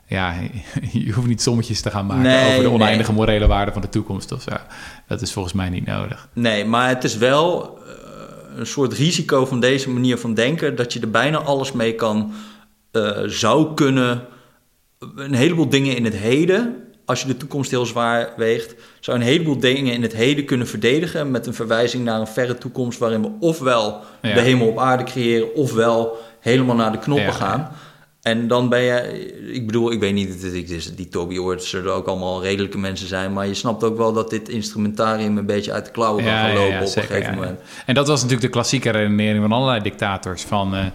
Ja, 0.08 0.34
je 0.92 1.12
hoeft 1.12 1.28
niet 1.28 1.42
sommetjes 1.42 1.82
te 1.82 1.92
gaan 1.92 2.06
maken 2.06 2.24
Nee, 2.24 2.52
over 2.52 2.64
de 2.64 2.70
oneindige 2.70 3.10
nee. 3.10 3.20
morele 3.20 3.48
waarde 3.48 3.72
van 3.72 3.82
de 3.82 3.90
toekomst 3.90 4.32
of 4.32 4.42
zo. 4.42 4.52
Dat 5.08 5.22
is 5.22 5.34
volgens 5.34 5.54
mij 5.54 5.70
niet 5.70 5.86
nodig. 5.86 6.28
Nee, 6.34 6.66
maar 6.66 6.88
het 6.90 7.04
is 7.04 7.18
wel 7.18 7.78
eh, 7.88 8.60
een 8.60 8.66
soort 8.66 8.94
risico 8.94 9.46
van 9.46 9.60
deze 9.60 9.90
manier 9.90 10.18
van 10.18 10.34
denken... 10.34 10.76
dat 10.76 10.94
je 10.94 11.00
er 11.00 11.10
bijna 11.12 11.38
alles 11.38 11.72
mee 11.72 11.96
kan, 11.96 12.32
eh, 12.92 13.12
zou 13.26 13.74
kunnen... 13.74 14.22
Een 15.16 15.34
heleboel 15.34 15.70
dingen 15.70 15.96
in 15.96 16.06
het 16.06 16.16
heden, 16.16 16.76
als 17.06 17.22
je 17.22 17.28
de 17.28 17.38
toekomst 17.38 17.72
heel 17.72 17.86
zwaar 17.86 18.34
weegt... 18.38 18.76
zou 19.00 19.18
een 19.18 19.24
heleboel 19.24 19.60
dingen 19.60 19.94
in 19.94 20.02
het 20.02 20.14
heden 20.14 20.46
kunnen 20.46 20.68
verdedigen... 20.68 21.32
met 21.32 21.48
een 21.48 21.54
verwijzing 21.54 22.04
naar 22.04 22.20
een 22.20 22.28
verre 22.28 22.58
toekomst... 22.58 23.00
waarin 23.00 23.22
we 23.22 23.32
ofwel 23.40 24.00
Ja. 24.22 24.34
de 24.34 24.40
hemel 24.42 24.68
op 24.68 24.78
aarde 24.80 25.04
creëren... 25.04 25.56
ofwel 25.56 26.18
helemaal 26.40 26.76
naar 26.76 26.92
de 26.92 27.00
knoppen 27.00 27.26
Ja, 27.26 27.32
gaan... 27.32 27.72
En 28.22 28.48
dan 28.48 28.70
ben 28.70 28.82
je, 28.82 29.02
ik 29.54 29.66
bedoel, 29.66 29.92
ik 29.92 30.00
weet 30.00 30.14
niet, 30.14 30.44
is- 30.44 30.96
die 30.96 31.08
Toby 31.08 31.38
Orts 31.38 31.70
zullen 31.70 31.94
ook 31.94 32.08
allemaal 32.08 32.42
redelijke 32.42 32.78
mensen 32.78 33.08
zijn, 33.08 33.34
maar 33.34 33.48
je 33.48 33.54
snapt 33.54 33.84
ook 33.84 33.98
wel 33.98 34.14
dat 34.14 34.30
dit 34.30 34.50
instrumentarium 34.50 35.38
een 35.38 35.46
beetje 35.46 35.72
uit 35.72 35.86
de 35.86 35.92
klauwen 35.92 36.24
kan 36.24 36.34
gaan 36.34 36.54
lopen 36.54 36.80
op 36.82 36.86
zeker, 36.88 37.02
een 37.02 37.08
gegeven 37.16 37.36
moment. 37.36 37.60
En 37.86 37.94
dat 37.94 38.08
was 38.08 38.16
natuurlijk 38.22 38.48
de 38.48 38.54
klassieke 38.54 38.90
redenering 38.90 39.42
van 39.42 39.52
allerlei 39.52 39.82
dictators. 39.82 40.42
Van 40.42 40.76
eh, 40.76 40.86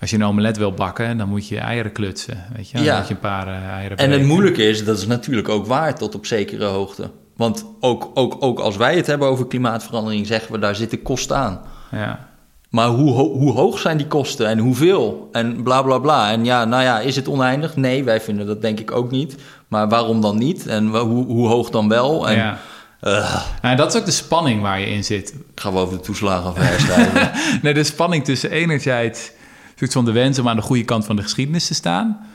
als 0.00 0.10
je 0.10 0.16
een 0.16 0.24
omelet 0.24 0.56
wil 0.56 0.72
bakken, 0.72 1.18
dan 1.18 1.28
moet 1.28 1.48
je 1.48 1.58
eieren 1.58 1.92
klutsen. 1.92 2.44
Weet 2.56 2.68
je, 2.70 2.76
dan 2.76 2.84
Ja. 2.86 2.98
moet 2.98 3.08
je 3.08 3.14
een 3.14 3.20
paar 3.20 3.46
eh, 3.46 3.68
eieren 3.68 3.96
En 3.96 4.10
het 4.10 4.22
moeilijke 4.24 4.62
is, 4.68 4.84
dat 4.84 4.98
is 4.98 5.06
natuurlijk 5.06 5.48
ook 5.48 5.66
waar 5.66 5.94
tot 5.94 6.14
op 6.14 6.26
zekere 6.26 6.64
hoogte. 6.64 7.10
Want 7.36 7.64
ook, 7.80 8.10
ook, 8.14 8.36
ook 8.40 8.58
als 8.58 8.76
wij 8.76 8.96
het 8.96 9.06
hebben 9.06 9.28
over 9.28 9.46
klimaatverandering, 9.46 10.26
zeggen 10.26 10.52
we 10.52 10.58
daar 10.58 10.74
zitten 10.74 11.02
kosten 11.02 11.36
aan. 11.36 11.60
Ja. 11.92 12.26
Maar 12.70 12.88
hoe, 12.88 13.10
ho- 13.12 13.32
hoe 13.32 13.52
hoog 13.52 13.78
zijn 13.78 13.96
die 13.96 14.06
kosten 14.06 14.46
en 14.48 14.58
hoeveel? 14.58 15.28
En 15.32 15.62
bla 15.62 15.82
bla 15.82 15.98
bla. 15.98 16.30
En 16.30 16.44
ja, 16.44 16.64
nou 16.64 16.82
ja, 16.82 17.00
is 17.00 17.16
het 17.16 17.28
oneindig? 17.28 17.76
Nee, 17.76 18.04
wij 18.04 18.20
vinden 18.20 18.46
dat 18.46 18.62
denk 18.62 18.80
ik 18.80 18.90
ook 18.90 19.10
niet. 19.10 19.36
Maar 19.68 19.88
waarom 19.88 20.20
dan 20.20 20.38
niet? 20.38 20.66
En 20.66 20.86
hoe, 20.86 21.24
hoe 21.26 21.48
hoog 21.48 21.70
dan 21.70 21.88
wel? 21.88 22.28
En 22.28 22.36
ja. 22.36 22.58
eh, 23.00 23.42
Nou, 23.62 23.76
dat 23.76 23.94
is 23.94 24.00
ook 24.00 24.06
de 24.06 24.10
spanning 24.10 24.62
waar 24.62 24.80
je 24.80 24.86
in 24.86 25.04
zit. 25.04 25.34
gaan 25.54 25.72
we 25.72 25.78
over 25.78 25.96
de 25.98 26.02
toeslagenaffaire 26.04 26.78
schrijven. 26.80 27.30
nee, 27.62 27.74
de 27.74 27.84
spanning 27.84 28.24
tussen 28.24 28.50
enerzijds 28.50 29.30
soort 29.78 29.92
van 29.92 30.04
de 30.04 30.12
wens 30.12 30.38
om 30.38 30.48
aan 30.48 30.56
de 30.56 30.62
goede 30.62 30.84
kant 30.84 31.04
van 31.04 31.16
de 31.16 31.22
geschiedenis 31.22 31.66
te 31.66 31.74
staan. 31.74 32.26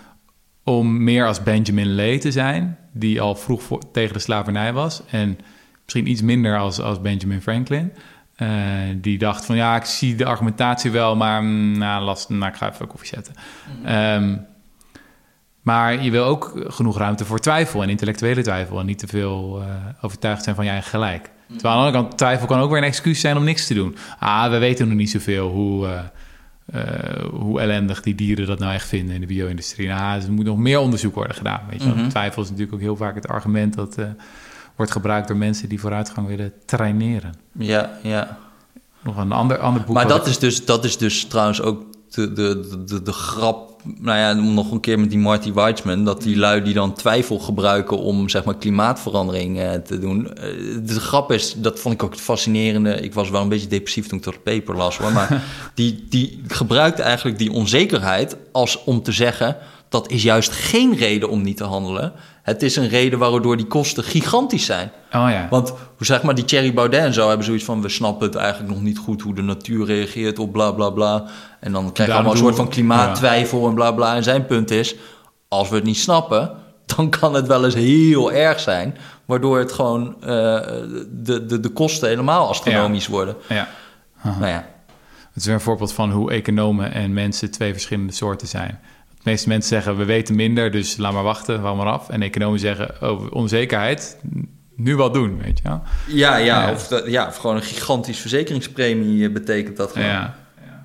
Om 0.63 1.03
meer 1.03 1.27
als 1.27 1.43
Benjamin 1.43 1.95
Lee 1.95 2.17
te 2.17 2.31
zijn, 2.31 2.77
die 2.93 3.21
al 3.21 3.35
vroeg 3.35 3.63
voor, 3.63 3.91
tegen 3.91 4.13
de 4.13 4.19
slavernij 4.19 4.73
was. 4.73 5.01
En 5.09 5.37
misschien 5.83 6.07
iets 6.07 6.21
minder 6.21 6.57
als, 6.57 6.79
als 6.79 7.01
Benjamin 7.01 7.41
Franklin. 7.41 7.91
eh, 8.35 8.47
die 8.95 9.17
dacht 9.17 9.45
van 9.45 9.55
ja, 9.55 9.75
ik 9.75 9.85
zie 9.85 10.15
de 10.15 10.25
argumentatie 10.25 10.91
wel, 10.91 11.15
maar 11.15 11.43
mm, 11.43 11.77
nou, 11.77 12.03
last, 12.03 12.29
nou, 12.29 12.51
ik 12.51 12.57
ga 12.57 12.71
even 12.71 12.87
koffie 12.87 13.07
zetten. 13.07 13.33
Ehm, 13.85 14.37
maar 15.61 16.03
je 16.03 16.11
wil 16.11 16.25
ook 16.25 16.53
genoeg 16.67 16.97
ruimte 16.97 17.25
voor 17.25 17.39
twijfel 17.39 17.83
en 17.83 17.89
intellectuele 17.89 18.41
twijfel. 18.41 18.79
En 18.79 18.85
niet 18.85 18.99
te 18.99 19.07
veel 19.07 19.61
eh, 19.61 19.67
overtuigd 20.01 20.43
zijn 20.43 20.55
van 20.55 20.65
je 20.65 20.71
eigen 20.71 20.89
gelijk. 20.89 21.31
Terwijl 21.47 21.73
aan 21.73 21.79
de 21.79 21.85
andere 21.85 22.03
kant, 22.03 22.17
twijfel 22.17 22.47
kan 22.47 22.59
ook 22.59 22.69
weer 22.69 22.77
een 22.77 22.83
excuus 22.83 23.19
zijn 23.19 23.37
om 23.37 23.43
niks 23.43 23.67
te 23.67 23.73
doen. 23.73 23.95
Ah, 24.19 24.51
we 24.51 24.57
weten 24.57 24.87
nog 24.87 24.97
niet 24.97 25.09
zoveel 25.09 25.49
hoe, 25.49 25.87
eh, 25.87 25.99
eh, 26.65 26.81
hoe 27.31 27.59
ellendig 27.61 28.01
die 28.01 28.15
dieren 28.15 28.47
dat 28.47 28.59
nou 28.59 28.73
echt 28.73 28.87
vinden 28.87 29.15
in 29.15 29.21
de 29.21 29.27
bio-industrie. 29.27 29.87
Nou, 29.87 30.21
er 30.21 30.31
moet 30.31 30.45
nog 30.45 30.57
meer 30.57 30.79
onderzoek 30.79 31.15
worden 31.15 31.35
gedaan. 31.35 31.61
Weet 31.69 31.83
je. 31.83 31.89
Mhm. 31.89 32.07
Twijfel 32.07 32.41
is 32.41 32.47
natuurlijk 32.47 32.75
ook 32.75 32.81
heel 32.81 32.95
vaak 32.95 33.15
het 33.15 33.27
argument 33.27 33.73
dat 33.73 33.97
eh, 33.97 34.05
wordt 34.75 34.91
gebruikt 34.91 35.27
door 35.27 35.37
mensen 35.37 35.69
die 35.69 35.79
vooruitgang 35.79 36.27
willen 36.27 36.53
traineren. 36.65 37.33
ja, 37.57 37.91
ja. 38.03 38.37
Nog 39.03 39.17
een 39.17 39.31
ander, 39.31 39.57
ander 39.57 39.83
boek. 39.83 39.95
Maar 39.95 40.07
dat 40.07 40.21
ik- 40.21 40.25
is, 40.31 40.39
dus, 40.39 40.65
dat 40.65 40.83
is 40.85 40.97
dus 40.97 41.25
trouwens 41.25 41.61
ook 41.61 41.83
de, 42.13 42.33
de, 42.33 42.83
de, 42.85 43.01
de 43.01 43.11
grap. 43.11 43.71
Nou 43.99 44.17
ja, 44.17 44.31
om 44.31 44.53
nog 44.53 44.71
een 44.71 44.79
keer 44.79 44.99
met 44.99 45.09
die 45.09 45.19
Marty 45.19 45.53
Weitzman. 45.53 46.05
Dat 46.05 46.21
die 46.21 46.37
lui 46.37 46.63
die 46.63 46.73
dan 46.73 46.93
twijfel 46.93 47.39
gebruiken 47.39 47.97
om 47.97 48.29
zeg 48.29 48.43
maar 48.43 48.57
klimaatverandering 48.57 49.59
eh, 49.59 49.71
te 49.71 49.99
doen. 49.99 50.33
Eh, 50.33 50.43
de 50.83 50.99
grap 50.99 51.31
is, 51.31 51.55
dat 51.57 51.79
vond 51.79 51.93
ik 51.93 52.03
ook 52.03 52.11
het 52.11 52.21
fascinerende. 52.21 53.01
Ik 53.01 53.13
was 53.13 53.29
wel 53.29 53.41
een 53.41 53.49
beetje 53.49 53.67
depressief 53.67 54.07
toen 54.07 54.17
ik 54.17 54.23
dat 54.23 54.43
paper 54.43 54.75
las 54.75 54.97
hoor. 54.97 55.11
Maar 55.11 55.43
die, 55.73 56.05
die 56.09 56.43
gebruikt 56.47 56.99
eigenlijk 56.99 57.37
die 57.37 57.51
onzekerheid 57.51 58.37
als 58.51 58.83
om 58.83 59.03
te 59.03 59.11
zeggen. 59.11 59.57
Dat 59.93 60.09
is 60.09 60.23
juist 60.23 60.51
geen 60.51 60.95
reden 60.95 61.29
om 61.29 61.41
niet 61.41 61.57
te 61.57 61.63
handelen. 61.63 62.13
Het 62.43 62.61
is 62.61 62.75
een 62.75 62.87
reden 62.87 63.19
waardoor 63.19 63.57
die 63.57 63.65
kosten 63.65 64.03
gigantisch 64.03 64.65
zijn. 64.65 64.91
Oh 65.05 65.27
ja. 65.29 65.47
Want 65.49 65.69
hoe 65.69 66.05
zeg 66.05 66.23
maar, 66.23 66.35
die 66.35 66.45
Thierry 66.45 66.73
Baudet 66.73 66.99
en 66.99 67.13
zo 67.13 67.27
hebben 67.27 67.45
zoiets 67.45 67.63
van... 67.63 67.81
we 67.81 67.89
snappen 67.89 68.27
het 68.27 68.35
eigenlijk 68.35 68.73
nog 68.73 68.81
niet 68.83 68.97
goed 68.97 69.21
hoe 69.21 69.35
de 69.35 69.41
natuur 69.41 69.85
reageert 69.85 70.39
op 70.39 70.51
bla 70.51 70.71
bla 70.71 70.89
bla. 70.89 71.25
En 71.59 71.71
dan 71.71 71.91
krijg 71.91 72.09
je 72.09 72.15
allemaal 72.15 72.31
een 72.31 72.37
soort 72.37 72.55
van 72.55 72.69
klimaattwijfel 72.69 73.67
en 73.67 73.73
bla 73.73 73.91
bla. 73.91 74.15
En 74.15 74.23
zijn 74.23 74.45
punt 74.45 74.71
is, 74.71 74.95
als 75.47 75.69
we 75.69 75.75
het 75.75 75.83
niet 75.83 75.97
snappen... 75.97 76.51
dan 76.95 77.09
kan 77.09 77.33
het 77.33 77.47
wel 77.47 77.65
eens 77.65 77.75
heel 77.75 78.31
erg 78.31 78.59
zijn... 78.59 78.97
waardoor 79.25 79.57
het 79.59 79.71
gewoon 79.71 80.15
eh, 80.21 80.27
de, 81.09 81.45
de, 81.45 81.59
de 81.59 81.69
kosten 81.69 82.09
helemaal 82.09 82.49
astronomisch 82.49 83.07
worden. 83.07 83.35
ja. 83.49 83.67
Nou 84.23 84.47
ja, 84.47 84.65
Het 85.27 85.35
is 85.35 85.45
weer 85.45 85.53
een 85.53 85.61
voorbeeld 85.61 85.93
van 85.93 86.11
hoe 86.11 86.31
economen 86.31 86.93
en 86.93 87.13
mensen 87.13 87.51
twee 87.51 87.71
verschillende 87.71 88.13
soorten 88.13 88.47
zijn. 88.47 88.79
De 89.23 89.29
meeste 89.29 89.47
mensen 89.49 89.69
zeggen, 89.69 89.97
we 89.97 90.05
weten 90.05 90.35
minder, 90.35 90.71
dus 90.71 90.97
laat 90.97 91.13
maar 91.13 91.23
wachten, 91.23 91.61
wacht 91.61 91.77
maar 91.77 91.85
af. 91.91 92.09
En 92.09 92.21
economen 92.21 92.59
zeggen, 92.59 92.95
oh, 93.01 93.25
onzekerheid, 93.31 94.17
nu 94.75 94.95
wat 94.95 95.13
doen, 95.13 95.37
weet 95.43 95.57
je 95.57 95.63
wel. 95.69 95.81
ja, 96.07 96.37
ja, 96.37 96.45
Ja. 96.67 96.71
Of, 96.71 96.87
dat- 96.87 97.07
ja, 97.07 97.27
of 97.27 97.35
gewoon 97.37 97.55
een 97.55 97.61
gigantisch 97.61 98.19
verzekeringspremie 98.19 99.27
eh, 99.27 99.33
betekent 99.33 99.77
dat 99.77 99.91
gewoon. 99.91 100.07
Ja, 100.07 100.35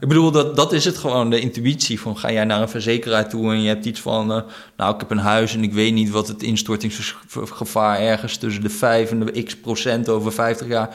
Ik 0.01 0.09
bedoel, 0.09 0.31
dat, 0.31 0.57
dat 0.57 0.73
is 0.73 0.85
het 0.85 0.99
gewoon, 0.99 1.31
de 1.31 1.41
intuïtie 1.41 2.01
van 2.01 2.19
ga 2.19 2.33
jij 2.33 2.45
naar 2.45 2.61
een 2.63 2.69
verzekeraar 2.69 3.29
toe 3.29 3.51
en 3.53 3.61
je 3.63 3.69
hebt 3.69 3.85
iets 3.85 4.01
van, 4.01 4.33
eh, 4.33 4.41
nou 4.77 4.95
ik 4.95 5.01
heb 5.01 5.11
een 5.11 5.19
huis 5.19 5.55
en 5.55 5.63
ik 5.63 5.73
weet 5.73 5.93
niet 5.93 6.11
wat 6.11 6.29
het 6.29 6.43
instortingsgevaar 6.43 7.99
ergens 8.01 8.37
tussen 8.37 8.63
de 8.63 8.71
5 8.71 9.11
en 9.11 9.21
de 9.21 9.43
x 9.43 9.57
procent 9.57 10.09
over 10.09 10.33
50 10.33 10.67
jaar. 10.67 10.89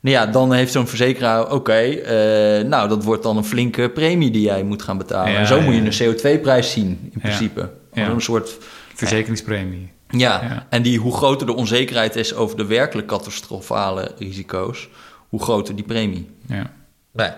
Nou 0.00 0.16
ja, 0.16 0.26
dan 0.26 0.52
heeft 0.52 0.72
zo'n 0.72 0.86
verzekeraar, 0.86 1.52
oké, 1.52 1.72
eh, 1.72 2.64
nou 2.64 2.88
dat 2.88 3.04
wordt 3.04 3.22
dan 3.22 3.36
een 3.36 3.44
flinke 3.44 3.90
premie 3.90 4.30
die 4.30 4.42
jij 4.42 4.62
moet 4.62 4.82
gaan 4.82 4.98
betalen. 4.98 5.32
Ja, 5.32 5.38
en 5.38 5.46
zo 5.46 5.60
moet 5.60 5.74
je 5.74 5.80
een 5.80 6.16
CO2-prijs 6.16 6.70
zien 6.72 7.10
in 7.12 7.20
principe. 7.20 7.70
Een 7.92 8.20
soort, 8.20 8.58
verzekeringspremie. 8.94 9.92
ja. 10.08 10.42
Ja. 10.42 10.66
en 10.68 10.82
die, 10.82 10.98
hoe 10.98 11.14
groter 11.16 11.46
de 11.46 11.54
onzekerheid 11.54 12.16
is 12.16 12.34
over 12.34 12.56
de 12.56 12.66
werkelijk 12.66 13.06
catastrofale 13.06 14.10
risico's, 14.18 14.88
hoe 15.28 15.42
groter 15.42 15.74
die 15.74 15.84
premie. 15.84 16.30
Ja. 16.46 16.70
Nee. 17.12 17.30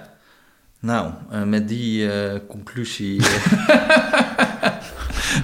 Nou, 0.81 1.11
eh, 1.31 1.43
met 1.43 1.69
die 1.69 2.13
eh, 2.13 2.39
conclusie 2.49 3.21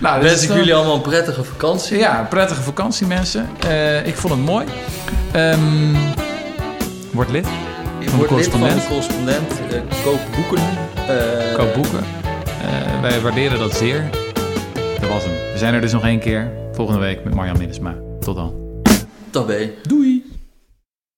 Nou, 0.00 0.22
wens 0.22 0.42
ik 0.42 0.52
jullie 0.52 0.74
allemaal 0.74 0.94
een 0.94 1.00
prettige 1.00 1.44
vakantie. 1.44 1.98
Ja, 1.98 2.26
prettige 2.30 2.62
vakantie 2.62 3.06
mensen. 3.06 3.48
Ik 4.04 4.16
vond 4.16 4.34
het 4.34 4.42
mooi. 4.42 4.66
Ehm, 5.32 6.05
word 7.16 7.30
lid. 7.30 7.44
Je 8.00 8.08
Van 8.08 8.18
de 8.20 8.26
wordt 8.26 8.30
lid 8.42 8.48
van 8.52 8.60
de 8.60 8.66
correspondent. 8.66 8.88
correspondent. 8.88 9.72
eh, 9.72 10.04
koop 10.04 10.20
boeken. 10.36 10.64
eh, 11.08 11.54
Koop 11.54 11.74
boeken. 11.74 12.04
Eh, 12.62 13.00
wij 13.00 13.20
waarderen 13.20 13.58
dat 13.58 13.72
zeer. 13.76 14.04
Dat 15.00 15.08
was 15.08 15.24
hem. 15.24 15.32
We 15.52 15.58
zijn 15.58 15.74
er 15.74 15.80
dus 15.80 15.92
nog 15.92 16.04
één 16.04 16.18
keer. 16.20 16.50
Volgende 16.72 17.00
week 17.00 17.24
met 17.24 17.34
Marjan 17.34 17.58
Minnesma. 17.58 17.94
Tot 18.20 18.36
dan. 18.36 18.54
Tabé. 19.30 19.70
Doei! 19.82 20.24